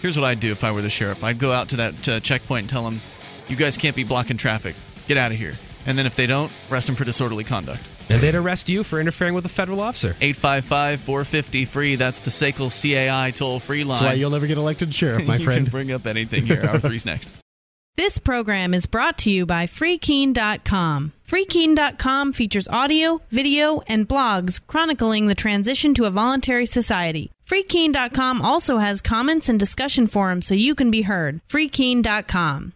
[0.00, 1.22] Here's what I'd do if I were the sheriff.
[1.22, 3.00] I'd go out to that uh, checkpoint and tell them,
[3.48, 4.74] "You guys can't be blocking traffic.
[5.06, 5.52] Get out of here."
[5.86, 7.82] And then if they don't, arrest them for disorderly conduct.
[8.10, 10.16] And they'd arrest you for interfering with a federal officer.
[10.20, 11.96] 855 450 free.
[11.96, 13.94] That's the SACL CAI toll free line.
[13.94, 15.66] That's why you'll never get elected sheriff, my you friend.
[15.66, 16.62] can bring up anything here.
[16.62, 17.30] Hour three's next.
[17.96, 21.12] This program is brought to you by FreeKeene.com.
[21.24, 27.30] FreeKeene.com features audio, video, and blogs chronicling the transition to a voluntary society.
[27.48, 31.40] FreeKeene.com also has comments and discussion forums so you can be heard.
[31.48, 32.72] FreeKeene.com.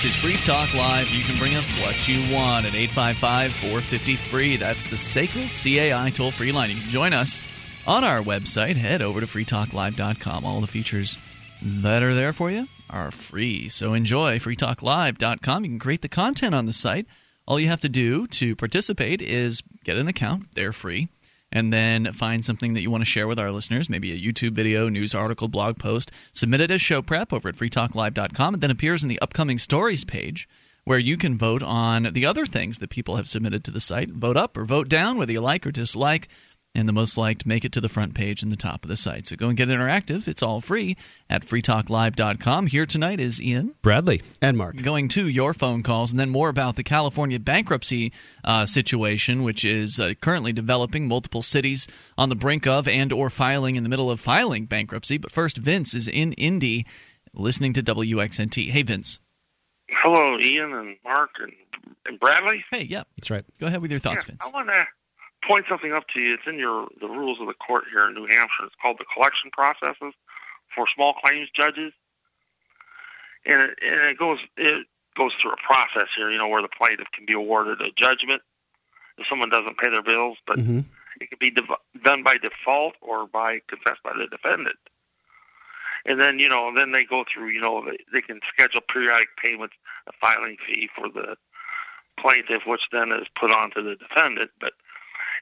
[0.00, 1.10] This is Free Talk Live.
[1.10, 4.56] You can bring up what you want at 855 450 free.
[4.56, 6.70] That's the SACL CAI toll free line.
[6.70, 7.40] You can join us
[7.84, 8.76] on our website.
[8.76, 10.44] Head over to freetalklive.com.
[10.44, 11.18] All the features
[11.60, 13.68] that are there for you are free.
[13.68, 15.64] So enjoy freetalklive.com.
[15.64, 17.06] You can create the content on the site.
[17.48, 21.08] All you have to do to participate is get an account, they're free
[21.50, 24.52] and then find something that you want to share with our listeners, maybe a YouTube
[24.52, 28.54] video, news article, blog post, submit it as show prep over at freetalklive.com.
[28.54, 30.48] It then appears in the upcoming stories page
[30.84, 34.10] where you can vote on the other things that people have submitted to the site.
[34.10, 36.28] Vote up or vote down, whether you like or dislike
[36.74, 38.96] and the most liked make it to the front page and the top of the
[38.96, 39.26] site.
[39.28, 40.28] So go and get interactive.
[40.28, 40.96] It's all free
[41.28, 42.66] at freetalklive.com.
[42.68, 43.74] Here tonight is Ian.
[43.82, 44.22] Bradley.
[44.40, 44.80] And Mark.
[44.82, 48.12] Going to your phone calls and then more about the California bankruptcy
[48.44, 53.30] uh, situation, which is uh, currently developing multiple cities on the brink of and or
[53.30, 55.18] filing in the middle of filing bankruptcy.
[55.18, 56.86] But first, Vince is in Indy
[57.34, 58.70] listening to WXNT.
[58.70, 59.20] Hey, Vince.
[59.90, 61.52] Hello, Ian and Mark and,
[62.06, 62.64] and Bradley.
[62.70, 63.04] Hey, yeah.
[63.16, 63.44] That's right.
[63.58, 64.42] Go ahead with your thoughts, Yeah, Vince.
[64.46, 64.84] I want to
[65.48, 66.34] point something up to you.
[66.34, 68.64] It's in your the rules of the court here in New Hampshire.
[68.66, 70.14] It's called the collection processes
[70.74, 71.92] for small claims judges,
[73.46, 76.30] and it, and it goes it goes through a process here.
[76.30, 78.42] You know where the plaintiff can be awarded a judgment
[79.16, 80.84] if someone doesn't pay their bills, but Mhm.
[81.20, 84.76] it can be dev- done by default or by confessed by the defendant.
[86.06, 87.48] And then you know, then they go through.
[87.48, 89.74] You know, they, they can schedule periodic payments,
[90.06, 91.36] a filing fee for the
[92.18, 94.50] plaintiff, which then is put on to the defendant.
[94.60, 94.74] But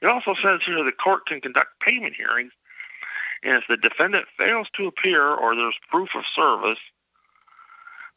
[0.02, 2.52] it also says here the court can conduct payment hearings,
[3.42, 6.78] and if the defendant fails to appear or there's proof of service,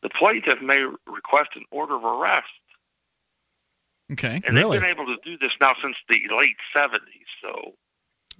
[0.02, 2.48] the plaintiff may request an order of arrest.
[4.12, 4.42] Okay.
[4.46, 7.00] And they've been able to do this now since the late 70s.
[7.42, 7.74] So,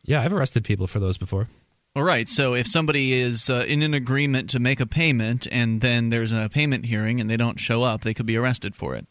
[0.04, 1.48] Yeah, I've arrested people for those before.
[1.96, 2.28] All right.
[2.28, 6.32] So if somebody is uh, in an agreement to make a payment and then there's
[6.32, 9.06] a payment hearing and they don't show up, they could be arrested for it.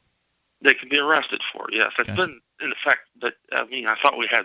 [0.61, 1.77] they could be arrested for it.
[1.77, 2.23] Yes, it's Gotcha.
[2.23, 3.01] been in effect.
[3.23, 4.45] that I mean, I thought we had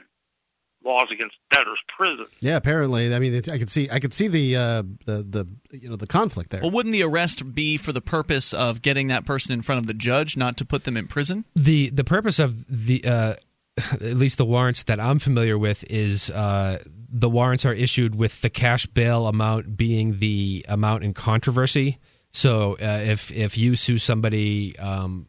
[0.86, 2.26] laws against debtors' prison.
[2.42, 3.14] Yeah, apparently.
[3.14, 5.96] I mean, it, I could see, I could see the, uh, the, the, you know,
[5.96, 6.62] the conflict there.
[6.62, 9.88] Well, wouldn't the arrest be for the purpose of getting that person in front of
[9.88, 11.46] the judge, not to put them in prison?
[11.56, 13.36] the the purpose of the uh,
[13.92, 16.80] at least the warrants that I'm familiar with is uh,
[17.10, 22.00] the warrants are issued with the cash bail amount being the amount in controversy.
[22.32, 25.28] So uh, if if you sue somebody um,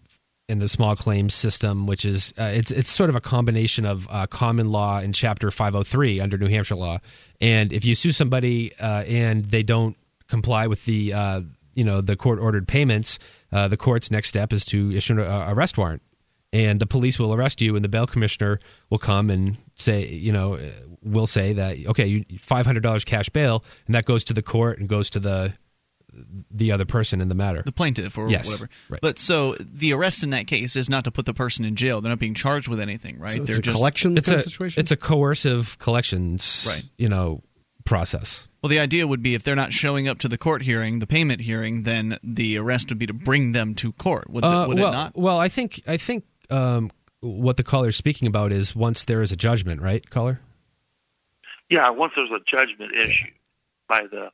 [0.49, 4.07] in the small claims system, which is uh, it's it's sort of a combination of
[4.11, 6.99] uh, common law and Chapter 503 under New Hampshire law,
[7.41, 9.97] and if you sue somebody uh, and they don't
[10.29, 11.41] comply with the uh,
[11.75, 13.19] you know the court ordered payments,
[13.53, 16.03] uh, the court's next step is to issue an uh, arrest warrant.
[16.53, 20.31] And the police will arrest you, and the bail commissioner will come and say, you
[20.31, 20.61] know,
[21.03, 24.43] will say that okay, you five hundred dollars cash bail, and that goes to the
[24.43, 25.55] court and goes to the
[26.51, 28.69] the other person in the matter, The plaintiff or Yes, whatever.
[28.89, 29.01] right.
[29.01, 32.01] But so the arrest in that case is not to put the person in jail.
[32.01, 33.33] They're not being charged with anything, right?
[33.33, 34.81] So it's They're a just collections it's kind a of situation.
[34.81, 36.85] it's a coercive collections, Right.
[36.99, 37.43] You know,
[37.85, 38.49] process.
[38.63, 41.07] Well, the idea would be if they're not showing up to the court hearing, the
[41.07, 44.31] payment hearing, then the arrest would be to bring them to court.
[44.31, 45.17] Would, the- Uh, would well, it not?
[45.17, 49.21] Well, I think I think um, what the caller is speaking about is once there
[49.21, 50.41] is a judgment, right, caller?
[51.71, 53.33] Yeah, once there's a judgment issued
[53.89, 54.29] by the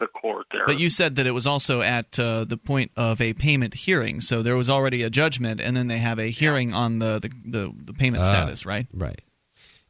[0.00, 0.66] the court there.
[0.66, 4.20] But you said that it was also at uh, the point of a payment hearing,
[4.20, 7.30] so there was already a judgment, and then they have a hearing on the the,
[7.44, 8.88] the, the payment Ah, status, right?
[8.92, 9.20] Right.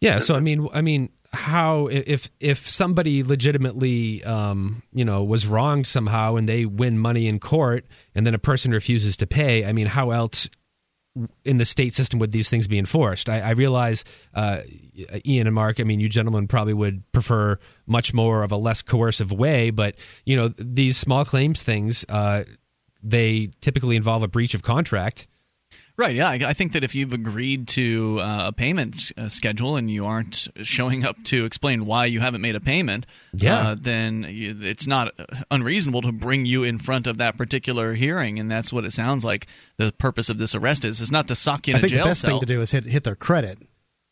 [0.00, 0.18] Yeah.
[0.18, 5.86] So I mean, I mean, how if if somebody legitimately, um, you know, was wronged
[5.86, 9.72] somehow and they win money in court, and then a person refuses to pay, I
[9.72, 10.48] mean, how else
[11.44, 13.28] in the state system would these things be enforced?
[13.28, 14.04] I, I realize,
[14.34, 14.60] uh,
[15.26, 15.80] Ian and Mark.
[15.80, 19.96] I mean, you gentlemen probably would prefer much more of a less coercive way, but
[20.24, 22.44] you know, these small claims things, uh,
[23.02, 25.26] they typically involve a breach of contract.
[25.96, 26.14] Right.
[26.14, 26.28] Yeah.
[26.30, 29.90] I, I think that if you've agreed to uh, a payment s- uh, schedule and
[29.90, 33.04] you aren't showing up to explain why you haven't made a payment,
[33.34, 33.58] Yeah.
[33.70, 35.12] uh, then you, it's not
[35.50, 39.24] unreasonable to bring you in front of that particular hearing, and that's what it sounds
[39.24, 39.46] like.
[39.76, 41.96] The purpose of this arrest is is not to sock you in I think a
[41.96, 42.30] jail the best cell.
[42.30, 43.58] thing to do is hit hit their credit.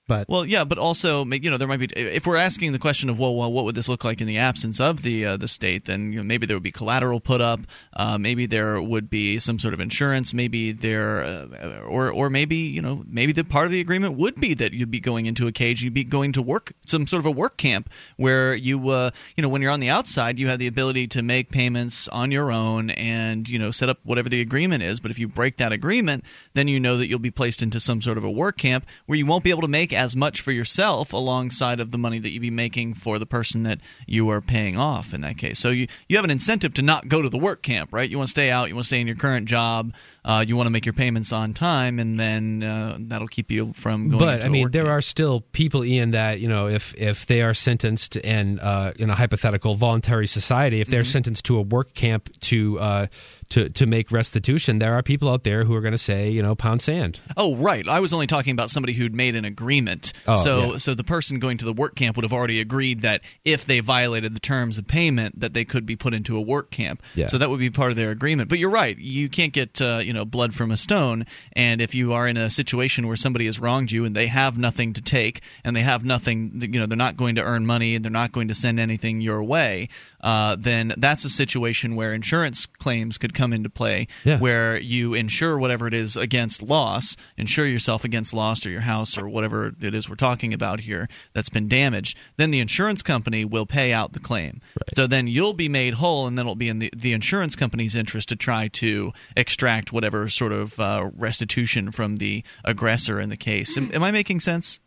[0.09, 1.87] But Well, yeah, but also, you know, there might be.
[1.95, 4.39] If we're asking the question of, well, well, what would this look like in the
[4.39, 5.85] absence of the uh, the state?
[5.85, 7.61] Then you know, maybe there would be collateral put up.
[7.93, 10.33] Uh, maybe there would be some sort of insurance.
[10.33, 14.41] Maybe there, uh, or or maybe you know, maybe the part of the agreement would
[14.41, 15.83] be that you'd be going into a cage.
[15.83, 19.43] You'd be going to work some sort of a work camp where you, uh, you
[19.43, 22.51] know, when you're on the outside, you have the ability to make payments on your
[22.51, 25.01] own and you know set up whatever the agreement is.
[25.01, 26.25] But if you break that agreement,
[26.55, 29.19] then you know that you'll be placed into some sort of a work camp where
[29.19, 32.31] you won't be able to make as much for yourself alongside of the money that
[32.31, 35.59] you'd be making for the person that you are paying off in that case.
[35.59, 38.09] So you, you have an incentive to not go to the work camp, right?
[38.09, 39.93] You want to stay out, you want to stay in your current job,
[40.29, 43.73] uh, you want to make your payments on time, and then uh, that'll keep you
[43.73, 44.93] from going but I mean, there camp.
[44.93, 49.11] are still people, Ian, that you know, if if they are sentenced and uh, in
[49.11, 51.09] a hypothetical voluntary society, if they're Mm-hmm.
[51.13, 53.07] sentenced to a work camp to uh,
[53.51, 56.43] to to make restitution, there are people out there who are going to say, you
[56.43, 57.21] know, pound sand.
[57.37, 57.89] Oh, right.
[57.89, 60.13] I was only talking about somebody who'd made an agreement agreement.
[60.27, 60.77] Oh, so yeah.
[60.79, 63.81] so the person going to the work camp would have already agreed that if they
[63.81, 67.03] violated the terms of payment, that they could be put into a work camp.
[67.15, 67.27] Yeah.
[67.27, 68.49] So that would be part of their agreement.
[68.49, 68.97] But you're right.
[68.97, 71.25] You can't get uh, you know blood from a stone.
[71.55, 74.59] And if you are in a situation where somebody has wronged you and they have
[74.59, 77.95] nothing to take and they have nothing, you know, they're not going to earn money
[77.95, 79.89] and they're not going to send anything your way,
[80.21, 84.39] uh, then that's a situation where insurance claims could come into play, Yeah.
[84.39, 89.17] where you insure whatever it is against loss, insure yourself against loss or your house
[89.19, 92.17] or whatever it is we're talking about here that's been damaged.
[92.37, 94.61] Then the insurance company will pay out the claim.
[94.95, 97.95] So then you'll be made whole, and then it'll be in the, the insurance company's
[97.95, 103.37] interest to try to extract whatever sort of uh, restitution from the aggressor in the
[103.37, 103.77] case.
[103.77, 104.79] Am, am I making sense?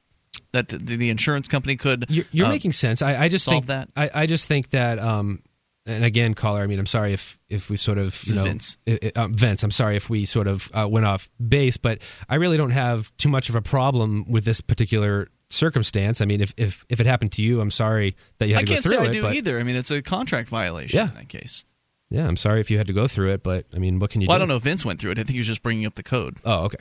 [0.54, 2.06] That the, the insurance company could.
[2.10, 3.02] You're, you're uh, making sense.
[3.02, 3.90] I, I just think that?
[3.98, 4.98] I, I just think that.
[5.00, 5.42] Um,
[5.86, 6.62] and again, caller.
[6.62, 8.78] I mean, I'm sorry if if we sort of you know Vince.
[8.88, 9.64] i- i- um, Vince.
[9.64, 13.12] I'm sorry if we sort of uh, went off base, but I really don't have
[13.18, 16.22] too much of a problem with this particular circumstance.
[16.22, 18.66] I mean, if if if it happened to you, I'm sorry that you had I
[18.68, 18.96] to go through it.
[18.96, 19.60] I can't say I do but either.
[19.60, 21.10] I mean, it's a contract violation Yeah.
[21.10, 21.66] in that case.
[22.12, 23.42] Yeah, I'm sorry if you had to go through it.
[23.42, 24.42] But I mean, what can you Well, I do?
[24.42, 25.18] don't know if Vince went through it.
[25.18, 26.38] I think he was just bringing up the code.
[26.46, 26.78] Oh, okay.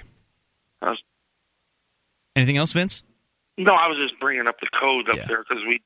[0.83, 0.99] Was,
[2.37, 3.03] Anything else, Vince?
[3.57, 5.27] no, I was just bringing up the code up Yeah.
[5.27, 5.81] there because we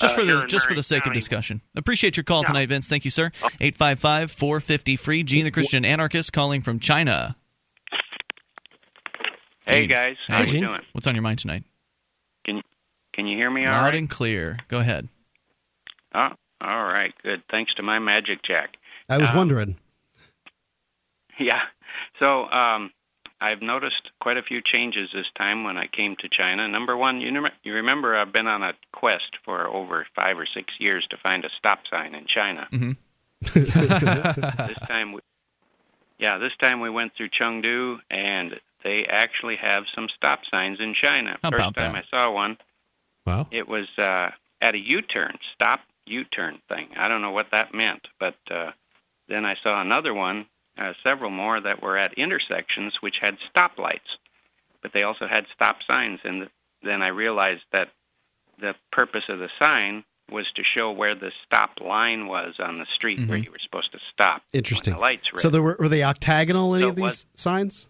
[0.00, 1.60] Just uh, for here the in just for the Marion sake of discussion.
[1.74, 2.48] Appreciate your call Yeah.
[2.48, 2.88] tonight, Vince.
[2.88, 3.30] Thank you, sir.
[3.60, 5.22] 855-450 free.
[5.24, 7.36] Gene the Christian anarchist calling from China.
[9.66, 9.88] Hey Gene.
[9.90, 10.62] guys, Hey, how you Gene.
[10.62, 10.80] doing?
[10.92, 11.62] What's on your mind tonight?
[12.44, 12.62] Can
[13.12, 13.94] can you hear me all Loud right?
[13.96, 14.56] and clear.
[14.68, 15.08] Go ahead.
[16.14, 17.42] Oh, all right, good.
[17.50, 18.76] Thanks to my magic jack.
[19.08, 19.76] I was Um, wondering.
[21.38, 21.62] Yeah.
[22.18, 22.90] So um,
[23.40, 26.66] I've noticed quite a few changes this time when I came to China.
[26.66, 30.46] Number one, you, rem- you remember I've been on a quest for over five or
[30.46, 32.66] six years to find a stop sign in China.
[32.70, 32.92] hmm
[33.54, 35.20] this time, we,
[36.18, 40.92] yeah, this time we went through Chengdu, and they actually have some stop signs in
[40.92, 41.38] China.
[41.40, 42.04] How First about time that?
[42.12, 42.58] I saw one,
[43.24, 43.46] Wow.
[43.52, 44.30] it was uh,
[44.60, 45.78] at a U-turn, stop
[46.08, 46.88] U-turn thing.
[46.96, 48.72] I don't know what that meant, but uh,
[49.28, 54.16] then I saw another one, uh, several more that were at intersections which had stoplights,
[54.82, 56.20] but they also had stop signs.
[56.24, 56.48] And
[56.82, 57.88] then I realized that
[58.58, 62.86] the purpose of the sign was to show where the stop line was on the
[62.86, 63.44] street where Mhm.
[63.46, 64.42] you were supposed to stop.
[64.52, 64.94] Interesting.
[64.94, 66.74] The lights were So there were, were they octagonal?
[66.74, 67.88] Any So of these what- signs?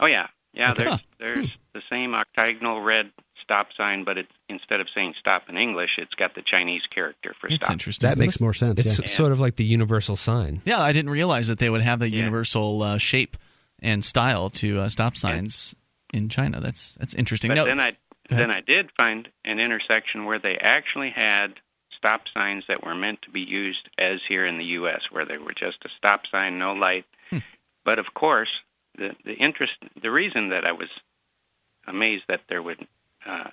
[0.00, 0.70] Oh yeah, yeah.
[0.72, 0.84] Okay.
[0.84, 3.12] There's there's the same octagonal red
[3.44, 7.34] stop sign, but it's instead of saying stop in English, it's got the Chinese character
[7.40, 7.70] for It's stop.
[7.70, 8.08] interesting.
[8.08, 8.80] That makes more sense.
[8.80, 9.06] It's yeah.
[9.06, 10.60] sort of like the universal sign.
[10.64, 12.18] Yeah, I didn't realize that they would have the Yeah.
[12.18, 13.36] universal uh, shape
[13.80, 15.74] and style to uh, stop signs
[16.12, 16.60] in China.
[16.60, 17.50] That's that's interesting.
[17.50, 17.96] But No, then I
[18.30, 21.60] then I did find an intersection where they actually had
[21.96, 25.38] stop signs that were meant to be used as here in the U.S., where they
[25.38, 27.04] were just a stop sign, no light.
[27.30, 27.38] Hmm.
[27.84, 28.60] But of course,
[28.96, 30.88] the the interest, the reason that I was
[31.86, 32.86] amazed that there would
[33.26, 33.50] uh,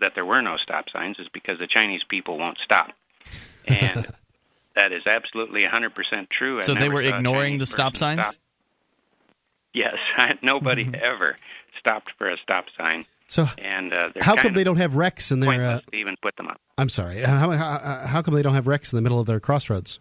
[0.00, 2.92] that there were no stop signs is because the Chinese people won't stop,
[3.66, 4.06] and
[4.74, 6.58] that is absolutely 100% true.
[6.58, 8.26] I so they were ignoring the stop signs.
[8.26, 8.34] stop.
[9.72, 9.96] Yes,
[10.42, 11.36] nobody ever
[11.78, 15.40] stopped for a stop sign, So and uh, how come they don't have wrecks in
[15.40, 15.62] their?
[15.62, 16.60] Uh, even put them up.
[16.76, 17.22] I'm sorry.
[17.22, 20.00] Uh, How, how, how come they don't have wrecks in the middle of their crossroads?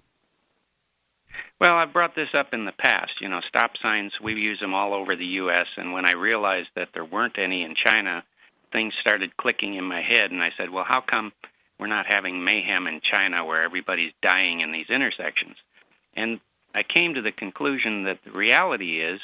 [1.60, 3.20] Well, I've brought this up in the past.
[3.20, 6.70] You know, stop signs, we use them all over the U.S., and when I realized
[6.76, 8.24] that there weren't any in China,
[8.72, 11.32] things started clicking in my head, and I said, well, how come
[11.80, 15.56] we're not having mayhem in China where everybody's dying in these intersections?
[16.16, 16.40] And
[16.76, 19.22] I came to the conclusion that the reality is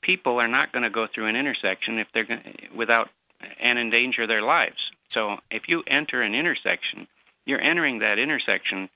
[0.00, 3.10] people are not going to go through an intersection if they're going without
[3.58, 4.90] and endanger their lives.
[5.08, 7.06] So if you enter an intersection,
[7.46, 8.88] you're entering that intersection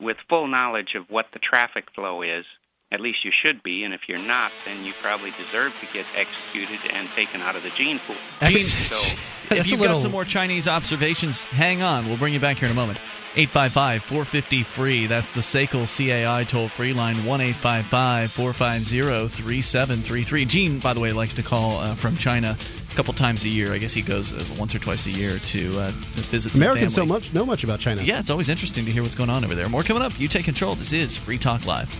[0.00, 2.44] with full knowledge of what the traffic flow is.
[2.92, 6.06] At least you should be, and if you're not, then you probably deserve to get
[6.14, 8.14] executed and taken out of the gene pool.
[8.46, 9.16] Gene, so
[9.50, 12.06] if you've little- got some more Chinese observations, hang on.
[12.06, 13.00] We'll bring you back here in a moment.
[13.34, 15.06] 855 450 free.
[15.06, 20.44] That's the SACL CAI toll free line 1 855 450 3733.
[20.46, 22.56] Gene, by the way, likes to call uh, from China
[22.90, 23.72] a couple times a year.
[23.74, 26.94] I guess he goes uh, once or twice a year to uh, visit some Americans
[26.94, 27.08] family.
[27.08, 28.00] don't much know much about China.
[28.02, 29.68] Yeah, it's always interesting to hear what's going on over there.
[29.68, 30.18] More coming up.
[30.18, 30.74] You take control.
[30.76, 31.90] This is Free Talk Live.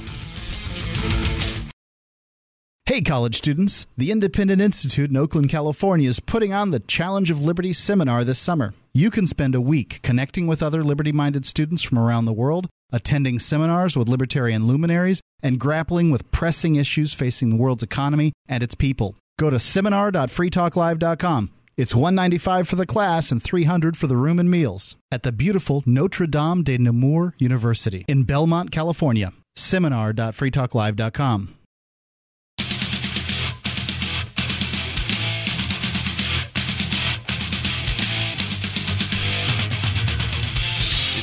[2.97, 3.87] Hey, college students.
[3.99, 8.39] The Independent Institute in Oakland, California is putting on the Challenge of Liberty seminar this
[8.39, 8.73] summer.
[8.95, 12.69] You can spend a week connecting with other liberty minded students from around the world,
[12.91, 18.63] attending seminars with libertarian luminaries, and grappling with pressing issues facing the world's economy and
[18.63, 19.15] its people.
[19.39, 21.51] Go to seminar.freetalklive.com.
[21.77, 25.83] It's 195 for the class and 300 for the room and meals at the beautiful
[25.85, 31.57] Notre Dame de Namur University in Belmont, California seminar.freetalklive.com.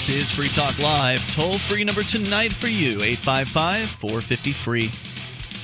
[0.05, 1.25] This is Free Talk Live.
[1.33, 4.51] Toll free number tonight for you 855 453.
[4.51, 4.87] free.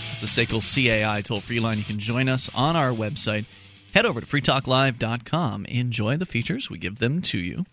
[0.07, 1.77] That's the SACL CAI toll free line.
[1.77, 3.43] You can join us on our website.
[3.93, 5.65] Head over to freetalklive.com.
[5.65, 7.65] Enjoy the features, we give them to you.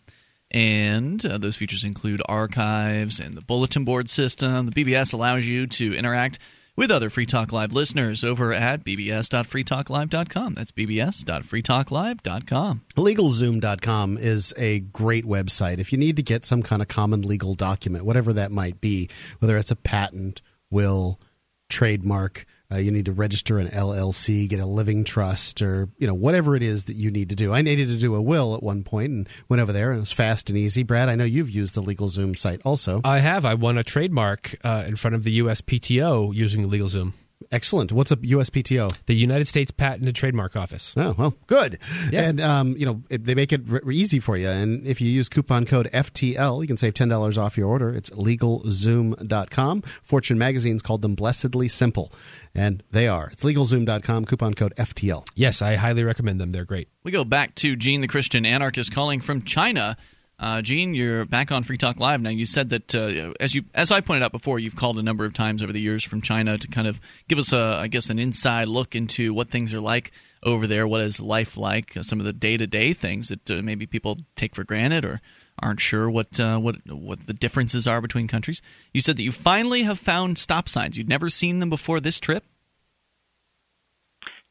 [0.56, 4.70] And uh, those features include archives and the bulletin board system.
[4.70, 6.38] The BBS allows you to interact
[6.76, 10.54] with other Free Talk Live listeners over at bbs.freetalklive.com.
[10.54, 12.80] That's bbs.freetalklive.com.
[12.96, 15.78] LegalZoom.com is a great website.
[15.78, 19.10] If you need to get some kind of common legal document, whatever that might be,
[19.40, 21.20] whether it's a patent, will,
[21.68, 26.14] trademark, uh, you need to register an LLC, get a living trust, or you know
[26.14, 27.52] whatever it is that you need to do.
[27.52, 30.00] I needed to do a will at one point and went over there, and it
[30.00, 30.82] was fast and easy.
[30.82, 33.00] Brad, I know you've used the LegalZoom site also.
[33.04, 33.44] I have.
[33.44, 37.12] I won a trademark uh, in front of the USPTO using LegalZoom.
[37.52, 37.92] Excellent.
[37.92, 38.96] What's a USPTO?
[39.06, 40.94] The United States Patent and Trademark Office.
[40.96, 41.78] Oh well, good.
[42.10, 42.22] Yeah.
[42.28, 44.48] And um, you know it, they make it r- easy for you.
[44.48, 47.90] And if you use coupon code FTL, you can save ten dollars off your order.
[47.94, 49.82] It's LegalZoom.com.
[49.82, 52.12] Fortune magazine's called them blessedly simple,
[52.54, 53.28] and they are.
[53.32, 54.24] It's LegalZoom.com.
[54.24, 55.26] Coupon code FTL.
[55.34, 56.50] Yes, I highly recommend them.
[56.50, 56.88] They're great.
[57.04, 59.96] We go back to Gene the Christian Anarchist calling from China.
[60.38, 62.28] Uh, Gene, you're back on Free Talk Live now.
[62.28, 65.24] You said that uh, as you as I pointed out before, you've called a number
[65.24, 68.10] of times over the years from China to kind of give us a I guess
[68.10, 70.86] an inside look into what things are like over there.
[70.86, 71.96] What is life like?
[71.96, 75.06] Uh, some of the day to day things that uh, maybe people take for granted
[75.06, 75.22] or
[75.62, 78.60] aren't sure what uh, what what the differences are between countries.
[78.92, 80.98] You said that you finally have found stop signs.
[80.98, 82.44] You'd never seen them before this trip.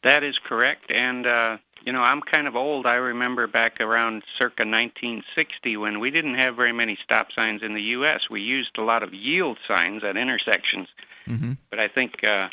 [0.01, 2.85] That is correct, and uh, you know I'm kind of old.
[2.85, 7.73] I remember back around circa 1960 when we didn't have very many stop signs in
[7.73, 8.29] the U.S.
[8.29, 10.89] We used a lot of yield signs at intersections,
[11.27, 11.53] Mm-hmm.
[11.71, 12.49] but I think uh,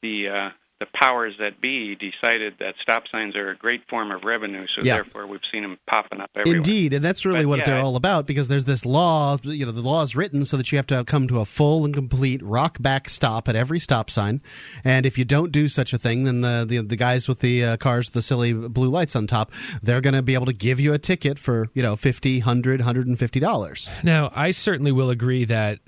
[0.00, 0.50] the uh,
[0.80, 4.80] the powers that be decided that stop signs are a great form of revenue, so
[4.84, 4.94] Yeah.
[4.94, 6.58] therefore we've seen them popping up everywhere.
[6.58, 9.36] Indeed, and that's really But, what yeah, they're all about because there's this law.
[9.42, 11.84] You know, the law is written so that you have to come to a full
[11.84, 14.40] and complete rock back stop at every stop sign,
[14.84, 17.64] and if you don't do such a thing, then the the, the guys with the
[17.64, 19.50] uh, cars with the silly blue lights on top,
[19.82, 22.80] they're going to be able to give you a ticket for you know 50 100
[22.80, 23.88] 150 dollars.
[24.04, 25.80] Now, I certainly will agree that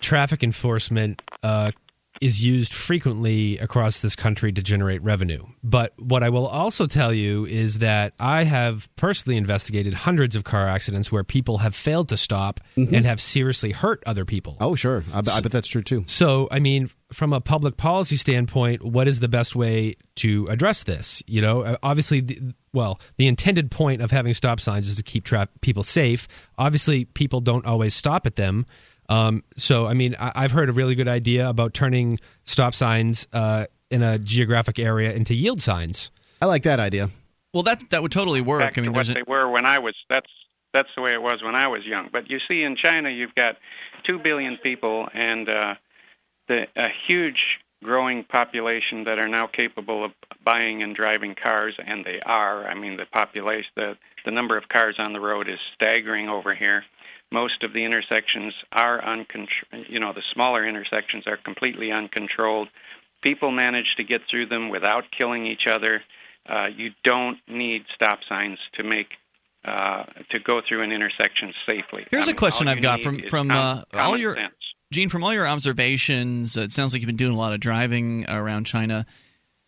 [0.00, 1.70] traffic enforcement uh,
[2.24, 5.44] is used frequently across this country to generate revenue.
[5.62, 10.42] But what I will also tell you is that I have personally investigated hundreds of
[10.42, 14.56] car accidents where people have failed to stop and have seriously hurt other people.
[14.58, 16.04] Oh, sure, I, bet- I bet that's true too.
[16.06, 20.84] So, I mean, from a public policy standpoint, what is the best way to address
[20.84, 21.22] this?
[21.26, 25.02] You know, uh, obviously, the, well, the intended point of having stop signs is to
[25.02, 26.26] keep tra- people safe.
[26.56, 28.64] Obviously, people don't always stop at them.
[29.08, 33.26] Um, so, I mean, I- I've heard a really good idea about turning stop signs
[33.32, 36.10] uh, in a geographic area into yield signs.
[36.40, 37.10] I like that idea.
[37.52, 38.60] Well, that that would totally work.
[38.60, 39.94] back I mean, to what a, they were when I was.
[40.10, 40.30] That's
[40.72, 42.08] that's the way it was when I was young.
[42.12, 43.56] But you see, in China, you've got
[44.02, 45.74] two billion people and uh,
[46.48, 50.12] the, a huge growing population that are now capable of
[50.42, 52.66] buying and driving cars, and they are.
[52.66, 56.54] I mean, the population, the the number of cars on the road is staggering over
[56.54, 56.84] here.
[57.34, 59.86] Most of the intersections are uncontrolled.
[59.88, 62.68] You know, the smaller intersections are completely uncontrolled.
[63.22, 66.04] People manage to get through them without killing each other.
[66.48, 69.14] Uh, you don't need stop signs to make
[69.64, 72.06] uh, to go through an intersection safely.
[72.08, 74.54] Here's I a mean, question I've got from from uh, all your sense.
[74.92, 77.58] Gene, from all your observations, uh, it sounds like you've been doing a lot of
[77.58, 79.06] driving around China.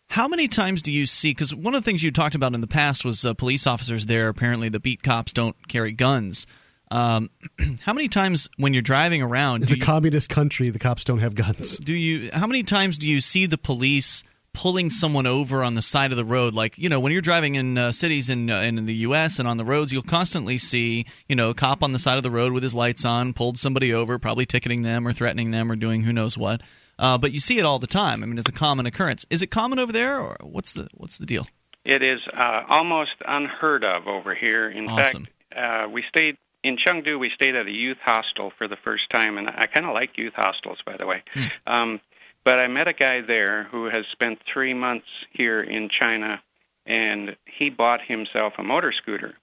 [0.09, 1.31] How many times do you see?
[1.31, 4.05] Because one of the things you talked about in the past was uh, police officers
[4.05, 4.29] there.
[4.29, 6.47] Apparently, the beat cops don't carry guns.
[6.89, 7.29] Um,
[7.81, 10.69] how many times when you're driving around It's do a you, communist country.
[10.69, 11.77] The cops don't have guns.
[11.79, 12.29] do you?
[12.31, 14.23] How many times do you see the police
[14.53, 16.53] pulling someone over on the side of the road?
[16.53, 19.37] Like you know, when you're driving in uh, cities in uh, in the U.S.
[19.39, 22.23] and on the roads, you'll constantly see you know a cop on the side of
[22.23, 25.71] the road with his lights on, pulled somebody over, probably ticketing them or threatening them
[25.71, 26.61] or doing who knows what.
[26.99, 28.23] Uh, but you see it all the time.
[28.23, 29.25] I mean, it's a common occurrence.
[29.29, 31.47] Is it common over there, or what's the what's the deal?
[31.85, 34.69] It is uh, almost unheard of over here.
[34.69, 35.27] In Awesome.
[35.53, 36.37] fact, uh, we stayed
[36.67, 37.19] in Chengdu.
[37.19, 40.17] We stayed at a youth hostel for the first time, and I kind of like
[40.17, 41.23] youth hostels, by the way.
[41.65, 41.99] Um,
[42.43, 46.41] but I met a guy there who has spent three months here in China,
[46.85, 49.35] and he bought himself a motor scooter.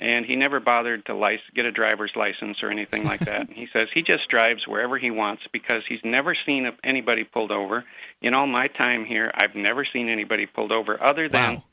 [0.00, 3.48] And he never bothered to lic- get a driver's license or anything like that.
[3.52, 7.84] he says he just drives wherever he wants because he's never seen anybody pulled over.
[8.20, 11.64] In all my time here, I've never seen anybody pulled over other than Wow.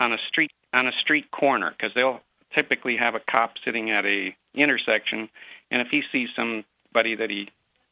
[0.00, 2.20] on a street on a street corner because they'll
[2.52, 5.28] typically have a cop sitting at a intersection,
[5.70, 7.48] and if he sees somebody that he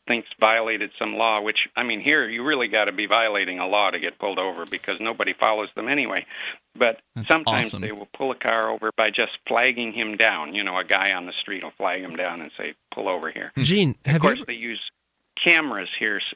[0.06, 3.66] thinks violated some law, which I mean here you really got to be violating a
[3.66, 6.24] law to get pulled over because nobody follows them anyway.
[6.76, 7.82] But That's sometimes awesome.
[7.82, 10.54] they will pull a car over by just flagging him down.
[10.54, 13.30] You know, a guy on the street will flag him down and say, "Pull over
[13.30, 13.62] here." Hmm.
[13.62, 14.44] Gene, of have course, you?
[14.44, 14.80] they use
[15.42, 16.34] cameras here s-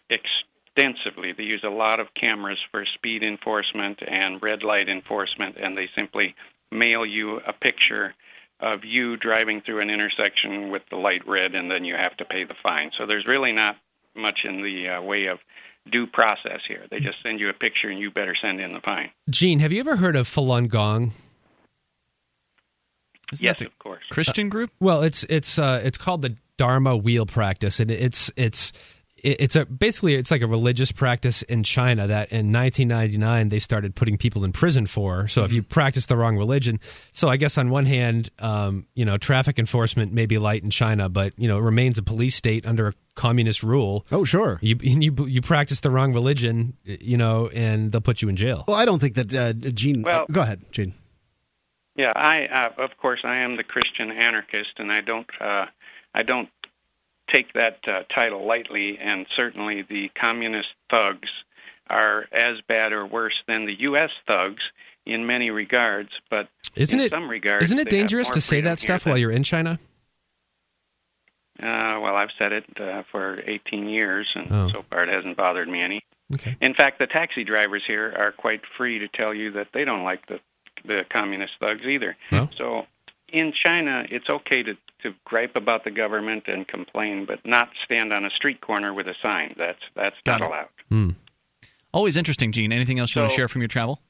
[0.77, 1.33] extensively.
[1.33, 5.89] They use a lot of cameras for speed enforcement and red light enforcement, and they
[5.95, 6.35] simply
[6.71, 8.15] mail you a picture
[8.61, 12.25] of you driving through an intersection with the light red, and then you have to
[12.25, 12.91] pay the fine.
[12.97, 13.77] So there's really not
[14.15, 15.39] much in the uh, way of
[15.91, 16.85] due process here.
[16.91, 19.11] They just send you a picture, and you better send in the fine.
[19.31, 21.13] Gene, have you ever heard of Falun Gong?
[23.33, 24.03] Isn't yes, the of course.
[24.11, 24.71] Christian group?
[24.81, 28.73] Well, it's it's uh, it's called the Dharma Wheel Practice, and it's it's
[29.23, 33.95] it's a basically it's like a religious practice in China that in 1999 they started
[33.95, 35.29] putting people in prison for.
[35.29, 36.81] So if you practice the wrong religion,
[37.11, 40.71] so I guess on one hand, um, you know, traffic enforcement may be light in
[40.71, 44.07] China, but you know, it remains a police state under a communist rule.
[44.11, 44.59] Oh, sure.
[44.63, 48.65] You you you practice the wrong religion, you know, and they'll put you in jail.
[48.67, 50.03] Well, I don't think that uh, Gene.
[50.03, 50.95] Well- go ahead, Gene.
[51.97, 55.67] Yeah, I uh, of course I am the Christian anarchist, and I don't uh,
[56.15, 56.49] I don't
[57.31, 58.99] take that uh, title lightly.
[58.99, 61.29] And certainly, the communist thugs
[61.89, 64.11] are as bad or worse than the U.S.
[64.27, 64.71] thugs
[65.07, 66.11] in many regards.
[66.31, 69.31] But Isn't in it some regards, isn't it dangerous to say that stuff while you're
[69.33, 69.79] in China?
[71.63, 74.69] Uh, well, I've said it uh, for 18 years, and Oh.
[74.69, 76.01] so far it hasn't bothered me any.
[76.33, 76.57] Okay.
[76.61, 80.05] In fact, the taxi drivers here are quite free to tell you that they don't
[80.05, 80.41] like the
[80.83, 82.17] the communist thugs either.
[82.33, 82.49] Well.
[82.57, 82.87] So
[83.29, 88.13] in China, it's okay to to gripe about the government and complain, but not stand
[88.13, 89.55] on a street corner with a sign.
[89.57, 90.49] That's that's Got not it.
[90.51, 90.69] allowed.
[90.89, 91.11] Hmm.
[91.93, 92.73] Always interesting, Gene.
[92.73, 94.01] Anything else you want to share from your travel?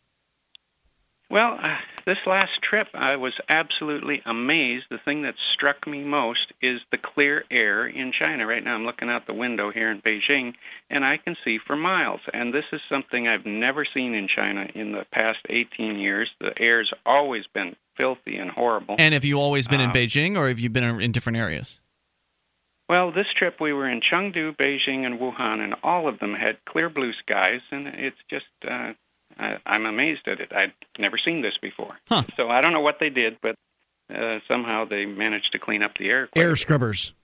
[1.31, 1.77] Well, uh,
[2.07, 4.87] this last trip, I was absolutely amazed.
[4.91, 8.49] The thing that struck me most is the clear air in China.
[8.49, 10.55] Right now, I'm looking out the window here in Beijing,
[10.91, 12.21] and I can see for miles.
[12.35, 16.33] And this is something I've never seen in China in the past 18 years.
[16.41, 18.97] The air's always been filthy and horrible.
[18.99, 21.79] And have you always been in Uh, Beijing, or have you been in different areas?
[22.89, 26.65] Well, this trip we were in Chengdu, Beijing, and Wuhan, and all of them had
[26.65, 28.95] clear blue skies, and it's just uh,
[29.39, 30.53] I, I'm amazed at it.
[30.53, 31.97] I'd never seen this before.
[32.09, 32.25] Huh.
[32.37, 33.55] So I don't know what they did, but
[34.13, 36.27] uh, somehow they managed to clean up the air.
[36.27, 36.59] quite a Air bit.
[36.59, 37.15] scrubbers.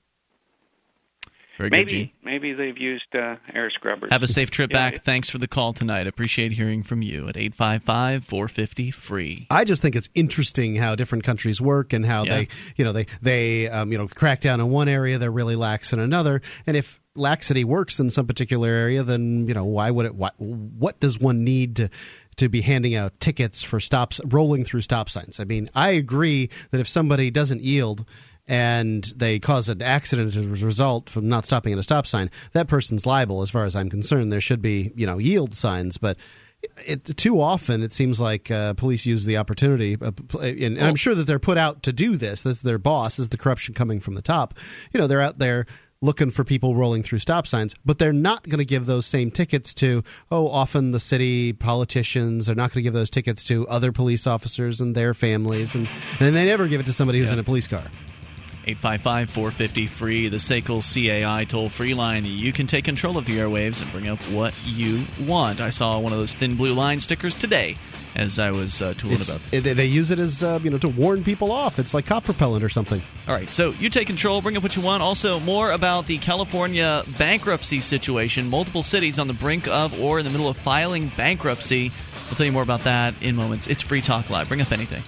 [1.59, 2.11] Very good, Maybe Gene.
[2.23, 4.11] maybe they've used uh, air scrubbers.
[4.13, 5.03] Have a safe trip Yeah, back.
[5.05, 6.07] Thanks for the call tonight.
[6.07, 9.47] Appreciate hearing from you at 855 450 free.
[9.51, 12.37] I just think it's interesting how different countries work and how Yeah.
[12.37, 15.57] they, you know, they they um, you know crack down in one area, they're really
[15.57, 16.43] lax in another.
[16.67, 20.15] And if laxity works in some particular area, then you know why would it?
[20.15, 21.89] Why, what does one need to?
[22.41, 25.41] To be handing out tickets for stops, rolling through stop signs.
[25.41, 28.05] I mean, I agree that if somebody doesn't yield
[28.49, 32.31] and they cause an accident as a result from not stopping at a stop sign,
[32.53, 33.43] that person's liable.
[33.43, 36.17] As far as I'm concerned, there should be you know yield signs, but
[36.87, 40.83] it, too often it seems like uh, police use the opportunity, uh, pl- and, and
[40.83, 42.43] I'm sure that they're put out to do this.
[42.43, 43.19] This is their boss.
[43.19, 44.55] Is the corruption coming from the top?
[44.93, 45.67] You know, they're out there
[46.03, 49.31] looking for people rolling through stop signs, but they're not going to give those same
[49.31, 50.03] tickets to.
[50.31, 54.27] Oh, often the city politicians are not going to give those tickets to other police
[54.27, 55.89] officers and their families, and
[56.21, 57.85] and they never give it to somebody who's in a police car.
[58.67, 62.25] 855 450 free, the SACL CAI toll free line.
[62.25, 65.61] You can take control of the airwaves and bring up what you want.
[65.61, 67.77] I saw one of those thin blue line stickers today
[68.17, 69.43] as I was uh, tooling It's, about.
[69.53, 71.79] it- they use it as uh, you know to warn people off.
[71.79, 73.01] It's like cop propellant or something.
[73.29, 75.03] All right, so you take control, bring up what you want.
[75.03, 78.49] Also, more about the California bankruptcy situation.
[78.51, 81.93] Multiple cities on the brink of or in the middle of filing bankruptcy.
[82.29, 83.69] We'll tell you more about that in moments.
[83.69, 84.49] It's Free Talk Live.
[84.49, 85.05] Bring up anything.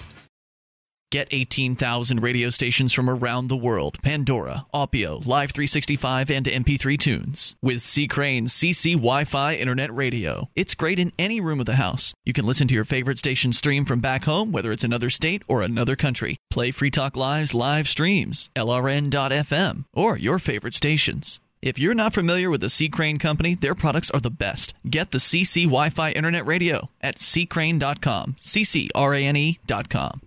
[1.11, 7.57] Get 18,000 radio stations from around the world Pandora, Opio, Live 365, and MP3 tunes.
[7.63, 8.07] With C.
[8.07, 10.51] Crane's CC Wi Fi Internet Radio.
[10.55, 12.13] It's great in any room of the house.
[12.27, 15.43] You can listen to your favorite station stream from back home, whether it's another state
[15.49, 16.37] or another country.
[16.51, 21.41] Play Free Talk Live's live streams, LRN.FM, or your favorite stations.
[21.63, 22.91] If you're not familiar with the C.
[22.91, 24.75] Crane Company, their products are the best.
[24.89, 28.37] Get the CC Wi Fi Internet Radio at ccrane.com.
[28.41, 30.21] CCRANE.com.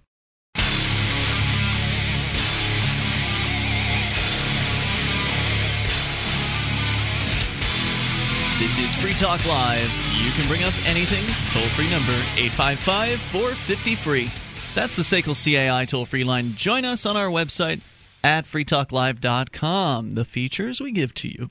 [8.61, 9.91] This is Free Talk Live.
[10.23, 11.25] You can bring up anything.
[11.51, 14.29] Toll free number 855 450 free.
[14.75, 16.53] That's the SACL CAI toll free line.
[16.53, 17.81] Join us on our website
[18.23, 20.11] at freetalklive.com.
[20.11, 21.49] The features we give to you.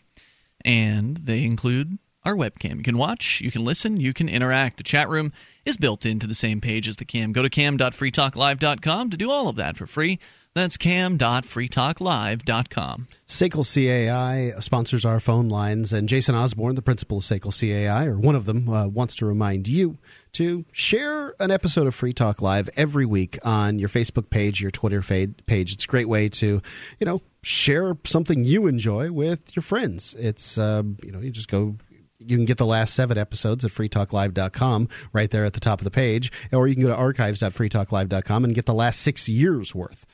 [0.65, 2.77] And they include our webcam.
[2.77, 4.77] You can watch, you can listen, you can interact.
[4.77, 5.33] The chat room
[5.65, 7.33] is built into the same page as the cam.
[7.33, 10.21] Go to cam.freetalklive.com to do all of that for free.
[10.55, 13.07] That's cam.freetalklive.com.
[13.29, 18.19] SACL CAI sponsors our phone lines, and Jason Osborne, the principal of SACL CAI, or
[18.19, 19.99] one of them, uh, wants to remind you
[20.33, 24.73] to share an episode of Free Talk Live every week on your Facebook page, your
[24.73, 25.73] Twitter page.
[25.73, 26.61] It's a great way to,
[26.99, 30.17] you know, share something you enjoy with your friends.
[30.19, 31.77] It's, uh, you know, you just go
[32.21, 35.85] you can get the last seven episodes at freetalklive.com right there at the top of
[35.85, 40.07] the page, or you can go to archives.freetalklive.com and get the last six years worth.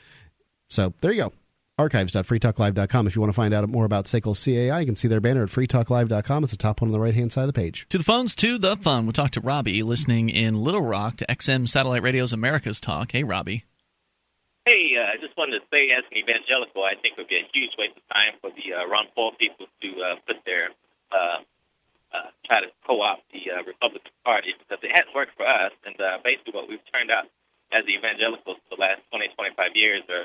[0.68, 1.32] So there you go.
[1.78, 3.06] Archives.freetalklive.com.
[3.06, 5.42] If you want to find out more about SACL CAI, you can see their banner
[5.42, 6.44] at freetalklive.com.
[6.44, 7.86] It's the top one on the right hand side of the page.
[7.90, 9.04] To the phones, to the fun.
[9.04, 13.12] We'll talk to Robbie, listening in Little Rock to XM Satellite Radio's America's Talk.
[13.12, 13.64] Hey, Robbie.
[14.64, 17.36] Hey, uh, I just wanted to say, as an evangelical, I think it would be
[17.36, 20.70] a huge waste of time for the uh, Ron Paul people to uh, put their
[21.12, 21.38] uh,
[22.12, 25.72] uh, try to co-opt the uh, Republican Party because it hasn't worked for us.
[25.84, 27.26] And uh, basically, what we've turned out
[27.72, 30.24] as evangelicals for the last 20, 25 years are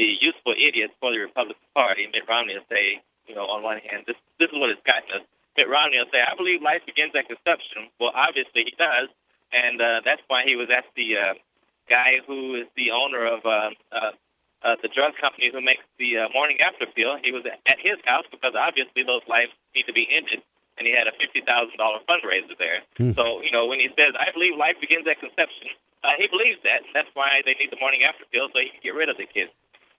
[0.00, 2.08] the useful idiots for the Republican Party.
[2.12, 5.20] Mitt Romney will say, you know, on one hand, this this is what it's gotten
[5.20, 5.26] us.
[5.56, 7.92] Mitt Romney will say, I believe life begins at conception.
[8.00, 9.08] Well, obviously he does,
[9.52, 11.34] and uh, that's why he was at the uh,
[11.88, 14.12] guy who is the owner of uh, uh,
[14.62, 17.18] uh, the drug company who makes the uh, morning after pill.
[17.22, 20.40] He was at his house because obviously those lives need to be ended
[20.78, 22.80] and he had a fifty thousand dollar fundraiser there.
[22.96, 23.12] Hmm.
[23.12, 26.58] So you know when he says, "I believe life begins at conception," uh, he believes
[26.64, 29.18] that, that's why they need the morning after pill so he can get rid of
[29.18, 29.50] the kids.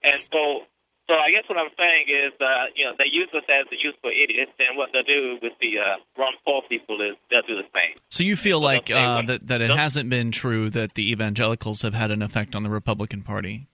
[0.04, 0.62] And so,
[1.08, 3.76] so I guess what I'm saying is, uh, you know, they use us as the
[3.80, 7.56] useful idiots, and what they'll do with the uh, Ron Paul people is they'll do
[7.56, 7.96] the same.
[8.10, 11.82] So you feel So like uh, that that it hasn't been true that the evangelicals
[11.82, 13.68] have had an effect on the Republican Party?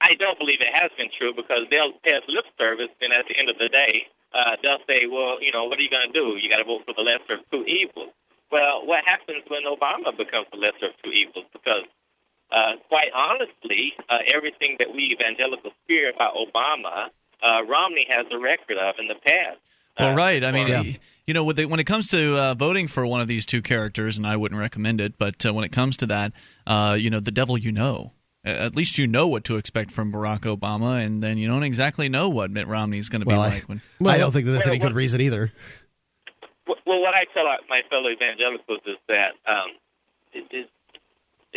[0.00, 3.26] I don't believe it has been true because they'll pay us lip service, and at
[3.28, 6.06] the end of the day, uh, they'll say, "Well, you know, what are you going
[6.06, 6.36] to do?
[6.40, 8.10] You got to vote for the lesser of two evils."
[8.52, 11.46] Well, what happens when Obama becomes the lesser of two evils?
[11.52, 11.82] Because,
[12.50, 17.08] uh, quite honestly, uh, everything that we evangelicals fear about Obama,
[17.42, 19.58] uh, Romney has a record of in the past.
[19.98, 20.44] Well, Uh, right.
[20.44, 23.28] I mean, for- y- you know, when it comes to uh, voting for one of
[23.28, 26.32] these two characters, and I wouldn't recommend it, but uh, when it comes to that,
[26.66, 28.12] uh, you know, the devil you know.
[28.44, 32.08] At least you know what to expect from Barack Obama, and then you don't exactly
[32.08, 33.64] know what Mitt Romney's going to be Well, I- like.
[33.64, 35.52] When I don't think that that's Well, any good what- reason either.
[36.68, 39.70] Well, well, what I tell my fellow evangelicals is that um,
[40.34, 40.66] is,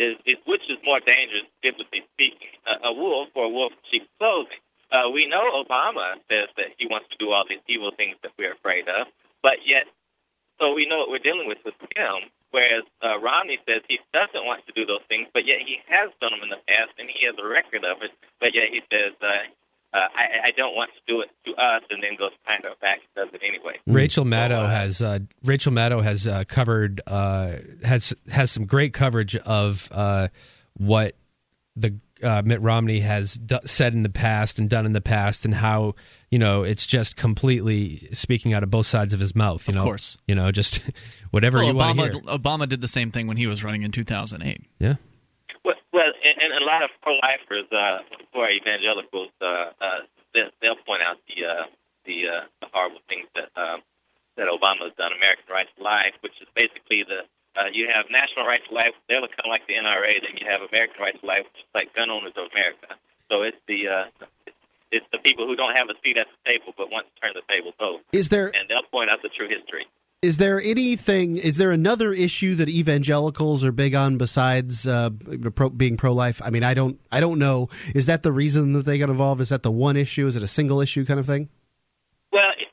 [0.00, 3.78] is, is, which is more dangerous, biblically speaking, a, a wolf or a wolf in
[3.90, 4.58] sheep's clothing.
[4.90, 8.32] Uh, we know Obama says that he wants to do all these evil things that
[8.38, 9.06] we're afraid of,
[9.42, 9.86] but yet,
[10.60, 12.30] so we know what we're dealing with with him.
[12.50, 16.10] Whereas uh, Romney says he doesn't want to do those things, but yet he has
[16.20, 18.10] done them in the past, and he has a record of it.
[18.40, 19.46] But yet he says, uh,
[19.92, 22.76] uh, I, I don't want to do it to us, and then goes behind our
[22.80, 23.78] back and does it anyway.
[23.86, 29.34] Rachel Maddow has uh, Rachel Maddow has uh, covered uh, has has some great coverage
[29.36, 30.28] of uh,
[30.76, 31.16] what
[31.76, 35.44] the uh, Mitt Romney has d- said in the past and done in the past,
[35.44, 35.94] and how
[36.30, 39.66] you know it's just completely speaking out of both sides of his mouth.
[39.66, 40.18] You Of know, course.
[40.28, 40.82] you know, just
[41.30, 42.20] whatever well, you want to Obama hear.
[42.38, 44.60] Obama did the same thing when he was running in 2008.
[44.78, 44.94] Yeah.
[45.64, 47.98] Well, well and, and a lot of pro-lifers, uh,
[48.32, 49.98] who are evangelicals, uh, uh,
[50.34, 51.64] they'll, they'll point out the uh,
[52.06, 53.82] the, uh, the horrible things that um,
[54.36, 55.12] that Obama's done.
[55.12, 57.24] American Right to Life, which is basically the
[57.56, 60.22] uh, you have National Right to Life, they're kind of like the NRA.
[60.22, 62.94] Then you have American Right to Life, which is like Gun Owners of America.
[63.30, 64.04] So it's the uh,
[64.90, 67.32] it's the people who don't have a seat at the table but want to turn
[67.34, 68.02] the tables over.
[68.12, 69.86] Is there And they'll point out the true history.
[70.22, 71.36] Is there anything?
[71.36, 75.10] Is there another issue that evangelicals are big on besides uh,
[75.54, 76.42] pro, being pro-life?
[76.44, 77.68] I mean, I don't, I don't know.
[77.94, 79.40] Is that the reason that they got involved?
[79.40, 80.26] Is that the one issue?
[80.26, 81.48] Is it a single issue kind of thing?
[82.32, 82.68] Well, it,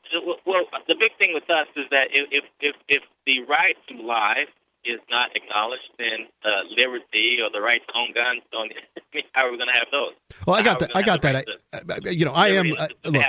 [0.45, 4.47] well, the big thing with us is that if if if, the right to life
[4.85, 8.71] is not acknowledged, then uh, liberty or the right to own guns don't.
[8.97, 10.13] I mean, how are we going to have those?
[10.45, 10.91] Well, I got that.
[10.95, 11.45] I got that.
[11.45, 12.71] the I, I- you know, I am.
[12.77, 13.23] Uh, look?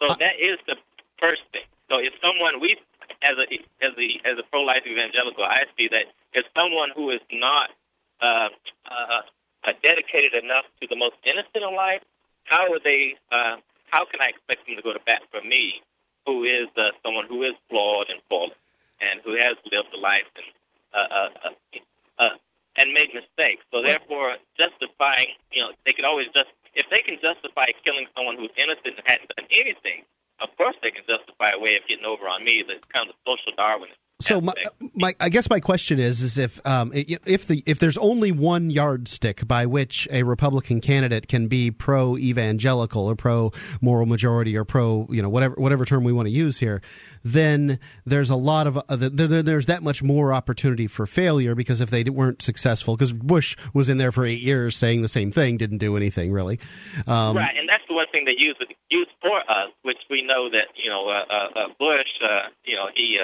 [0.00, 0.76] So that is the
[1.20, 1.62] first thing.
[1.90, 2.76] So if someone we
[3.24, 3.46] as a
[3.84, 7.70] as a as a pro life evangelical, I see that if someone who is not
[8.20, 8.48] uh,
[8.90, 9.20] uh,
[9.64, 12.02] uh, dedicated enough to the most innocent in life,
[12.44, 13.16] how are they?
[13.32, 13.56] Uh,
[13.90, 15.80] how can I expect them to go to bat for me,
[16.26, 18.50] who is uh, someone who is flawed and fallen,
[19.00, 20.46] and who has lived a life and
[20.92, 21.78] uh, uh, uh,
[22.18, 22.36] uh,
[22.76, 23.64] and made mistakes?
[23.72, 28.36] So therefore, justifying, you know, they can always just if they can justify killing someone
[28.36, 30.04] who's innocent and hadn't done anything.
[30.40, 32.64] Of course, they can justify a way of getting over on me.
[32.66, 34.52] That's kind of the social Darwinist So my,
[34.94, 38.70] my, I guess my question is, is if um, if the if there's only one
[38.70, 43.50] yardstick by which a Republican candidate can be pro evangelical or pro
[43.82, 46.80] moral majority or pro you know whatever whatever term we want to use here,
[47.24, 51.80] then there's a lot of uh, there, there's that much more opportunity for failure because
[51.80, 55.32] if they weren't successful, because Bush was in there for eight years saying the same
[55.32, 56.60] thing, didn't do anything really.
[57.08, 58.56] Um, right, and that's the one thing they use
[58.90, 62.76] use for us, which we know that you know uh, uh, uh Bush, uh, you
[62.76, 63.20] know he.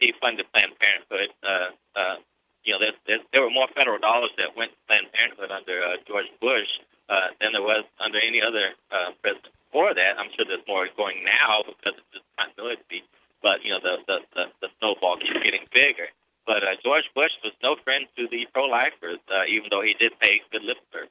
[0.00, 1.34] Uh, he funded Planned Parenthood.
[1.42, 2.16] Uh, uh,
[2.64, 5.82] you know, there's, there's, there were more federal dollars that went to Planned Parenthood under
[5.82, 6.68] uh, George Bush
[7.08, 10.18] uh, than there was under any other uh, president before that.
[10.18, 13.04] I'm sure there's more going now because of this continuity.
[13.42, 16.08] But you know, the the, the, the snowball keeps getting bigger.
[16.46, 20.18] But uh, George Bush was no friend to the pro-lifers, uh, even though he did
[20.20, 21.10] pay good lip service.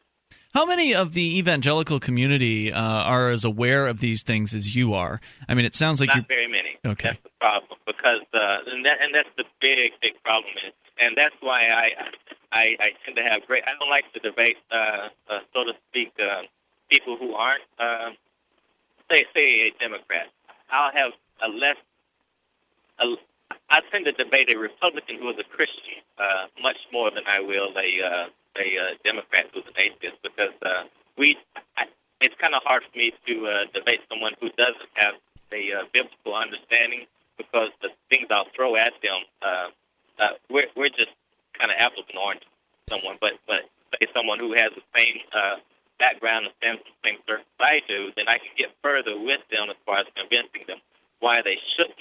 [0.55, 4.93] How many of the evangelical community uh, are as aware of these things as you
[4.93, 5.19] are?
[5.49, 6.77] I mean, it sounds like not you're very many.
[6.85, 7.09] Okay.
[7.09, 11.13] That's the problem because uh, and that and that's the big big problem is, and
[11.17, 11.91] that's why I
[12.53, 13.63] I, I tend to have great.
[13.67, 16.43] I don't like to debate, uh, uh, so to speak, uh,
[16.89, 18.11] people who aren't uh,
[19.11, 20.27] say say a Democrat.
[20.71, 21.11] I'll have
[21.43, 21.75] a less.
[22.99, 23.13] A,
[23.69, 27.41] I tend to debate a Republican who is a Christian uh, much more than I
[27.41, 28.27] will a uh,
[28.57, 30.83] a uh, Democrat who's an atheist because uh,
[31.17, 31.37] we.
[31.77, 31.85] I,
[32.21, 35.15] it's kind of hard for me to uh, debate someone who doesn't have
[35.51, 37.05] a uh, biblical understanding
[37.37, 39.67] because the things I'll throw at them, uh,
[40.19, 41.11] uh, we're we're just
[41.53, 42.47] kind of apples and oranges.
[42.89, 43.61] Someone, but but
[43.99, 45.55] say someone who has the same uh,
[45.99, 49.69] background and stems the same circles I do, then I can get further with them
[49.69, 50.77] as far as convincing them
[51.19, 51.97] why they shouldn't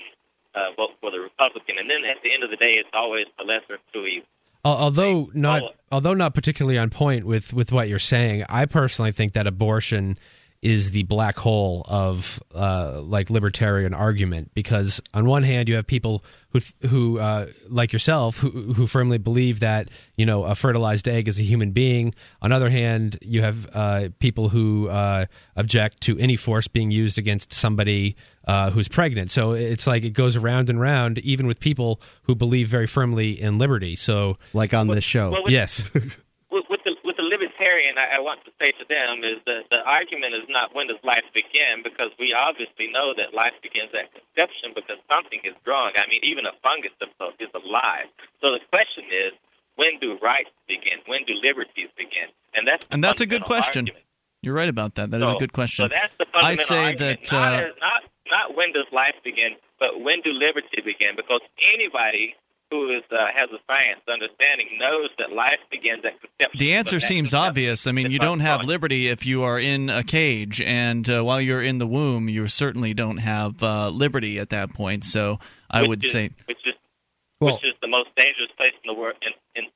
[0.55, 1.78] uh, vote for the Republican.
[1.78, 4.28] And then at the end of the day, it's always the lesser of two evils.
[4.65, 9.35] Although not, although not particularly on point with, with what you're saying, I personally think
[9.35, 10.19] that abortion
[10.65, 15.86] is the black hole of uh, like libertarian argument because on one hand you have
[15.86, 21.07] people who who uh, like yourself who, who firmly believe that you know a fertilized
[21.07, 22.15] egg is a human being.
[22.41, 26.91] On the other hand, you have uh, people who uh, object to any force being
[26.91, 29.30] used against somebody uh, who's pregnant.
[29.30, 33.40] So it's like it goes around and round, even with people who believe very firmly
[33.40, 33.96] in liberty.
[33.96, 35.92] So like on this show, well, with, yes.
[35.94, 39.64] with, with the with the libertarian, I, I want to say to them is that
[39.70, 43.90] the argument is not when does life begin, because we obviously know that life begins
[43.94, 45.94] at conception because something is growing.
[45.96, 46.92] I mean, even a fungus
[47.40, 48.06] is alive.
[48.40, 49.32] So the question is,
[49.76, 50.98] when do rights begin?
[51.06, 52.28] When do liberties begin?
[52.54, 53.84] And that's and that's a good question.
[53.86, 54.04] Argument.
[54.42, 55.10] You're right about that.
[55.10, 55.84] That is so, a good question.
[55.84, 57.24] So that's the fundamental I say argument.
[57.30, 58.02] that uh, not not
[58.55, 61.16] when does life begin, but when do liberty begin?
[61.16, 61.40] Because
[61.72, 62.34] anybody
[62.70, 66.59] who is uh, has a science understanding knows that life begins at conception.
[66.59, 67.86] the answer seems obvious.
[67.86, 71.40] I mean, you don't have liberty if you are in a cage, and uh, while
[71.40, 75.05] you're in the womb, you certainly don't have uh, liberty at that point.
[75.05, 75.38] So
[75.70, 76.74] I which would is, say, which is
[77.40, 79.70] well, which is the most dangerous place in the world in in,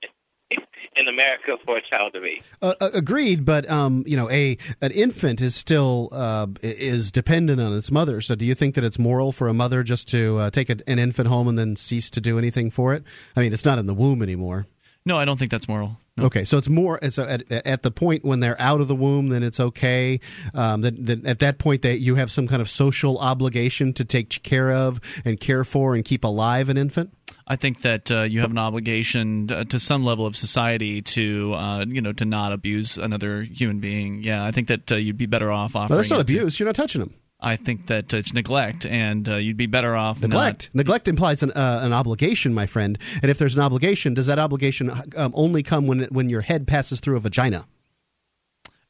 [0.51, 2.43] in America for a child to be.
[2.61, 7.73] Uh, agreed, but um, you know, a an infant is still uh, is dependent on
[7.73, 8.21] its mother.
[8.21, 10.77] So, do you think that it's moral for a mother just to uh, take a,
[10.87, 13.05] an infant home and then cease to do anything for it?
[13.37, 14.67] I mean, it's not in the womb anymore.
[15.07, 15.99] No, I don't think that's moral.
[16.17, 16.25] No.
[16.25, 19.29] Okay, so it's more so at, at the point when they're out of the womb,
[19.29, 20.21] then it's okay.
[20.53, 24.05] Um, that, that at that point that you have some kind of social obligation to
[24.05, 27.15] take care of and care for and keep alive an infant.
[27.51, 31.55] I think that uh, you have an obligation to, to some level of society to,
[31.55, 34.23] uh, you know, to not abuse another human being.
[34.23, 35.95] Yeah, I think that uh, you'd be better off offering.
[35.95, 36.61] No, that's not it to- abuse.
[36.61, 37.15] You're not touching them.
[37.41, 40.71] I think that it's neglect, and uh, you'd be better off Neglect.
[40.75, 42.99] Neglect implies an, uh, an obligation, my friend.
[43.23, 46.67] And if there's an obligation, does that obligation um, only come when when your head
[46.67, 47.65] passes through a vagina?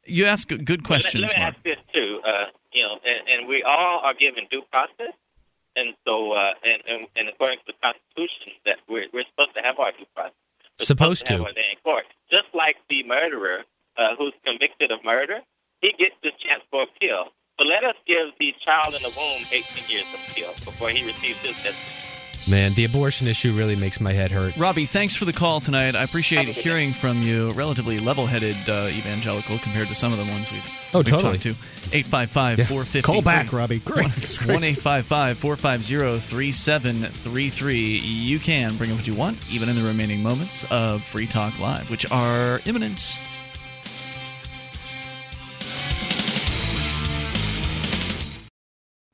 [0.06, 1.54] You ask good questions, Let, let me Mark.
[1.56, 2.20] ask this too.
[2.26, 5.12] Uh, you know, and, and we all are given due process,
[5.78, 9.62] and so uh, and, and and according to the Constitution, that we're we're supposed to
[9.62, 10.34] have our due process.
[10.78, 11.32] We're Supposed to.
[11.32, 11.38] to.
[11.38, 13.64] have our day in court, just like the murderer
[13.96, 15.40] uh, who's convicted of murder,
[15.80, 17.28] he gets the chance for appeal.
[17.56, 21.02] But let us give the child in the womb 18 years of appeal before he
[21.04, 21.78] receives his sentence.
[22.48, 24.56] Man, the abortion issue really makes my head hurt.
[24.56, 25.94] Robbie, thanks for the call tonight.
[25.94, 27.50] I appreciate hearing from you.
[27.50, 30.64] Relatively level-headed uh, evangelical compared to some of the ones we've,
[30.94, 31.32] Oh, we've totally.
[31.38, 31.50] talked to.
[31.92, 33.78] 855 450 Call back, Robbie.
[33.84, 34.06] Great.
[34.06, 34.10] 1
[34.64, 37.76] 855 450 3733.
[37.98, 41.58] You can bring up what you want, even in the remaining moments of Free Talk
[41.60, 43.18] Live, which are imminent.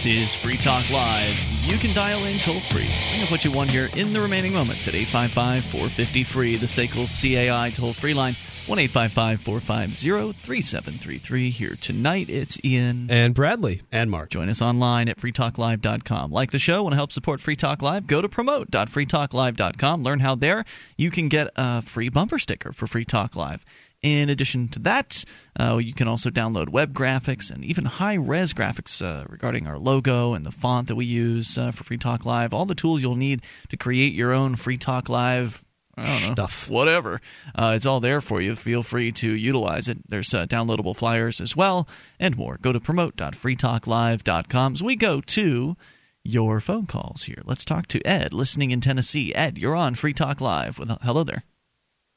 [0.00, 1.38] This is Free Talk Live.
[1.66, 2.88] You can dial in toll free.
[3.10, 6.64] Bring up what you want here in the remaining moments at 855 450 free, the
[6.64, 8.32] SACL CAI toll free line.
[8.66, 11.50] 1 450 3733.
[11.50, 13.08] Here tonight, it's Ian.
[13.10, 13.82] And Bradley.
[13.92, 14.30] And Mark.
[14.30, 16.32] Join us online at freetalklive.com.
[16.32, 18.06] Like the show, want to help support Free Talk Live?
[18.06, 20.02] Go to promote.freetalklive.com.
[20.02, 20.64] Learn how there
[20.96, 23.66] you can get a free bumper sticker for Free Talk Live.
[24.02, 25.24] In addition to that,
[25.58, 29.78] uh, you can also download web graphics and even high res graphics uh, regarding our
[29.78, 32.54] logo and the font that we use uh, for Free Talk Live.
[32.54, 35.64] All the tools you'll need to create your own Free Talk Live
[35.96, 36.68] know, Stuff.
[36.68, 37.20] whatever.
[37.54, 38.56] Uh, it's all there for you.
[38.56, 40.08] Feel free to utilize it.
[40.08, 42.58] There's uh, downloadable flyers as well and more.
[42.60, 45.76] Go to promote.freetalklive.com as we go to
[46.24, 47.42] your phone calls here.
[47.44, 49.34] Let's talk to Ed, listening in Tennessee.
[49.34, 50.78] Ed, you're on Free Talk Live.
[50.78, 51.44] With, hello there.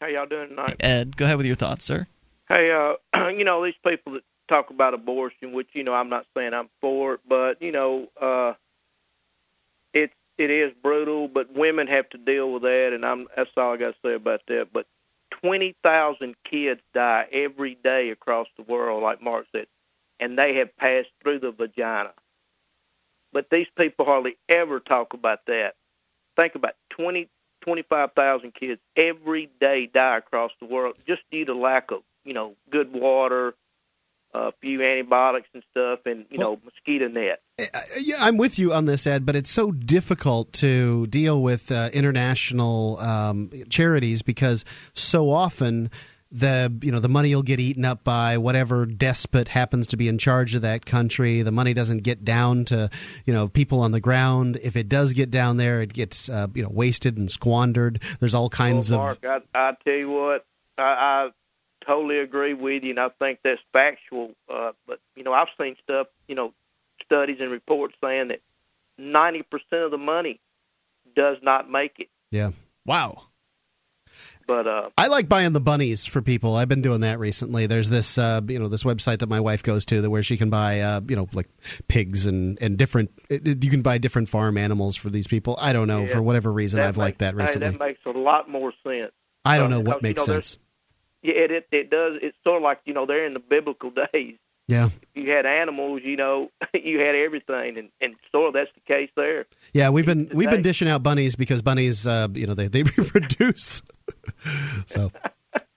[0.04, 0.76] How y'all doing tonight?
[0.82, 2.08] Ed, go ahead with your thoughts, sir.
[2.50, 6.26] Hey, uh, you know these people that talk about abortion, which you know I'm not
[6.36, 8.56] saying I'm for it, but you know uh,
[9.94, 13.76] it it is brutal, but women have to deal with that, and I'm that's all
[13.76, 14.74] I got to say about that.
[14.74, 14.88] But
[15.32, 19.68] twenty thousand kids die every day across the world, like Mark said,
[20.20, 22.12] and they have passed through the vagina.
[23.32, 25.76] But these people hardly ever talk about that.
[26.36, 27.30] Think about twenty
[27.64, 32.56] 25,000 kids every day die across the world just due to lack of, you know,
[32.70, 33.56] good water,
[34.34, 37.42] a few antibiotics and stuff, and, you know, mosquito net.
[38.00, 41.90] Yeah, I'm with you on this, Ed, but it's so difficult to deal with uh,
[41.94, 45.92] international um, charities because so often
[46.34, 50.08] the you know the money will get eaten up by whatever despot happens to be
[50.08, 51.44] in charge of that country.
[51.44, 52.90] The money doesn't get down to
[53.26, 54.58] you know people on the ground.
[54.64, 58.02] If it does get down there, it gets uh, you know wasted and squandered.
[58.20, 60.46] There's all kinds well, of Mark, I, I tell you what,
[60.80, 61.30] I, I
[61.86, 64.32] totally agree with you, and I think that's factual.
[64.50, 66.52] Uh, but you know, I've seen stuff, you know,
[67.06, 68.42] studies and reports saying that
[68.98, 70.40] ninety percent of the money
[71.16, 72.10] does not make it.
[72.32, 72.52] yeah.
[72.86, 73.28] Wow.
[74.48, 76.56] But uh, I like buying the bunnies for people.
[76.56, 77.66] I've been doing that recently.
[77.66, 80.38] There's this, uh, you know, this website that my wife goes to that where she
[80.38, 81.50] can buy, uh, you know, like
[81.88, 83.12] pigs and and different.
[83.30, 85.56] It, it- you can buy different farm animals for these people.
[85.60, 87.70] I don't know Yeah, for whatever reason I've liked that hey, recently.
[87.70, 89.12] that makes a lot more sense.
[89.46, 90.58] I don't know what because, you makes know, sense.
[91.22, 92.18] Yeah, it, it it does.
[92.22, 94.36] It's sort of like you know they're in the biblical days.
[94.70, 98.70] Yeah, If you had animals, you know, you had everything, and and sort of that's
[98.74, 99.46] the case there.
[99.74, 99.90] yeah.
[99.90, 103.82] We've been we've been dishing out bunnies because bunnies, uh, you know, they they reproduce.
[104.88, 105.12] so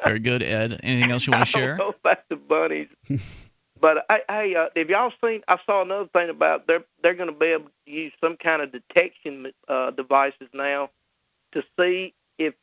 [0.04, 0.80] Very good, Ed.
[0.82, 1.76] Anything else you want to I share?
[1.76, 2.88] don't know about the bunnies,
[3.80, 5.42] but I, hey, uh, have y'all seen?
[5.48, 8.62] I saw another thing about they're they're going to be able to use some kind
[8.62, 10.90] of detection uh, devices now
[11.52, 12.54] to see if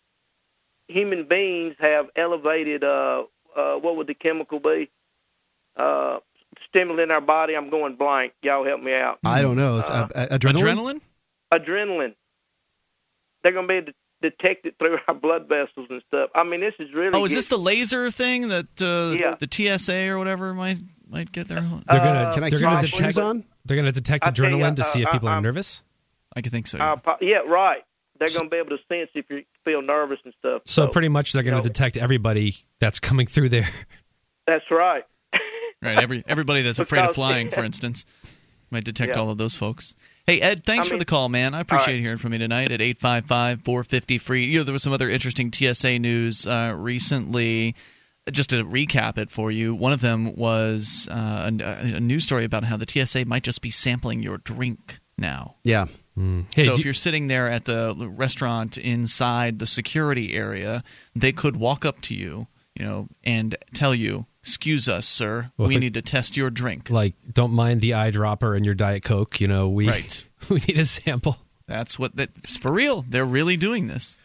[0.87, 2.83] human beings have elevated.
[2.83, 3.23] Uh,
[3.55, 4.89] uh, what would the chemical be?
[5.77, 6.19] Uh,
[6.69, 7.55] stimulant in our body.
[7.55, 8.33] I'm going blank.
[8.41, 9.19] Y'all help me out.
[9.23, 9.77] I don't know.
[9.77, 11.01] It's, uh, Uh, adrenaline.
[11.53, 12.15] adrenaline.
[13.43, 13.93] They're going to be able to
[14.23, 16.31] detect it through our blood vessels and stuff.
[16.33, 17.11] I mean, this is really.
[17.13, 19.35] Oh, is get- this the laser thing that uh, Yeah.
[19.39, 19.47] the
[19.77, 21.61] TSA or whatever might might get their?
[21.61, 21.69] They're
[21.99, 22.19] gonna.
[22.19, 23.03] Uh, they're keep gonna my detect.
[23.03, 23.43] shoes on?
[23.65, 25.43] They're gonna detect I tell you, adrenaline to uh, see if uh, people are I'm-
[25.43, 25.83] nervous.
[26.35, 26.79] I can think so.
[26.79, 27.83] Uh, yeah, right.
[28.17, 30.61] They're going to be able to sense if you feel nervous and stuff.
[30.65, 33.69] So pretty much they're going to you know- detect everybody that's coming through there.
[34.47, 35.03] That's right.
[35.81, 35.99] Right.
[36.01, 38.05] Every everybody that's afraid of Because- flying, for instance,
[38.71, 39.21] might detect Yeah.
[39.21, 39.95] all of those folks.
[40.25, 41.53] Hey Ed, thanks I for the call, man.
[41.53, 42.01] I appreciate right.
[42.01, 44.45] hearing from you tonight at 855-450 free.
[44.45, 47.75] You know, there was some other interesting TSA news uh, recently.
[48.31, 52.45] Just to recap it for you, one of them was uh, a, a news story
[52.45, 55.55] about how the TSA might just be sampling your drink now.
[55.65, 55.87] Yeah.
[56.15, 61.33] Hey, so if you- you're sitting there at the restaurant inside the security area, they
[61.33, 62.47] could walk up to you,
[62.79, 66.49] you know, and tell you, "Excuse us, sir, Well, we it- need to test your
[66.49, 69.41] drink." like, don't mind the eyedropper and your diet coke.
[69.41, 70.23] You know, we Right.
[70.49, 71.37] we need a sample.
[71.67, 73.05] That's what that's for real.
[73.07, 74.17] They're really doing this.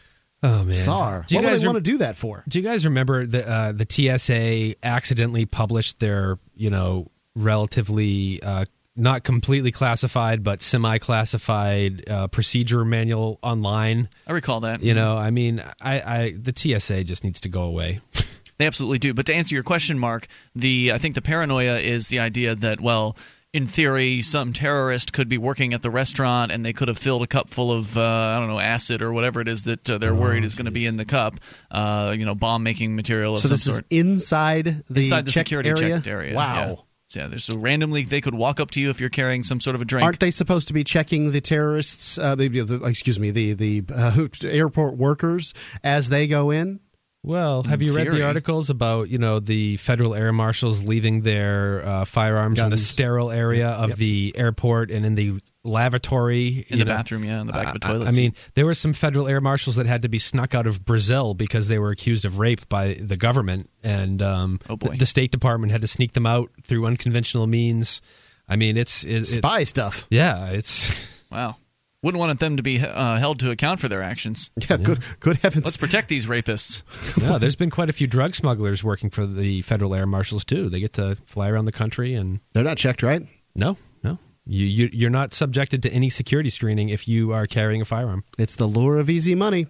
[0.43, 1.25] Oh man, Czar.
[1.27, 2.43] Do you what guys they rem- want to do that for?
[2.47, 8.65] Do you guys remember the uh, the TSA accidentally published their you know relatively uh,
[8.95, 14.09] not completely classified but semi-classified uh, procedure manual online?
[14.27, 14.81] I recall that.
[14.83, 17.99] You know, I mean, I, I the TSA just needs to go away.
[18.59, 19.13] They absolutely do.
[19.13, 22.79] But to answer your question, Mark, the I think the paranoia is the idea that
[22.81, 23.17] well,
[23.51, 27.23] in theory, some terrorist could be working at the restaurant and they could have filled
[27.23, 29.97] a cup full of, uh, I don't know, acid or whatever it is that uh,
[29.97, 31.39] they're worried is going to be in the cup,
[31.71, 33.85] uh, you know, bomb making material of So some this sort.
[33.89, 35.95] is inside the, Inside the security area?
[35.95, 36.35] checked area.
[36.35, 36.53] Wow.
[36.69, 36.75] Yeah.
[37.07, 39.59] So, yeah, there's so randomly they could walk up to you if you're carrying some
[39.59, 40.05] sort of a drink.
[40.05, 42.19] Aren't they supposed to be checking the terrorists?
[42.19, 46.81] Uh, maybe the, excuse me, the the uh, airport workers as they go in.
[47.21, 51.85] Well, have you read the articles about you know the federal air marshals leaving their
[51.85, 53.97] uh, firearms in the sterile area of Yep.
[53.97, 55.33] the airport and in the
[55.65, 56.93] lavatory In the know?
[56.93, 59.27] bathroom, yeah, in the back of the I- I- I mean, there were some federal
[59.27, 62.39] air marshals that had to be snuck out of Brazil because they were accused of
[62.39, 64.91] rape by the government, and um, Oh, boy.
[64.93, 68.01] the, the State Department had to sneak them out through unconventional means.
[68.47, 70.07] I mean, it's it, it- Spy stuff.
[70.09, 70.89] Yeah, it's
[71.29, 71.57] Wow.
[72.01, 74.51] Wouldn't want them to be uh, held to account for their actions.
[74.69, 75.65] Yeah, good good heavens.
[75.65, 76.83] Let's protect these rapists.
[77.21, 77.37] yeah.
[77.39, 80.69] There's been quite a few drug smugglers working for the federal air marshals too.
[80.69, 83.23] They get to fly around the country and They're not checked, right?
[83.55, 84.19] No, no.
[84.45, 88.23] You, you you're not subjected to any security screening if you are carrying a firearm.
[88.37, 89.67] It's the lure of easy money.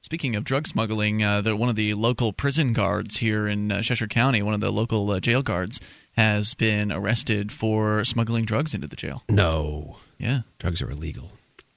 [0.00, 3.82] Speaking of drug smuggling, uh, the, one of the local prison guards here in uh,
[3.82, 5.80] Cheshire County, one of the local uh, jail guards,
[6.16, 9.22] has been arrested for smuggling drugs into the jail.
[9.28, 9.98] No.
[10.18, 10.40] Yeah.
[10.58, 11.32] Drugs are illegal.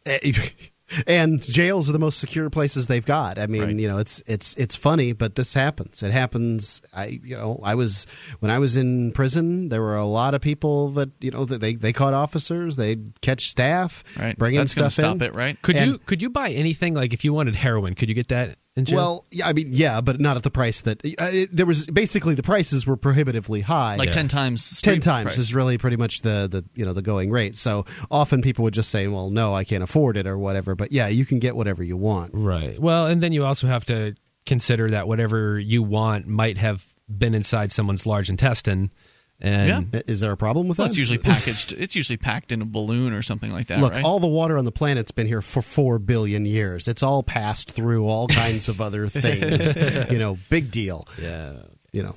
[1.07, 3.39] And jails are the most secure places they've got.
[3.39, 6.03] I mean, you know, it's it's it's funny, but this happens.
[6.03, 6.79] It happens.
[6.93, 8.05] I you know, I was
[8.39, 9.69] when I was in prison.
[9.69, 12.75] There were a lot of people that you know that they they caught officers.
[12.75, 14.37] They'd catch staff, Right.
[14.37, 15.21] bringing That's gonna stuff stop in.
[15.23, 15.59] it, right?
[15.63, 17.95] Could And- you could you buy anything like if you wanted heroin?
[17.95, 18.59] Could you get that in jail?
[18.91, 21.85] Well, yeah, I mean, yeah, but not at the price that uh, it, there was.
[21.85, 25.37] Basically, the prices were prohibitively high, Like 10 times Ten times price.
[25.37, 27.55] is really pretty much the the you know the going rate.
[27.55, 30.75] So often people would just say, "Well, no, I can't afford it" or whatever.
[30.75, 32.31] But yeah, you can get whatever you want.
[32.33, 32.77] right.
[32.77, 34.15] Well, and then you also have to
[34.45, 38.91] consider that whatever you want might have been inside someone's large intestine.
[39.41, 40.91] And I- Is there a problem with Well, that?
[40.91, 41.73] it's usually packaged.
[41.73, 43.79] It's usually packed in a balloon or something like that.
[43.79, 44.03] Look, right?
[44.03, 46.87] all the water on the planet's been here for four billion years.
[46.87, 49.75] It's all passed through all kinds of other things.
[50.11, 51.07] you know, big deal.
[51.21, 51.53] Yeah.
[51.91, 52.15] You know.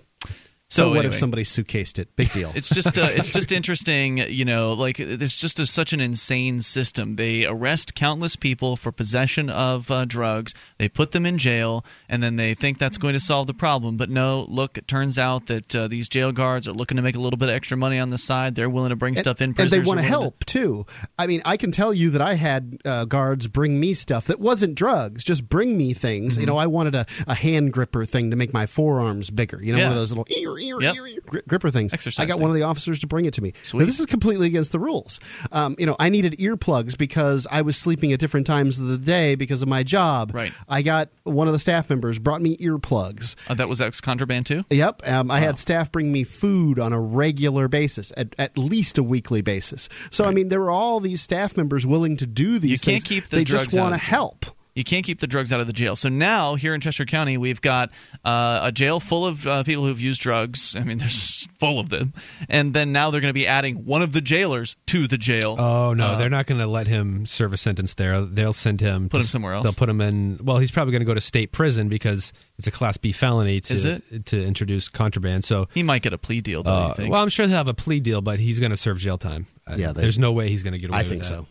[0.70, 1.14] So So, what anyway.
[1.14, 2.14] if somebody suitcased it?
[2.14, 2.52] Big deal.
[2.54, 6.60] It's just uh, it's just interesting, you know, like it's just a, such an insane
[6.60, 7.16] system.
[7.16, 10.52] They arrest countless people for possession of uh, drugs.
[10.76, 13.96] They put them in jail, and then they think that's going to solve the problem.
[13.96, 17.16] But no, look, it turns out that uh, these jail guards are looking to make
[17.16, 18.54] a little bit of extra money on the side.
[18.54, 19.54] They're willing to bring stuff in.
[19.58, 20.84] and they want to help too.
[21.18, 24.38] I mean, I can tell you that I had uh, guards bring me stuff that
[24.38, 26.34] wasn't drugs, just bring me things.
[26.34, 26.40] Mm-hmm.
[26.42, 29.58] You know, I wanted a, a hand gripper thing to make my forearms bigger.
[29.62, 29.84] You know, Yeah.
[29.84, 30.26] one of those little
[30.58, 30.94] ear, Yep.
[30.96, 31.92] ear, ear, gripper things.
[31.92, 32.42] Exercise I got thing.
[32.42, 33.52] one of the officers to bring it to me.
[33.62, 33.80] Sweet.
[33.80, 35.20] Now, this is completely against the rules.
[35.52, 38.98] Um, you know, I needed earplugs because I was sleeping at different times of the
[38.98, 40.32] day because of my job.
[40.34, 40.52] Right.
[40.68, 43.34] I got one of the staff members brought me earplugs.
[43.48, 44.64] Uh, that was ex contraband too.
[44.70, 45.08] Yep.
[45.08, 49.02] Um, I had staff bring me food on a regular basis, at, at least a
[49.02, 49.88] weekly basis.
[50.10, 53.02] So, I mean, there were all these staff members willing to do these You can't
[53.02, 53.04] things.
[53.04, 54.46] keep the They drugs just want to help.
[54.78, 55.96] You can't keep the drugs out of the jail.
[55.96, 57.90] So now here in Chester County, we've got
[58.24, 60.76] uh, a jail full of uh, people who've used drugs.
[60.76, 62.14] I mean, there's full of them.
[62.48, 65.56] And then now they're going to be adding one of the jailers to the jail.
[65.58, 68.20] Oh no, Uh, they're not going to let him serve a sentence there.
[68.20, 69.64] They'll send him Put to him somewhere else?
[69.64, 70.38] They'll put him in.
[70.42, 73.60] Well, he's probably going to go to state prison because it's a Class B felony
[73.62, 74.26] to Is it?
[74.26, 75.44] to introduce contraband.
[75.44, 76.70] So He might get a plea deal, though.
[76.70, 77.12] uh, you think?
[77.12, 79.46] well, I'm sure he'll have a plea deal, but he's going to serve jail time.
[79.66, 80.98] Uh, Yeah, they- there's no way he's going to get away.
[80.98, 81.28] I with think that.
[81.28, 81.46] so.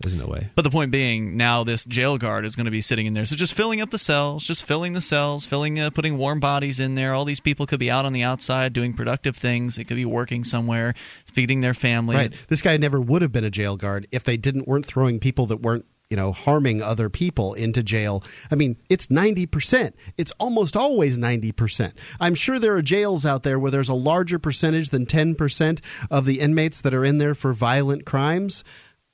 [0.00, 0.48] There's no way.
[0.54, 3.26] But the point being, now this jail guard is going to be sitting in there.
[3.26, 6.78] So just filling up the cells, just filling the cells, filling, uh, putting warm bodies
[6.78, 7.14] in there.
[7.14, 9.74] All these people could be out on the outside doing productive things.
[9.74, 10.94] They could be working somewhere,
[11.26, 12.14] feeding their family.
[12.14, 12.34] Right.
[12.46, 15.46] This guy never would have been a jail guard if they didn't weren't throwing people
[15.46, 18.22] that weren't you know harming other people into jail.
[18.52, 19.94] I mean, it's 90%.
[20.16, 21.92] It's almost always 90%.
[22.20, 26.24] I'm sure there are jails out there where there's a larger percentage than 10% of
[26.24, 28.62] the inmates that are in there for violent crimes,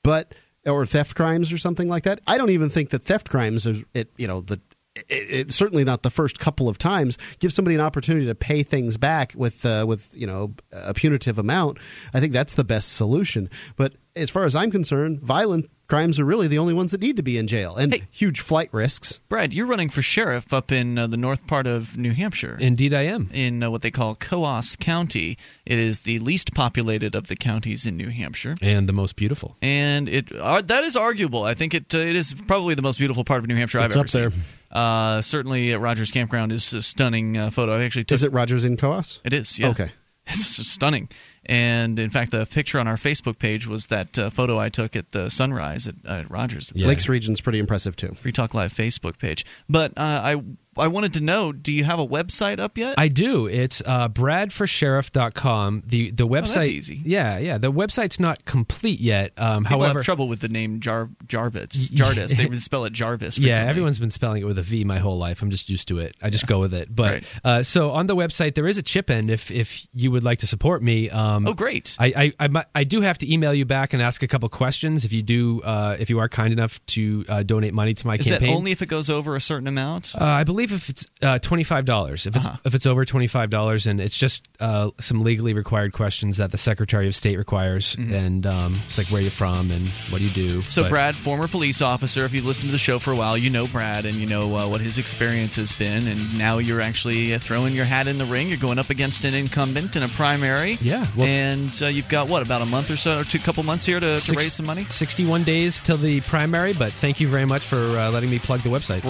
[0.02, 0.34] but
[0.66, 2.20] or theft crimes or something like that.
[2.26, 4.60] I don't even think that theft crimes are it you know the
[4.96, 7.18] it, it, certainly not the first couple of times.
[7.38, 11.38] Give somebody an opportunity to pay things back with uh, with you know a punitive
[11.38, 11.78] amount.
[12.12, 13.50] I think that's the best solution.
[13.76, 17.16] But as far as I'm concerned, violent crimes are really the only ones that need
[17.16, 19.20] to be in jail, and huge flight risks.
[19.28, 22.56] Brad, you're running for sheriff up in uh, the north part of New Hampshire.
[22.60, 23.28] Indeed, I am.
[23.32, 25.36] In uh, what they call Coos County.
[25.66, 28.56] It is the least populated of the counties in New Hampshire.
[28.62, 29.56] And the most beautiful.
[29.60, 31.42] And it uh, that is arguable.
[31.44, 33.96] I think it uh, it is probably the most beautiful part of New Hampshire It's
[33.96, 34.30] I've ever up there.
[34.30, 34.40] seen.
[34.74, 37.76] Uh, certainly, at Rogers Campground is a stunning uh, photo.
[37.76, 39.20] I actually took, Is it Rogers in Coos?
[39.24, 39.58] It is.
[39.58, 39.68] Yeah.
[39.70, 39.90] Okay.
[40.26, 41.10] It's stunning.
[41.44, 44.96] And in fact, the picture on our Facebook page was that uh, photo I took
[44.96, 46.72] at the sunrise at, at Rogers.
[46.74, 48.14] Lakes region's pretty impressive too.
[48.14, 49.44] Free Talk Live Facebook page.
[49.68, 50.42] But uh, I
[50.76, 52.94] I wanted to know, do you have a website up yet?
[52.98, 53.46] I do.
[53.46, 55.82] It's uh, bradforsheriff.com.
[55.86, 56.50] The the website.
[56.50, 57.00] Oh, that's easy.
[57.04, 57.58] Yeah, yeah.
[57.58, 59.32] The website's not complete yet.
[59.36, 61.88] Um, People however, have trouble with the name Jar- Jarvis.
[61.90, 62.32] Jarvis.
[62.32, 63.38] they would spell it Jarvis.
[63.38, 65.42] Yeah, everyone's been spelling it with a V my whole life.
[65.42, 66.16] I'm just used to it.
[66.22, 66.94] I just go with it.
[66.94, 67.24] But Right.
[67.44, 70.38] uh, so on the website, there is a chip in if if you would like
[70.40, 71.10] to support me.
[71.10, 71.96] Um, Oh, great.
[71.98, 75.04] I, I, I I do have to email you back and ask a couple questions
[75.04, 78.16] if you do uh, if you are kind enough to uh, donate money to my
[78.16, 78.48] Is campaign.
[78.50, 80.14] that only if it goes over a certain amount?
[80.14, 82.56] Uh, I believe if it's uh, twenty five dollars, if it's Uh-huh.
[82.64, 86.50] if it's over twenty five dollars, and it's just uh, some legally required questions that
[86.52, 90.24] the Secretary of State requires, and um, it's like where you're from and what do
[90.24, 90.58] you do.
[90.60, 90.68] Mm-hmm.
[90.70, 93.36] So, But- Brad, former police officer, if you've listened to the show for a while,
[93.38, 96.06] you know Brad and you know uh, what his experience has been.
[96.08, 98.48] And now you're actually uh, throwing your hat in the ring.
[98.48, 100.78] You're going up against an incumbent in a primary.
[100.80, 101.06] Yeah.
[101.18, 104.00] and uh, you've got, what, about a month or so, or two couple months here
[104.00, 104.84] to, to raise some money?
[104.88, 108.60] 61 days till the primary, but thank you very much for uh, letting me plug
[108.60, 109.04] the website.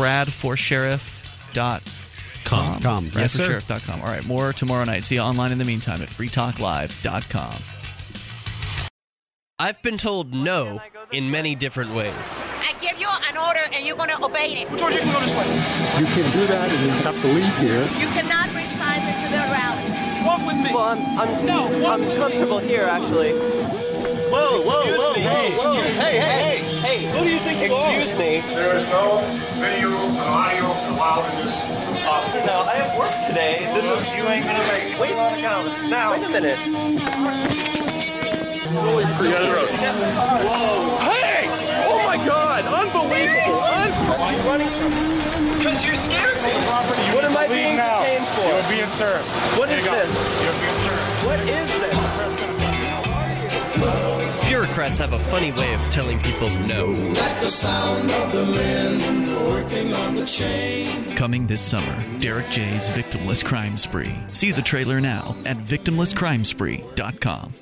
[1.55, 1.81] BradForSheriff.com.
[2.44, 2.82] Com.
[2.82, 3.10] Com.
[3.14, 3.60] Yes, sir.
[3.60, 4.01] BradForSheriff.com.
[4.02, 5.05] All right, more tomorrow night.
[5.05, 7.55] See you online in the meantime at freetalklive.com.
[9.59, 10.81] I've been told no
[11.12, 12.12] in many different ways.
[12.12, 14.68] I give you an order and you're going to obey it.
[14.76, 15.47] George, you can go this way.
[16.01, 17.82] You can do that and you have to leave here.
[17.98, 20.26] You cannot bring signs into the rally.
[20.26, 20.74] Walk with me.
[20.74, 23.31] Well, I'm, I'm, No, I'm comfortable here, actually.
[24.35, 25.23] Whoa, whoa, Excuse whoa, me.
[25.23, 25.73] whoa, Hey, whoa.
[25.78, 26.19] excuse hey, me.
[26.19, 27.06] hey, hey, hey.
[27.15, 28.19] Who do you think you Excuse are?
[28.19, 28.40] me.
[28.51, 29.23] There is no
[29.62, 31.62] video and audio allowed in this
[32.02, 32.43] office.
[32.44, 33.62] No, I have work today.
[33.78, 34.02] This is.
[34.19, 34.98] You ain't gonna make it.
[34.98, 36.11] Wait, Now.
[36.19, 36.59] wait a minute.
[39.65, 40.98] Whoa.
[41.09, 41.47] Hey!
[41.86, 42.66] Oh my God!
[42.66, 43.62] Unbelievable!
[43.62, 44.19] Unbelievable!
[44.19, 45.56] Why are you running from me?
[45.56, 46.51] Because you're scared me.
[47.15, 48.02] What am I being now.
[48.02, 48.43] detained for?
[48.51, 49.24] You're being served.
[49.56, 49.97] What There is you go.
[49.97, 50.11] this?
[50.43, 51.24] You're being served.
[51.24, 52.34] What is this?
[54.64, 56.94] Bureaucrats have a funny way of telling people no.
[57.12, 61.04] That's the sound of the men working on the chain.
[61.16, 64.18] Coming this summer, Derrick J's Victimless Crime Spree.
[64.28, 67.52] See the trailer now at victimlesscrimespree.com.